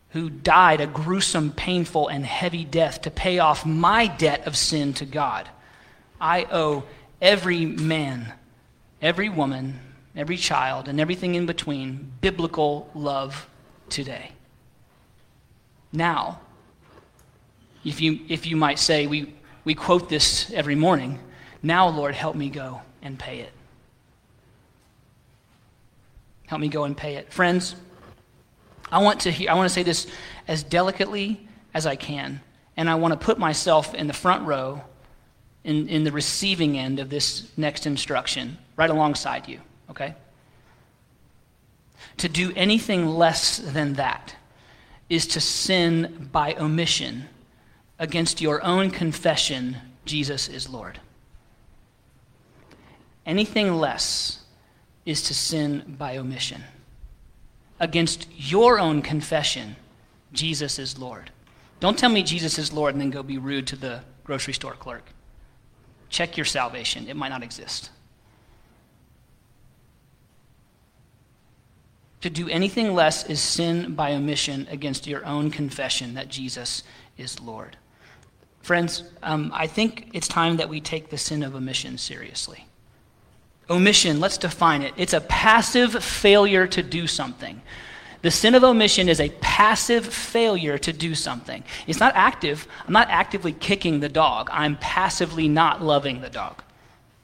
who 0.10 0.30
died 0.30 0.80
a 0.80 0.88
gruesome, 0.88 1.52
painful, 1.52 2.08
and 2.08 2.26
heavy 2.26 2.64
death 2.64 3.02
to 3.02 3.12
pay 3.12 3.40
off 3.40 3.66
my 3.66 4.08
debt 4.08 4.46
of 4.46 4.56
sin 4.56 4.94
to 4.94 5.06
God. 5.06 5.50
I 6.22 6.46
owe 6.52 6.84
every 7.22 7.66
man, 7.66 8.34
every 9.02 9.30
woman, 9.30 9.80
every 10.16 10.38
child, 10.38 10.88
and 10.88 11.00
everything 11.00 11.36
in 11.36 11.46
between 11.46 12.12
biblical 12.22 12.90
love 12.94 13.48
today. 13.90 14.32
Now, 15.92 16.42
if 17.84 18.00
you, 18.00 18.20
if 18.30 18.46
you 18.46 18.56
might 18.56 18.80
say, 18.80 19.08
we, 19.08 19.34
we 19.64 19.74
quote 19.74 20.10
this 20.10 20.52
every 20.54 20.76
morning, 20.76 21.20
now, 21.64 21.88
Lord, 21.88 22.14
help 22.14 22.36
me 22.36 22.50
go 22.50 22.82
and 23.04 23.20
pay 23.20 23.42
it. 23.42 23.52
Help 26.48 26.62
me 26.62 26.70
go 26.70 26.86
and 26.86 26.98
pay 26.98 27.16
it. 27.16 27.32
Friends, 27.32 27.76
I 28.92 29.02
want 29.02 29.22
to 29.22 29.32
hear, 29.32 29.52
I 29.52 29.54
want 29.54 29.70
to 29.70 29.74
say 29.74 29.84
this 29.84 30.08
as 30.48 30.64
delicately 30.64 31.48
as 31.74 31.86
I 31.86 31.96
can, 31.96 32.42
and 32.76 32.90
I 32.90 32.96
want 32.96 33.20
to 33.20 33.24
put 33.24 33.38
myself 33.38 33.94
in 33.94 34.08
the 34.08 34.14
front 34.14 34.48
row 34.48 34.82
in, 35.64 35.88
in 35.88 36.04
the 36.04 36.12
receiving 36.12 36.78
end 36.78 37.00
of 37.00 37.10
this 37.10 37.48
next 37.58 37.86
instruction, 37.86 38.58
right 38.76 38.90
alongside 38.90 39.48
you, 39.48 39.60
okay? 39.90 40.16
To 42.18 42.30
do 42.30 42.52
anything 42.56 43.08
less 43.08 43.58
than 43.58 43.94
that 43.94 44.36
is 45.10 45.28
to 45.28 45.42
sin 45.42 46.30
by 46.32 46.54
omission 46.56 47.28
against 48.00 48.42
your 48.42 48.64
own 48.64 48.92
confession 48.92 49.78
Jesus 50.06 50.50
is 50.50 50.70
Lord. 50.70 51.00
Anything 53.26 53.76
less 53.76 54.40
is 55.06 55.22
to 55.24 55.34
sin 55.34 55.96
by 55.98 56.18
omission 56.18 56.64
against 57.80 58.28
your 58.38 58.80
own 58.80 59.02
confession 59.02 59.76
Jesus 60.32 60.80
is 60.80 60.98
Lord. 60.98 61.32
Don't 61.80 61.98
tell 61.98 62.10
me 62.10 62.24
Jesus 62.24 62.58
is 62.58 62.74
Lord 62.74 62.96
and 62.96 63.02
then 63.02 63.10
go 63.10 63.24
be 63.24 63.38
rude 63.38 63.68
to 63.68 63.76
the 63.76 64.02
grocery 64.24 64.54
store 64.54 64.74
clerk. 64.74 65.04
Check 66.10 66.38
your 66.38 66.46
salvation, 66.46 67.08
it 67.08 67.16
might 67.16 67.30
not 67.30 67.44
exist. 67.44 67.90
To 72.22 72.30
do 72.30 72.48
anything 72.48 72.94
less 72.94 73.26
is 73.26 73.42
sin 73.42 73.96
by 73.96 74.14
omission 74.14 74.66
against 74.72 75.08
your 75.08 75.26
own 75.26 75.52
confession 75.52 76.14
that 76.14 76.30
Jesus 76.30 76.84
is 77.18 77.42
Lord. 77.42 77.76
Friends, 78.62 79.04
um, 79.22 79.52
I 79.54 79.68
think 79.68 80.10
it's 80.14 80.30
time 80.30 80.56
that 80.58 80.70
we 80.70 80.80
take 80.80 81.10
the 81.10 81.18
sin 81.18 81.44
of 81.44 81.54
omission 81.54 81.98
seriously. 81.98 82.66
Omission, 83.70 84.20
let's 84.20 84.38
define 84.38 84.82
it. 84.82 84.94
It's 84.98 85.14
a 85.14 85.22
passive 85.22 86.04
failure 86.04 86.68
to 86.68 86.84
do 86.84 87.08
something. 87.08 87.62
The 88.22 88.32
sin 88.32 88.56
of 88.56 88.64
omission 88.64 89.10
is 89.10 89.20
a 89.20 89.30
passive 89.42 90.06
failure 90.06 90.78
to 90.78 90.94
do 90.94 91.14
something. 91.14 91.64
It's 91.88 92.00
not 92.00 92.16
active. 92.16 92.68
I'm 92.88 92.94
not 92.94 93.10
actively 93.10 93.52
kicking 93.52 94.00
the 94.00 94.10
dog. 94.10 94.50
I'm 94.52 94.78
passively 94.78 95.50
not 95.50 95.84
loving 95.84 96.22
the 96.22 96.30
dog. 96.30 96.64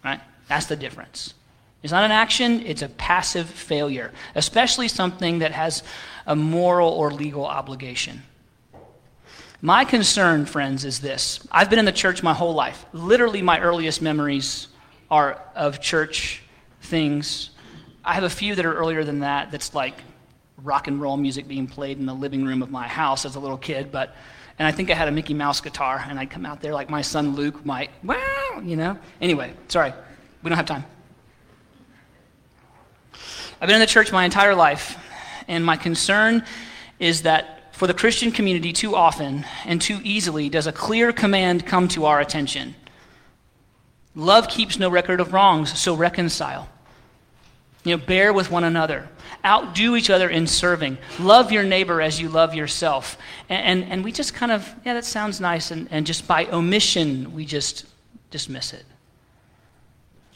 Right? 0.04 0.20
That's 0.50 0.66
the 0.66 0.76
difference. 0.76 1.34
It's 1.82 1.94
not 1.94 2.04
an 2.04 2.12
action, 2.12 2.66
it's 2.66 2.82
a 2.82 2.90
passive 2.90 3.50
failure, 3.50 4.12
especially 4.36 4.90
something 4.90 5.40
that 5.40 5.54
has 5.54 5.82
a 6.28 6.36
moral 6.36 6.90
or 6.90 7.12
legal 7.12 7.46
obligation. 7.46 8.24
My 9.62 9.86
concern, 9.86 10.46
friends, 10.46 10.84
is 10.84 11.00
this. 11.00 11.46
I've 11.52 11.70
been 11.70 11.80
in 11.80 11.86
the 11.86 11.94
church 11.94 12.22
my 12.22 12.34
whole 12.34 12.54
life. 12.54 12.86
Literally, 12.92 13.42
my 13.42 13.62
earliest 13.62 14.02
memories 14.02 14.68
are 15.10 15.42
of 15.56 15.82
church 15.82 16.42
things. 16.82 17.50
I 18.04 18.14
have 18.14 18.24
a 18.24 18.30
few 18.30 18.56
that 18.56 18.66
are 18.66 18.74
earlier 18.74 19.04
than 19.04 19.20
that, 19.20 19.52
that's 19.52 19.74
like 19.74 19.96
rock 20.64 20.88
and 20.88 21.02
roll 21.02 21.18
music 21.18 21.48
being 21.48 21.68
played 21.68 21.98
in 21.98 22.06
the 22.06 22.14
living 22.14 22.46
room 22.46 22.62
of 22.62 22.70
my 22.70 22.88
house 22.88 23.26
as 23.26 23.36
a 23.36 23.40
little 23.40 23.58
kid, 23.58 23.92
but 23.92 24.16
and 24.58 24.68
I 24.68 24.74
think 24.74 24.92
I 24.92 24.94
had 24.94 25.08
a 25.08 25.12
Mickey 25.12 25.34
Mouse 25.34 25.62
guitar, 25.62 26.04
and 26.10 26.20
I'd 26.20 26.30
come 26.30 26.46
out 26.46 26.62
there 26.62 26.74
like 26.74 26.90
my 26.90 27.02
son 27.02 27.34
Luke 27.34 27.66
might, 27.66 27.92
wow, 28.04 28.62
you 28.62 28.76
know. 28.76 28.98
Anyway, 29.22 29.54
sorry, 29.70 29.94
we 30.44 30.50
don't 30.50 30.58
have 30.58 30.66
time. 30.66 30.84
I've 33.62 33.68
been 33.68 33.76
in 33.76 33.80
the 33.80 33.86
church 33.86 34.12
my 34.12 34.26
entire 34.26 34.54
life, 34.56 34.98
and 35.48 35.64
my 35.66 35.78
concern 35.78 36.44
is 37.00 37.22
that 37.22 37.74
For 37.80 37.88
the 37.88 37.94
Christian 37.94 38.34
community, 38.34 38.74
too 38.74 38.94
often 38.94 39.46
and 39.64 39.82
too 39.82 40.02
easily 40.04 40.50
does 40.50 40.68
a 40.68 40.72
clear 40.74 41.14
command 41.14 41.66
come 41.66 41.88
to 41.88 42.08
our 42.08 42.20
attention 42.20 42.76
Love 44.20 44.50
keeps 44.50 44.78
no 44.78 44.90
record 44.90 45.22
of 45.22 45.32
wrongs, 45.32 45.80
so 45.80 45.96
reconcile. 45.96 46.68
You 47.86 47.96
know, 47.96 48.04
bear 48.06 48.34
with 48.34 48.52
one 48.52 48.66
another. 48.66 49.08
Outdo 49.46 49.96
each 49.96 50.10
other 50.10 50.30
in 50.30 50.46
serving. 50.46 50.98
Love 51.20 51.54
your 51.54 51.64
neighbor 51.64 52.02
as 52.02 52.20
you 52.20 52.28
love 52.28 52.54
yourself. 52.54 53.18
And, 53.48 53.84
and, 53.84 53.92
and 53.94 54.04
we 54.04 54.12
just 54.12 54.34
kind 54.34 54.52
of, 54.52 54.70
yeah, 54.84 54.94
that 54.96 55.06
sounds 55.06 55.40
nice. 55.40 55.72
And, 55.72 55.88
and 55.90 56.06
just 56.06 56.28
by 56.28 56.48
omission, 56.48 57.34
we 57.34 57.46
just 57.46 57.86
dismiss 58.30 58.74
it. 58.74 58.86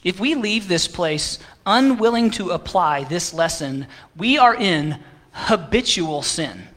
If 0.02 0.18
we 0.18 0.36
leave 0.36 0.70
this 0.70 0.88
place 0.88 1.38
unwilling 1.66 2.32
to 2.32 2.52
apply 2.52 3.04
this 3.04 3.34
lesson, 3.34 3.88
we 4.16 4.38
are 4.38 4.56
in 4.56 4.98
habitual 5.34 6.22
sin. 6.22 6.70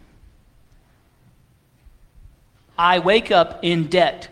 I 2.77 2.99
wake 2.99 3.31
up 3.31 3.61
in 3.63 3.87
debt, 3.87 4.29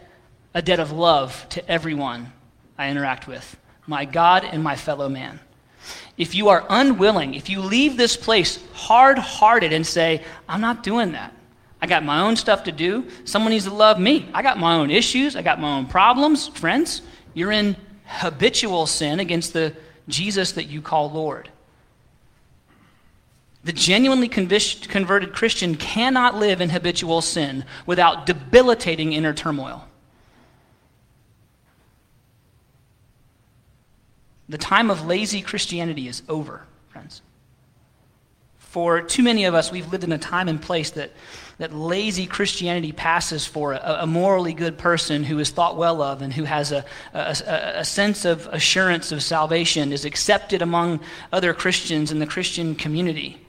a 0.53 0.61
debt 0.61 0.81
of 0.81 0.91
love 0.91 1.47
to 1.51 1.69
everyone 1.71 2.33
I 2.79 2.91
interact 2.91 3.27
with, 3.27 3.57
my 3.87 4.05
God 4.05 4.45
and 4.45 4.63
my 4.63 4.77
fellow 4.77 5.09
man. 5.09 5.41
If 6.17 6.35
you 6.35 6.49
are 6.49 6.65
unwilling, 6.69 7.35
if 7.35 7.49
you 7.49 7.61
leave 7.61 7.97
this 7.97 8.17
place 8.17 8.59
hard 8.73 9.19
hearted 9.19 9.73
and 9.73 9.87
say, 9.87 10.23
I'm 10.49 10.61
not 10.61 10.83
doing 10.83 11.13
that, 11.13 11.35
I 11.83 11.87
got 11.87 12.05
my 12.05 12.21
own 12.21 12.37
stuff 12.37 12.65
to 12.65 12.73
do, 12.73 13.09
someone 13.25 13.53
needs 13.53 13.65
to 13.65 13.75
love 13.75 13.99
me, 13.99 14.29
I 14.33 14.43
got 14.43 14.59
my 14.59 14.77
own 14.77 14.91
issues, 14.91 15.37
I 15.37 15.43
got 15.43 15.61
my 15.61 15.77
own 15.77 15.87
problems, 15.87 16.49
friends, 16.49 17.03
you're 17.35 17.53
in 17.53 17.77
habitual 18.07 18.87
sin 18.87 19.21
against 19.21 19.53
the 19.53 19.75
Jesus 20.09 20.53
that 20.53 20.65
you 20.65 20.81
call 20.81 21.11
Lord. 21.11 21.51
The 23.65 23.73
genuinely 23.73 24.29
converted 24.29 25.33
Christian 25.33 25.75
cannot 25.75 26.37
live 26.37 26.61
in 26.61 26.69
habitual 26.69 27.23
sin 27.23 27.65
without 27.87 28.27
debilitating 28.27 29.15
inner 29.15 29.33
turmoil. 29.33 29.89
The 34.49 34.59
time 34.59 34.91
of 34.91 35.07
lazy 35.07 35.41
Christianity 35.41 36.09
is 36.09 36.23
over, 36.29 36.67
friends. 36.89 37.23
For 38.59 39.03
too 39.03 39.23
many 39.23 39.45
of 39.45 39.55
us, 39.55 39.71
we've 39.71 39.91
lived 39.91 40.05
in 40.05 40.13
a 40.13 40.19
time 40.19 40.49
and 40.49 40.61
place 40.61 40.91
that, 40.91 41.13
that 41.59 41.73
lazy 41.73 42.27
Christianity 42.27 42.91
passes 42.91 43.47
for 43.47 43.73
a, 43.73 43.99
a 44.01 44.07
morally 44.07 44.53
good 44.53 44.77
person 44.77 45.23
who 45.23 45.39
is 45.39 45.51
thought 45.51 45.77
well 45.77 46.03
of 46.03 46.23
and 46.23 46.33
who 46.33 46.43
has 46.43 46.73
a, 46.73 46.85
a, 47.13 47.37
a 47.77 47.85
sense 47.85 48.25
of 48.25 48.49
assurance 48.49 49.13
of 49.13 49.23
salvation, 49.23 49.93
is 49.93 50.05
accepted 50.05 50.61
among 50.61 51.01
other 51.33 51.55
Christians 51.55 52.11
in 52.11 52.19
the 52.19 52.27
Christian 52.27 52.75
community. 52.75 53.41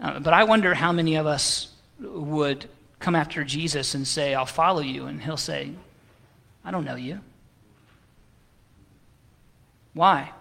Uh, 0.00 0.20
but 0.20 0.32
I 0.32 0.44
wonder 0.44 0.74
how 0.74 0.92
many 0.92 1.16
of 1.16 1.26
us 1.26 1.68
would 1.98 2.68
come 3.00 3.16
after 3.16 3.42
Jesus 3.42 3.94
and 3.94 4.06
say, 4.06 4.34
I'll 4.34 4.46
follow 4.46 4.80
you. 4.80 5.06
And 5.06 5.20
he'll 5.20 5.36
say, 5.36 5.72
I 6.64 6.70
don't 6.70 6.84
know 6.84 6.94
you. 6.94 7.20
Why? 9.94 10.32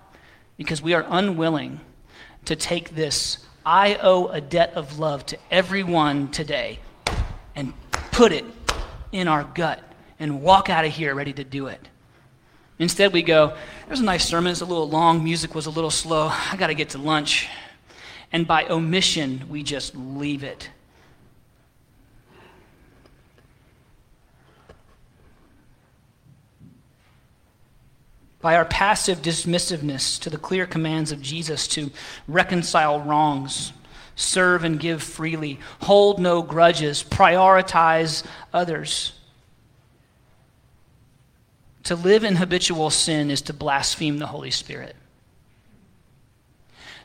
Because 0.58 0.82
we 0.82 0.94
are 0.94 1.06
unwilling 1.10 1.80
to 2.46 2.56
take 2.56 2.96
this, 2.96 3.46
I 3.66 3.96
owe 4.02 4.28
a 4.28 4.42
debt 4.42 4.74
of 4.76 5.00
love 5.00 5.26
to 5.28 5.38
everyone 5.50 6.32
today, 6.32 6.80
and 7.56 7.74
put 8.12 8.32
it 8.32 8.46
in 9.12 9.28
our 9.28 9.44
gut 9.44 9.84
and 10.20 10.42
walk 10.42 10.70
out 10.70 10.86
of 10.86 10.92
here 10.92 11.14
ready 11.14 11.34
to 11.34 11.44
do 11.44 11.68
it. 11.68 11.88
Instead, 12.80 13.14
we 13.14 13.22
go, 13.22 13.56
there's 13.88 14.00
a 14.00 14.04
nice 14.04 14.26
sermon, 14.26 14.52
it's 14.52 14.62
a 14.62 14.66
little 14.66 14.90
long, 14.90 15.24
music 15.24 15.54
was 15.54 15.68
a 15.68 15.70
little 15.70 15.92
slow, 15.92 16.30
I 16.32 16.56
got 16.58 16.68
to 16.68 16.74
get 16.74 16.90
to 16.90 16.98
lunch. 16.98 17.48
And 18.32 18.48
by 18.48 18.66
omission, 18.66 19.44
we 19.50 19.62
just 19.62 19.96
leave 19.96 20.44
it. 20.44 20.70
By 28.42 28.56
our 28.56 28.66
passive 28.66 29.22
dismissiveness 29.22 30.20
to 30.22 30.30
the 30.30 30.38
clear 30.38 30.66
commands 30.66 31.12
of 31.12 31.22
Jesus 31.22 31.68
to 31.70 31.92
reconcile 32.28 33.00
wrongs, 33.00 33.72
serve 34.16 34.64
and 34.64 34.80
give 34.80 35.02
freely, 35.02 35.60
hold 35.82 36.20
no 36.20 36.42
grudges, 36.42 37.04
prioritize 37.04 38.24
others. 38.54 39.14
To 41.84 41.96
live 41.96 42.24
in 42.24 42.36
habitual 42.36 42.90
sin 42.90 43.32
is 43.32 43.42
to 43.44 43.54
blaspheme 43.54 44.20
the 44.20 44.28
Holy 44.28 44.52
Spirit. 44.52 44.96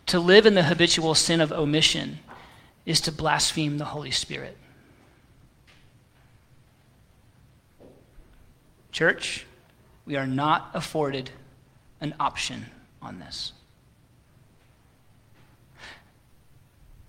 To 0.07 0.21
live 0.21 0.47
in 0.47 0.55
the 0.55 0.63
habitual 0.65 1.15
sin 1.15 1.41
of 1.41 1.53
omission 1.53 2.21
is 2.85 3.01
to 3.03 3.13
blaspheme 3.13 3.79
the 3.79 3.87
Holy 3.87 4.11
Spirit. 4.11 4.57
Church, 8.93 9.46
we 10.07 10.17
are 10.17 10.27
not 10.27 10.71
afforded 10.73 11.31
an 12.01 12.15
option 12.19 12.67
on 13.03 13.19
this. 13.19 13.53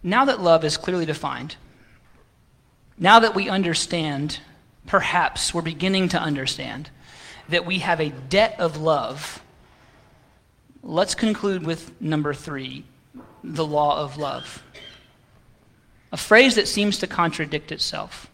Now 0.04 0.26
that 0.26 0.42
love 0.42 0.66
is 0.66 0.78
clearly 0.78 1.06
defined, 1.06 1.56
now 2.98 3.20
that 3.20 3.36
we 3.36 3.50
understand, 3.50 4.40
perhaps 4.88 5.54
we're 5.54 5.62
beginning 5.62 6.10
to 6.10 6.20
understand, 6.20 6.90
that 7.50 7.66
we 7.66 7.80
have 7.80 8.02
a 8.02 8.10
debt 8.10 8.56
of 8.60 8.78
love, 8.78 9.42
let's 10.82 11.14
conclude 11.14 11.66
with 11.66 12.00
number 12.02 12.34
three 12.34 12.84
the 13.44 13.66
law 13.66 14.02
of 14.02 14.18
love. 14.18 14.64
A 16.12 16.18
phrase 16.18 16.56
that 16.56 16.68
seems 16.68 16.98
to 17.00 17.08
contradict 17.08 17.72
itself. 17.72 18.30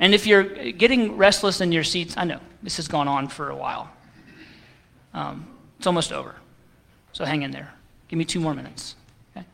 And 0.00 0.14
if 0.14 0.26
you're 0.26 0.44
getting 0.44 1.16
restless 1.16 1.60
in 1.60 1.72
your 1.72 1.84
seats, 1.84 2.14
I 2.16 2.24
know 2.24 2.40
this 2.62 2.76
has 2.76 2.88
gone 2.88 3.08
on 3.08 3.28
for 3.28 3.50
a 3.50 3.56
while. 3.56 3.90
Um, 5.12 5.48
it's 5.78 5.86
almost 5.86 6.12
over. 6.12 6.36
So 7.12 7.24
hang 7.24 7.42
in 7.42 7.50
there. 7.50 7.72
Give 8.08 8.18
me 8.18 8.24
two 8.24 8.40
more 8.40 8.54
minutes. 8.54 8.94
Okay? 9.36 9.44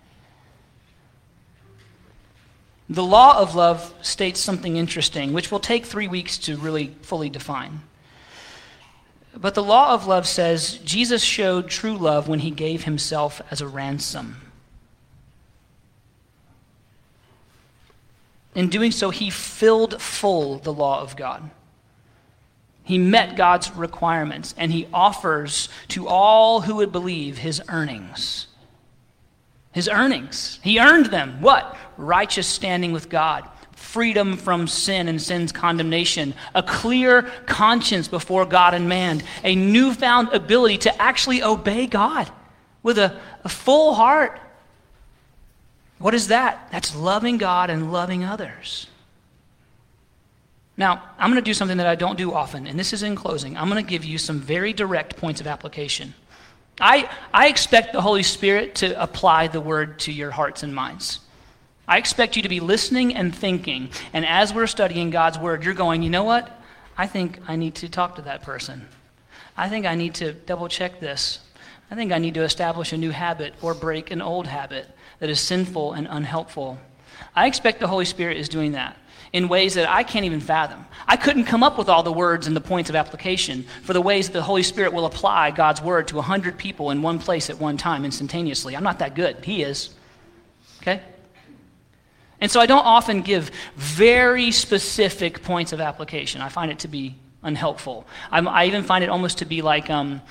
The 2.90 3.02
law 3.02 3.38
of 3.38 3.54
love 3.54 3.94
states 4.02 4.40
something 4.40 4.76
interesting, 4.76 5.32
which 5.32 5.50
will 5.50 5.60
take 5.60 5.86
three 5.86 6.08
weeks 6.08 6.36
to 6.38 6.56
really 6.56 6.94
fully 7.02 7.30
define. 7.30 7.80
But 9.36 9.54
the 9.54 9.62
law 9.62 9.92
of 9.92 10.06
love 10.06 10.26
says 10.26 10.78
Jesus 10.84 11.22
showed 11.22 11.68
true 11.68 11.96
love 11.96 12.28
when 12.28 12.40
he 12.40 12.50
gave 12.50 12.84
himself 12.84 13.42
as 13.50 13.60
a 13.60 13.66
ransom. 13.66 14.43
In 18.54 18.68
doing 18.68 18.92
so, 18.92 19.10
he 19.10 19.30
filled 19.30 20.00
full 20.00 20.58
the 20.58 20.72
law 20.72 21.00
of 21.00 21.16
God. 21.16 21.50
He 22.84 22.98
met 22.98 23.36
God's 23.36 23.72
requirements, 23.72 24.54
and 24.58 24.70
he 24.70 24.86
offers 24.92 25.68
to 25.88 26.06
all 26.06 26.60
who 26.60 26.76
would 26.76 26.92
believe 26.92 27.38
his 27.38 27.62
earnings. 27.68 28.46
His 29.72 29.88
earnings. 29.88 30.60
He 30.62 30.78
earned 30.78 31.06
them. 31.06 31.40
What? 31.40 31.76
Righteous 31.96 32.46
standing 32.46 32.92
with 32.92 33.08
God, 33.08 33.48
freedom 33.72 34.36
from 34.36 34.68
sin 34.68 35.08
and 35.08 35.20
sin's 35.20 35.50
condemnation, 35.50 36.34
a 36.54 36.62
clear 36.62 37.22
conscience 37.46 38.06
before 38.06 38.44
God 38.44 38.74
and 38.74 38.88
man, 38.88 39.22
a 39.42 39.56
newfound 39.56 40.28
ability 40.28 40.78
to 40.78 41.02
actually 41.02 41.42
obey 41.42 41.86
God 41.86 42.30
with 42.82 42.98
a, 42.98 43.18
a 43.42 43.48
full 43.48 43.94
heart 43.94 44.38
what 46.04 46.12
is 46.12 46.28
that? 46.28 46.68
That's 46.70 46.94
loving 46.94 47.38
God 47.38 47.70
and 47.70 47.90
loving 47.90 48.24
others. 48.24 48.88
Now, 50.76 51.02
I'm 51.18 51.30
going 51.30 51.42
to 51.42 51.50
do 51.50 51.54
something 51.54 51.78
that 51.78 51.86
I 51.86 51.94
don't 51.94 52.18
do 52.18 52.34
often, 52.34 52.66
and 52.66 52.78
this 52.78 52.92
is 52.92 53.02
in 53.02 53.16
closing. 53.16 53.56
I'm 53.56 53.70
going 53.70 53.82
to 53.82 53.90
give 53.90 54.04
you 54.04 54.18
some 54.18 54.38
very 54.38 54.74
direct 54.74 55.16
points 55.16 55.40
of 55.40 55.46
application. 55.46 56.12
I, 56.78 57.08
I 57.32 57.48
expect 57.48 57.94
the 57.94 58.02
Holy 58.02 58.22
Spirit 58.22 58.74
to 58.74 59.02
apply 59.02 59.48
the 59.48 59.62
word 59.62 59.98
to 60.00 60.12
your 60.12 60.30
hearts 60.30 60.62
and 60.62 60.74
minds. 60.74 61.20
I 61.88 61.96
expect 61.96 62.36
you 62.36 62.42
to 62.42 62.50
be 62.50 62.60
listening 62.60 63.16
and 63.16 63.34
thinking, 63.34 63.88
and 64.12 64.26
as 64.26 64.52
we're 64.52 64.66
studying 64.66 65.08
God's 65.08 65.38
word, 65.38 65.64
you're 65.64 65.72
going, 65.72 66.02
you 66.02 66.10
know 66.10 66.24
what? 66.24 66.50
I 66.98 67.06
think 67.06 67.38
I 67.48 67.56
need 67.56 67.76
to 67.76 67.88
talk 67.88 68.16
to 68.16 68.22
that 68.22 68.42
person. 68.42 68.88
I 69.56 69.70
think 69.70 69.86
I 69.86 69.94
need 69.94 70.16
to 70.16 70.34
double 70.34 70.68
check 70.68 71.00
this. 71.00 71.38
I 71.90 71.94
think 71.94 72.12
I 72.12 72.18
need 72.18 72.34
to 72.34 72.42
establish 72.42 72.92
a 72.92 72.98
new 72.98 73.10
habit 73.10 73.54
or 73.62 73.72
break 73.72 74.10
an 74.10 74.20
old 74.20 74.46
habit 74.46 74.86
that 75.18 75.30
is 75.30 75.40
sinful 75.40 75.92
and 75.92 76.06
unhelpful. 76.10 76.78
I 77.34 77.46
expect 77.46 77.80
the 77.80 77.88
Holy 77.88 78.04
Spirit 78.04 78.36
is 78.36 78.48
doing 78.48 78.72
that 78.72 78.96
in 79.32 79.48
ways 79.48 79.74
that 79.74 79.90
I 79.90 80.04
can't 80.04 80.24
even 80.24 80.40
fathom. 80.40 80.86
I 81.08 81.16
couldn't 81.16 81.44
come 81.44 81.64
up 81.64 81.76
with 81.76 81.88
all 81.88 82.04
the 82.04 82.12
words 82.12 82.46
and 82.46 82.54
the 82.54 82.60
points 82.60 82.88
of 82.88 82.94
application 82.94 83.64
for 83.82 83.92
the 83.92 84.00
ways 84.00 84.28
that 84.28 84.32
the 84.32 84.42
Holy 84.42 84.62
Spirit 84.62 84.92
will 84.92 85.06
apply 85.06 85.50
God's 85.50 85.82
word 85.82 86.06
to 86.08 86.16
100 86.16 86.56
people 86.56 86.90
in 86.90 87.02
one 87.02 87.18
place 87.18 87.50
at 87.50 87.58
one 87.58 87.76
time 87.76 88.04
instantaneously. 88.04 88.76
I'm 88.76 88.84
not 88.84 89.00
that 89.00 89.16
good. 89.16 89.44
He 89.44 89.62
is. 89.62 89.90
Okay? 90.80 91.02
And 92.40 92.50
so 92.50 92.60
I 92.60 92.66
don't 92.66 92.84
often 92.84 93.22
give 93.22 93.50
very 93.74 94.52
specific 94.52 95.42
points 95.42 95.72
of 95.72 95.80
application. 95.80 96.40
I 96.40 96.48
find 96.48 96.70
it 96.70 96.80
to 96.80 96.88
be 96.88 97.16
unhelpful. 97.42 98.06
I'm, 98.30 98.46
i 98.46 98.66
even 98.66 98.84
find 98.84 99.02
it 99.02 99.10
almost 99.10 99.38
to 99.38 99.46
be 99.46 99.62
like, 99.62 99.90
um, 99.90 100.22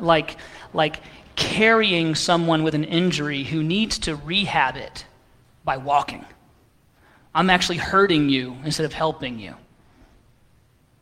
like, 0.00 0.36
like 0.72 1.00
carrying 1.36 2.14
someone 2.14 2.62
with 2.62 2.74
an 2.74 2.84
injury 2.84 3.44
who 3.44 3.62
needs 3.62 3.98
to 4.00 4.16
rehab 4.16 4.76
it 4.76 5.04
by 5.64 5.76
walking. 5.76 6.24
I'm 7.34 7.50
actually 7.50 7.76
hurting 7.76 8.28
you 8.30 8.56
instead 8.64 8.86
of 8.86 8.92
helping 8.92 9.38
you. 9.38 9.54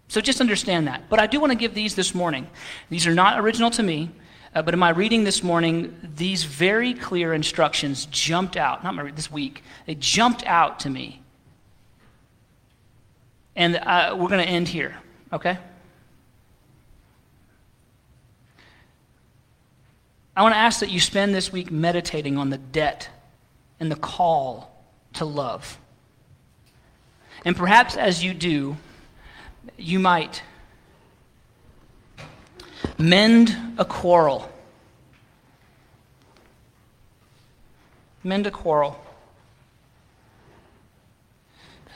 So 0.08 0.20
just 0.20 0.40
understand 0.40 0.86
that. 0.88 1.08
But 1.08 1.20
I 1.20 1.26
do 1.26 1.40
want 1.40 1.52
to 1.52 1.58
give 1.58 1.74
these 1.74 1.94
this 1.94 2.14
morning. 2.14 2.48
These 2.90 3.06
are 3.06 3.14
not 3.14 3.38
original 3.38 3.70
to 3.70 3.82
me, 3.82 4.10
uh, 4.54 4.62
but 4.62 4.74
in 4.74 4.80
my 4.80 4.90
reading 4.90 5.24
this 5.24 5.42
morning, 5.42 5.96
these 6.16 6.44
very 6.44 6.94
clear 6.94 7.34
instructions 7.34 8.06
jumped 8.06 8.56
out. 8.56 8.84
Not 8.84 8.94
my, 8.94 9.10
this 9.10 9.30
week, 9.30 9.62
they 9.86 9.94
jumped 9.94 10.44
out 10.46 10.80
to 10.80 10.90
me. 10.90 11.22
And 13.56 13.76
uh, 13.76 14.16
we're 14.18 14.28
going 14.28 14.44
to 14.44 14.50
end 14.50 14.68
here, 14.68 14.96
okay? 15.32 15.58
I 20.36 20.42
want 20.42 20.54
to 20.54 20.58
ask 20.58 20.80
that 20.80 20.90
you 20.90 20.98
spend 20.98 21.34
this 21.34 21.52
week 21.52 21.70
meditating 21.70 22.36
on 22.38 22.50
the 22.50 22.58
debt 22.58 23.08
and 23.78 23.90
the 23.90 23.96
call 23.96 24.84
to 25.14 25.24
love. 25.24 25.78
And 27.44 27.56
perhaps 27.56 27.96
as 27.96 28.24
you 28.24 28.34
do, 28.34 28.76
you 29.76 30.00
might 30.00 30.42
mend 32.98 33.56
a 33.78 33.84
quarrel. 33.84 34.50
Mend 38.24 38.46
a 38.46 38.50
quarrel. 38.50 38.98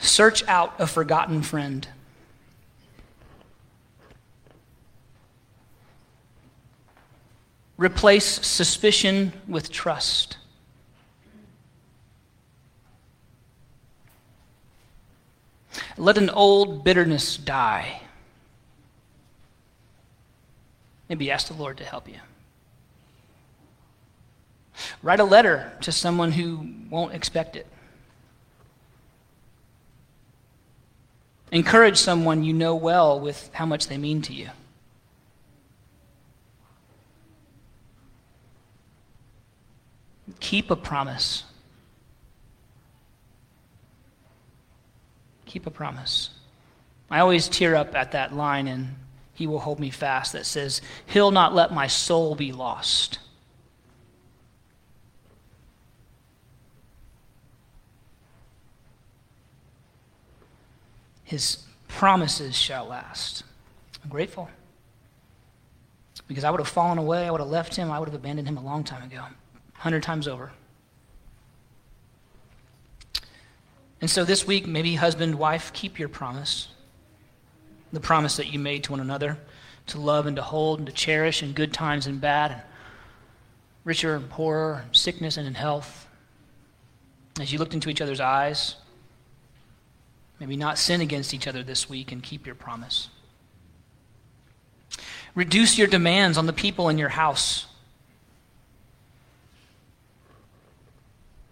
Search 0.01 0.47
out 0.47 0.74
a 0.78 0.86
forgotten 0.86 1.43
friend. 1.43 1.89
Replace 7.78 8.44
suspicion 8.44 9.32
with 9.46 9.70
trust. 9.70 10.36
Let 15.96 16.18
an 16.18 16.28
old 16.28 16.82
bitterness 16.82 17.36
die. 17.36 18.02
Maybe 21.08 21.30
ask 21.30 21.46
the 21.46 21.54
Lord 21.54 21.78
to 21.78 21.84
help 21.84 22.08
you. 22.08 22.16
Write 25.02 25.20
a 25.20 25.24
letter 25.24 25.72
to 25.82 25.92
someone 25.92 26.32
who 26.32 26.68
won't 26.90 27.14
expect 27.14 27.56
it. 27.56 27.66
Encourage 31.50 31.96
someone 31.96 32.44
you 32.44 32.52
know 32.52 32.74
well 32.74 33.18
with 33.18 33.50
how 33.54 33.64
much 33.64 33.86
they 33.86 33.98
mean 33.98 34.20
to 34.22 34.34
you. 34.34 34.50
Keep 40.41 40.70
a 40.70 40.76
promise. 40.76 41.45
Keep 45.47 45.66
a 45.66 45.70
promise. 45.70 46.30
I 47.11 47.20
always 47.20 47.49
tear 47.49 47.74
up 47.74 47.95
at 47.95 48.12
that 48.12 48.34
line 48.34 48.68
in 48.68 48.97
He 49.34 49.47
Will 49.47 49.61
Hold 49.61 49.80
Me 49.80 49.91
Fast 49.91 50.32
that 50.34 50.47
says, 50.47 50.82
He'll 51.07 51.30
not 51.30 51.55
let 51.55 51.72
my 51.72 51.86
soul 51.86 52.34
be 52.34 52.53
lost. 52.53 53.18
His 61.24 61.59
promises 61.89 62.57
shall 62.57 62.86
last. 62.86 63.45
I'm 64.03 64.09
grateful. 64.09 64.49
Because 66.26 66.45
I 66.45 66.51
would 66.51 66.61
have 66.61 66.68
fallen 66.68 66.99
away, 66.99 67.26
I 67.26 67.30
would 67.30 67.41
have 67.41 67.51
left 67.51 67.76
him, 67.76 67.91
I 67.91 67.99
would 67.99 68.09
have 68.09 68.14
abandoned 68.14 68.49
him 68.49 68.57
a 68.57 68.64
long 68.64 68.84
time 68.84 69.03
ago, 69.03 69.24
a 69.78 69.80
hundred 69.82 70.02
times 70.02 70.28
over. 70.28 70.52
And 74.00 74.10
so 74.10 74.24
this 74.24 74.46
week, 74.46 74.66
maybe 74.66 74.94
husband, 74.94 75.36
wife, 75.36 75.72
keep 75.72 75.98
your 75.98 76.08
promise. 76.08 76.68
The 77.92 78.00
promise 78.00 78.36
that 78.36 78.52
you 78.52 78.58
made 78.58 78.84
to 78.84 78.92
one 78.92 79.00
another 79.00 79.38
to 79.86 79.98
love 79.98 80.26
and 80.26 80.36
to 80.36 80.42
hold 80.42 80.78
and 80.78 80.86
to 80.86 80.92
cherish 80.92 81.42
in 81.42 81.52
good 81.54 81.72
times 81.72 82.06
and 82.06 82.20
bad, 82.20 82.50
and 82.52 82.60
richer 83.84 84.14
and 84.14 84.28
poorer, 84.28 84.84
sickness 84.92 85.38
and 85.38 85.46
in 85.46 85.54
health. 85.54 86.06
As 87.40 87.50
you 87.50 87.58
looked 87.58 87.72
into 87.72 87.88
each 87.88 88.02
other's 88.02 88.20
eyes, 88.20 88.76
Maybe 90.38 90.56
not 90.56 90.78
sin 90.78 91.00
against 91.00 91.34
each 91.34 91.46
other 91.46 91.62
this 91.62 91.88
week 91.88 92.12
and 92.12 92.22
keep 92.22 92.46
your 92.46 92.54
promise. 92.54 93.08
Reduce 95.34 95.78
your 95.78 95.88
demands 95.88 96.38
on 96.38 96.46
the 96.46 96.52
people 96.52 96.88
in 96.88 96.98
your 96.98 97.08
house. 97.10 97.66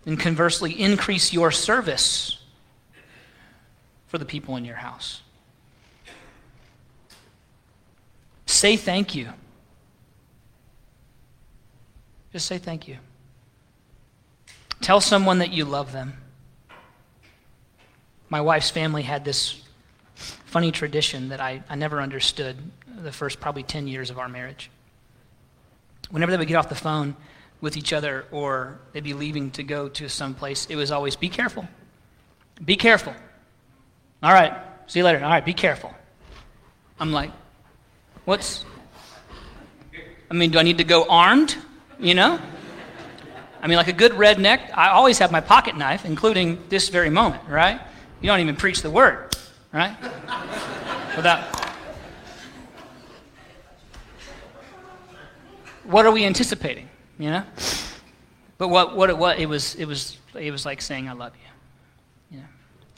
And 0.06 0.18
conversely, 0.18 0.72
increase 0.72 1.32
your 1.32 1.50
service 1.50 2.38
for 4.06 4.18
the 4.18 4.24
people 4.24 4.56
in 4.56 4.64
your 4.64 4.76
house. 4.76 5.22
Say 8.46 8.76
thank 8.76 9.14
you. 9.14 9.28
Just 12.32 12.46
say 12.46 12.58
thank 12.58 12.86
you. 12.86 12.96
Tell 14.80 15.00
someone 15.00 15.40
that 15.40 15.52
you 15.52 15.64
love 15.64 15.92
them 15.92 16.14
my 18.28 18.40
wife's 18.40 18.70
family 18.70 19.02
had 19.02 19.24
this 19.24 19.60
funny 20.14 20.72
tradition 20.72 21.28
that 21.28 21.40
I, 21.40 21.62
I 21.68 21.76
never 21.76 22.00
understood 22.00 22.56
the 22.86 23.12
first 23.12 23.40
probably 23.40 23.62
10 23.62 23.86
years 23.86 24.10
of 24.10 24.18
our 24.18 24.28
marriage. 24.28 24.70
Whenever 26.10 26.32
they 26.32 26.38
would 26.38 26.48
get 26.48 26.56
off 26.56 26.68
the 26.68 26.74
phone 26.74 27.16
with 27.60 27.76
each 27.76 27.92
other 27.92 28.26
or 28.30 28.78
they'd 28.92 29.04
be 29.04 29.14
leaving 29.14 29.50
to 29.52 29.62
go 29.62 29.88
to 29.88 30.08
some 30.08 30.34
place, 30.34 30.66
it 30.66 30.76
was 30.76 30.90
always, 30.90 31.16
be 31.16 31.28
careful. 31.28 31.66
Be 32.64 32.76
careful. 32.76 33.14
All 34.22 34.32
right, 34.32 34.52
see 34.86 35.00
you 35.00 35.04
later. 35.04 35.22
All 35.22 35.30
right, 35.30 35.44
be 35.44 35.54
careful. 35.54 35.92
I'm 36.98 37.12
like, 37.12 37.30
what's, 38.24 38.64
I 40.30 40.34
mean, 40.34 40.50
do 40.50 40.58
I 40.58 40.62
need 40.62 40.78
to 40.78 40.84
go 40.84 41.06
armed? 41.08 41.56
You 41.98 42.14
know? 42.14 42.38
I 43.62 43.68
mean, 43.68 43.78
like 43.78 43.88
a 43.88 43.92
good 43.92 44.12
redneck, 44.12 44.70
I 44.74 44.90
always 44.90 45.18
have 45.18 45.32
my 45.32 45.40
pocket 45.40 45.76
knife, 45.76 46.04
including 46.04 46.62
this 46.68 46.88
very 46.88 47.10
moment, 47.10 47.42
right? 47.48 47.80
You 48.20 48.28
don't 48.28 48.40
even 48.40 48.56
preach 48.56 48.82
the 48.82 48.90
word, 48.90 49.34
right? 49.72 49.96
Without. 51.16 51.44
What 55.84 56.06
are 56.06 56.12
we 56.12 56.24
anticipating? 56.24 56.85
You 57.18 57.30
know? 57.30 57.44
But 58.58 58.68
what, 58.68 58.96
what 58.96 59.10
it 59.10 59.18
was, 59.18 59.34
it 59.34 59.46
was, 59.46 59.74
it 59.74 59.86
was, 59.86 60.18
it 60.34 60.50
was 60.50 60.64
like 60.64 60.80
saying, 60.80 61.08
I 61.08 61.12
love 61.12 61.32
you. 61.34 62.36
You 62.36 62.42
know? 62.42 62.48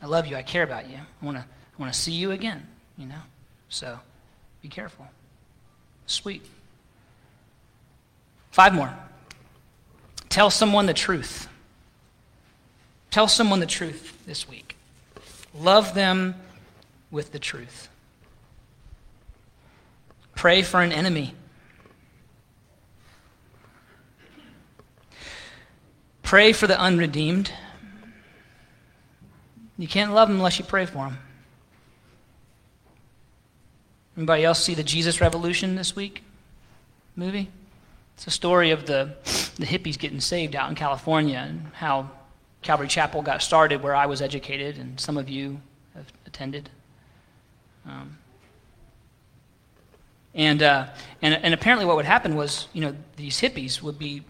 I 0.03 0.07
love 0.07 0.27
you. 0.27 0.37
I 0.37 0.43
care 0.43 0.63
about 0.63 0.89
you. 0.89 0.97
I 0.97 1.25
want 1.25 1.39
to 1.39 1.45
I 1.79 1.83
want 1.83 1.93
to 1.93 1.99
see 1.99 2.13
you 2.13 2.33
again, 2.33 2.67
you 2.97 3.07
know? 3.07 3.23
So 3.69 4.01
be 4.63 4.69
careful. 4.69 5.07
Sweet. 6.07 6.45
Five 8.51 8.75
more. 8.75 8.93
Tell 10.29 10.51
someone 10.51 10.87
the 10.87 10.95
truth. 10.95 11.49
Tell 13.11 13.29
someone 13.29 13.61
the 13.61 13.67
truth 13.67 14.27
this 14.27 14.49
week. 14.49 14.77
Love 15.55 15.95
them 15.95 16.35
with 17.11 17.31
the 17.31 17.39
truth. 17.39 17.89
Pray 20.35 20.63
for 20.63 20.83
an 20.83 20.93
enemy. 20.93 21.35
Pray 26.29 26.53
for 26.53 26.67
the 26.67 26.79
unredeemed. 26.79 27.51
You 29.79 29.89
can't 29.89 30.13
love 30.13 30.29
them 30.29 30.37
unless 30.37 30.59
you 30.59 30.65
pray 30.67 30.85
for 30.85 31.09
them. 31.09 31.19
Anybody 34.15 34.45
else 34.45 34.63
see 34.63 34.75
the 34.75 34.83
Jesus 34.83 35.23
Revolution 35.23 35.75
this 35.75 35.97
week 35.97 36.23
movie? 37.17 37.49
It's 38.15 38.27
a 38.27 38.31
story 38.31 38.73
of 38.73 38.85
the, 38.85 39.15
the 39.57 39.65
hippies 39.65 39.99
getting 39.99 40.21
saved 40.21 40.55
out 40.55 40.69
in 40.69 40.75
California 40.75 41.39
and 41.39 41.73
how 41.73 42.11
Calvary 42.61 42.89
Chapel 42.89 43.23
got 43.23 43.41
started 43.41 43.83
where 43.83 43.95
I 43.95 44.05
was 44.05 44.21
educated, 44.21 44.77
and 44.77 45.01
some 45.01 45.17
of 45.17 45.31
you 45.31 45.59
have 45.95 46.13
attended. 46.27 46.69
Um, 47.87 48.19
and, 50.35 50.63
uh, 50.63 50.89
and, 51.23 51.43
and 51.43 51.55
apparently, 51.55 51.87
what 51.87 51.97
would 51.97 52.05
happen 52.05 52.37
was, 52.37 52.69
you 52.75 52.83
know, 52.83 52.95
these 53.17 53.41
hippies 53.41 53.81
would 53.81 53.99
be 53.99 54.25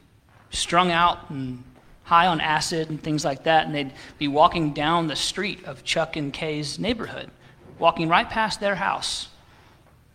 strung 0.51 0.93
out 0.93 1.29
and 1.31 1.65
high 2.09 2.27
on 2.27 2.41
acid 2.41 2.89
and 2.89 3.03
things 3.03 3.23
like 3.23 3.45
that, 3.45 3.67
and 3.67 3.75
they'd 3.75 3.93
be 4.17 4.29
walking 4.29 4.73
down 4.73 5.09
the 5.09 5.15
street 5.15 5.63
of 5.67 5.85
Chuck 5.85 6.17
and 6.17 6.33
Kay's 6.33 6.79
neighborhood, 6.79 7.31
walking 7.79 8.09
right 8.09 8.29
past 8.29 8.61
their 8.61 8.77
house. 8.77 9.29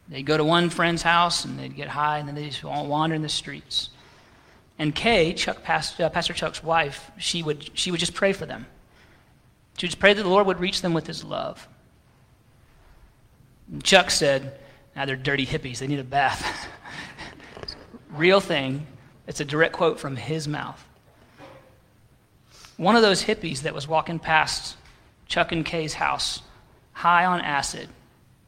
They'd 0.10 0.24
go 0.24 0.36
to 0.36 0.44
one 0.44 0.72
friend's 0.72 1.04
house 1.04 1.46
and 1.46 1.58
they'd 1.60 1.76
get 1.76 1.90
high, 1.90 2.18
and 2.18 2.28
then 2.28 2.34
they'd 2.34 2.50
just 2.50 2.64
wander 2.64 3.14
in 3.14 3.22
the 3.22 3.30
streets. 3.30 3.92
And 4.80 4.96
Kay, 4.96 5.34
Chuck, 5.34 5.62
Pastor, 5.62 6.06
uh, 6.06 6.10
Pastor 6.10 6.34
Chuck's 6.34 6.64
wife, 6.64 7.12
she 7.20 7.44
would, 7.44 7.70
she 7.78 7.92
would 7.92 8.00
just 8.00 8.16
pray 8.16 8.34
for 8.34 8.48
them. 8.48 8.66
She 9.78 9.86
would 9.86 9.92
just 9.92 10.00
pray 10.00 10.16
that 10.16 10.24
the 10.24 10.30
Lord 10.30 10.48
would 10.48 10.60
reach 10.60 10.82
them 10.82 10.96
with 10.96 11.06
his 11.06 11.24
love. 11.24 11.68
And 13.72 13.84
Chuck 13.84 14.10
said, 14.10 14.60
now 14.96 15.06
they're 15.06 15.16
dirty 15.16 15.46
hippies, 15.46 15.78
they 15.78 15.86
need 15.86 16.00
a 16.00 16.04
bath. 16.04 16.68
Real 18.10 18.40
thing. 18.40 18.88
It's 19.28 19.40
a 19.40 19.46
direct 19.46 19.74
quote 19.74 20.00
from 20.00 20.16
his 20.16 20.48
mouth. 20.48 20.84
One 22.78 22.96
of 22.96 23.02
those 23.02 23.24
hippies 23.24 23.62
that 23.62 23.74
was 23.74 23.88
walking 23.88 24.20
past 24.20 24.78
Chuck 25.28 25.52
and 25.52 25.66
Kay's 25.66 25.94
house, 25.94 26.42
high 26.94 27.26
on 27.26 27.42
acid. 27.42 27.90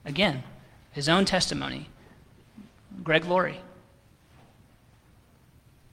Again, 0.03 0.43
his 0.91 1.09
own 1.09 1.25
testimony. 1.25 1.89
Greg 3.03 3.25
Laurie. 3.25 3.59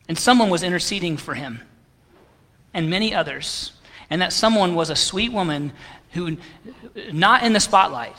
And 0.08 0.18
someone 0.18 0.50
was 0.50 0.62
interceding 0.62 1.16
for 1.16 1.34
him, 1.34 1.60
and 2.74 2.90
many 2.90 3.14
others. 3.14 3.72
And 4.10 4.20
that 4.20 4.32
someone 4.32 4.74
was 4.74 4.90
a 4.90 4.96
sweet 4.96 5.32
woman 5.32 5.72
who, 6.12 6.36
not 7.12 7.42
in 7.42 7.52
the 7.52 7.60
spotlight. 7.60 8.16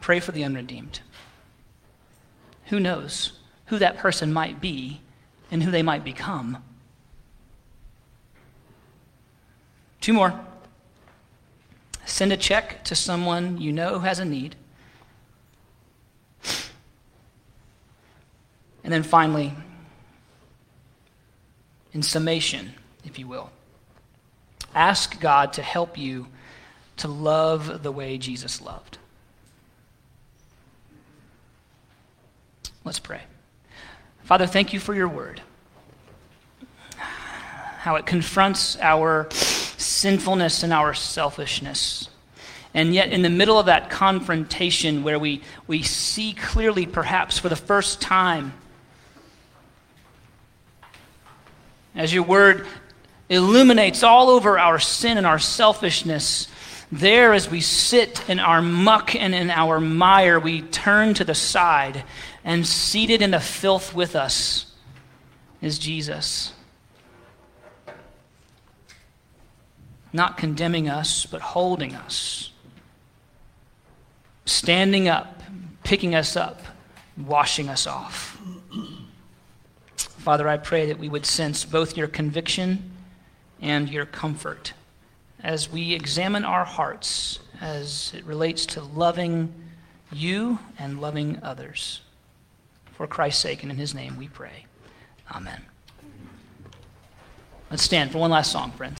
Pray 0.00 0.20
for 0.20 0.32
the 0.32 0.44
unredeemed. 0.44 1.00
Who 2.66 2.80
knows 2.80 3.32
who 3.66 3.78
that 3.78 3.98
person 3.98 4.32
might 4.32 4.60
be 4.60 5.00
and 5.50 5.62
who 5.62 5.70
they 5.70 5.82
might 5.82 6.04
become? 6.04 6.62
Two 10.00 10.12
more. 10.12 10.38
Send 12.04 12.32
a 12.32 12.36
check 12.36 12.84
to 12.84 12.94
someone 12.94 13.58
you 13.58 13.72
know 13.72 13.98
who 13.98 14.04
has 14.04 14.18
a 14.18 14.24
need. 14.24 14.56
And 18.82 18.92
then 18.92 19.02
finally, 19.02 19.52
in 21.92 22.02
summation, 22.02 22.74
if 23.04 23.18
you 23.18 23.26
will, 23.26 23.50
ask 24.74 25.20
God 25.20 25.52
to 25.54 25.62
help 25.62 25.98
you 25.98 26.28
to 26.96 27.08
love 27.08 27.82
the 27.82 27.92
way 27.92 28.18
Jesus 28.18 28.60
loved. 28.60 28.98
Let's 32.84 32.98
pray. 32.98 33.20
Father, 34.30 34.46
thank 34.46 34.72
you 34.72 34.78
for 34.78 34.94
your 34.94 35.08
word. 35.08 35.42
How 36.98 37.96
it 37.96 38.06
confronts 38.06 38.76
our 38.80 39.26
sinfulness 39.32 40.62
and 40.62 40.72
our 40.72 40.94
selfishness. 40.94 42.08
And 42.72 42.94
yet, 42.94 43.12
in 43.12 43.22
the 43.22 43.28
middle 43.28 43.58
of 43.58 43.66
that 43.66 43.90
confrontation 43.90 45.02
where 45.02 45.18
we, 45.18 45.42
we 45.66 45.82
see 45.82 46.32
clearly, 46.32 46.86
perhaps 46.86 47.40
for 47.40 47.48
the 47.48 47.56
first 47.56 48.00
time, 48.00 48.52
as 51.96 52.14
your 52.14 52.22
word 52.22 52.68
illuminates 53.28 54.04
all 54.04 54.30
over 54.30 54.60
our 54.60 54.78
sin 54.78 55.18
and 55.18 55.26
our 55.26 55.40
selfishness, 55.40 56.46
there 56.92 57.32
as 57.32 57.50
we 57.50 57.60
sit 57.60 58.28
in 58.28 58.38
our 58.38 58.62
muck 58.62 59.16
and 59.16 59.34
in 59.34 59.50
our 59.50 59.80
mire, 59.80 60.38
we 60.38 60.62
turn 60.62 61.14
to 61.14 61.24
the 61.24 61.34
side, 61.34 62.04
and 62.44 62.66
seated 62.66 63.22
in 63.22 63.30
the 63.30 63.40
filth 63.40 63.94
with 63.94 64.16
us 64.16 64.72
is 65.60 65.78
Jesus. 65.78 66.52
Not 70.12 70.36
condemning 70.36 70.88
us, 70.88 71.26
but 71.26 71.40
holding 71.40 71.94
us, 71.94 72.50
standing 74.44 75.08
up, 75.08 75.42
picking 75.84 76.14
us 76.14 76.36
up, 76.36 76.62
washing 77.16 77.68
us 77.68 77.86
off. 77.86 78.38
Father, 79.96 80.48
I 80.48 80.56
pray 80.56 80.86
that 80.86 80.98
we 80.98 81.08
would 81.08 81.24
sense 81.24 81.64
both 81.64 81.96
your 81.96 82.08
conviction 82.08 82.90
and 83.60 83.88
your 83.88 84.06
comfort 84.06 84.72
as 85.42 85.70
we 85.70 85.94
examine 85.94 86.44
our 86.44 86.64
hearts 86.64 87.38
as 87.60 88.12
it 88.16 88.24
relates 88.24 88.66
to 88.66 88.82
loving 88.82 89.54
you 90.12 90.58
and 90.78 91.00
loving 91.00 91.38
others. 91.42 92.00
For 93.00 93.06
Christ's 93.06 93.40
sake 93.40 93.62
and 93.62 93.72
in 93.72 93.78
his 93.78 93.94
name 93.94 94.18
we 94.18 94.28
pray. 94.28 94.66
Amen. 95.34 95.64
Let's 97.70 97.82
stand 97.82 98.12
for 98.12 98.18
one 98.18 98.30
last 98.30 98.52
song, 98.52 98.72
friends. 98.72 98.88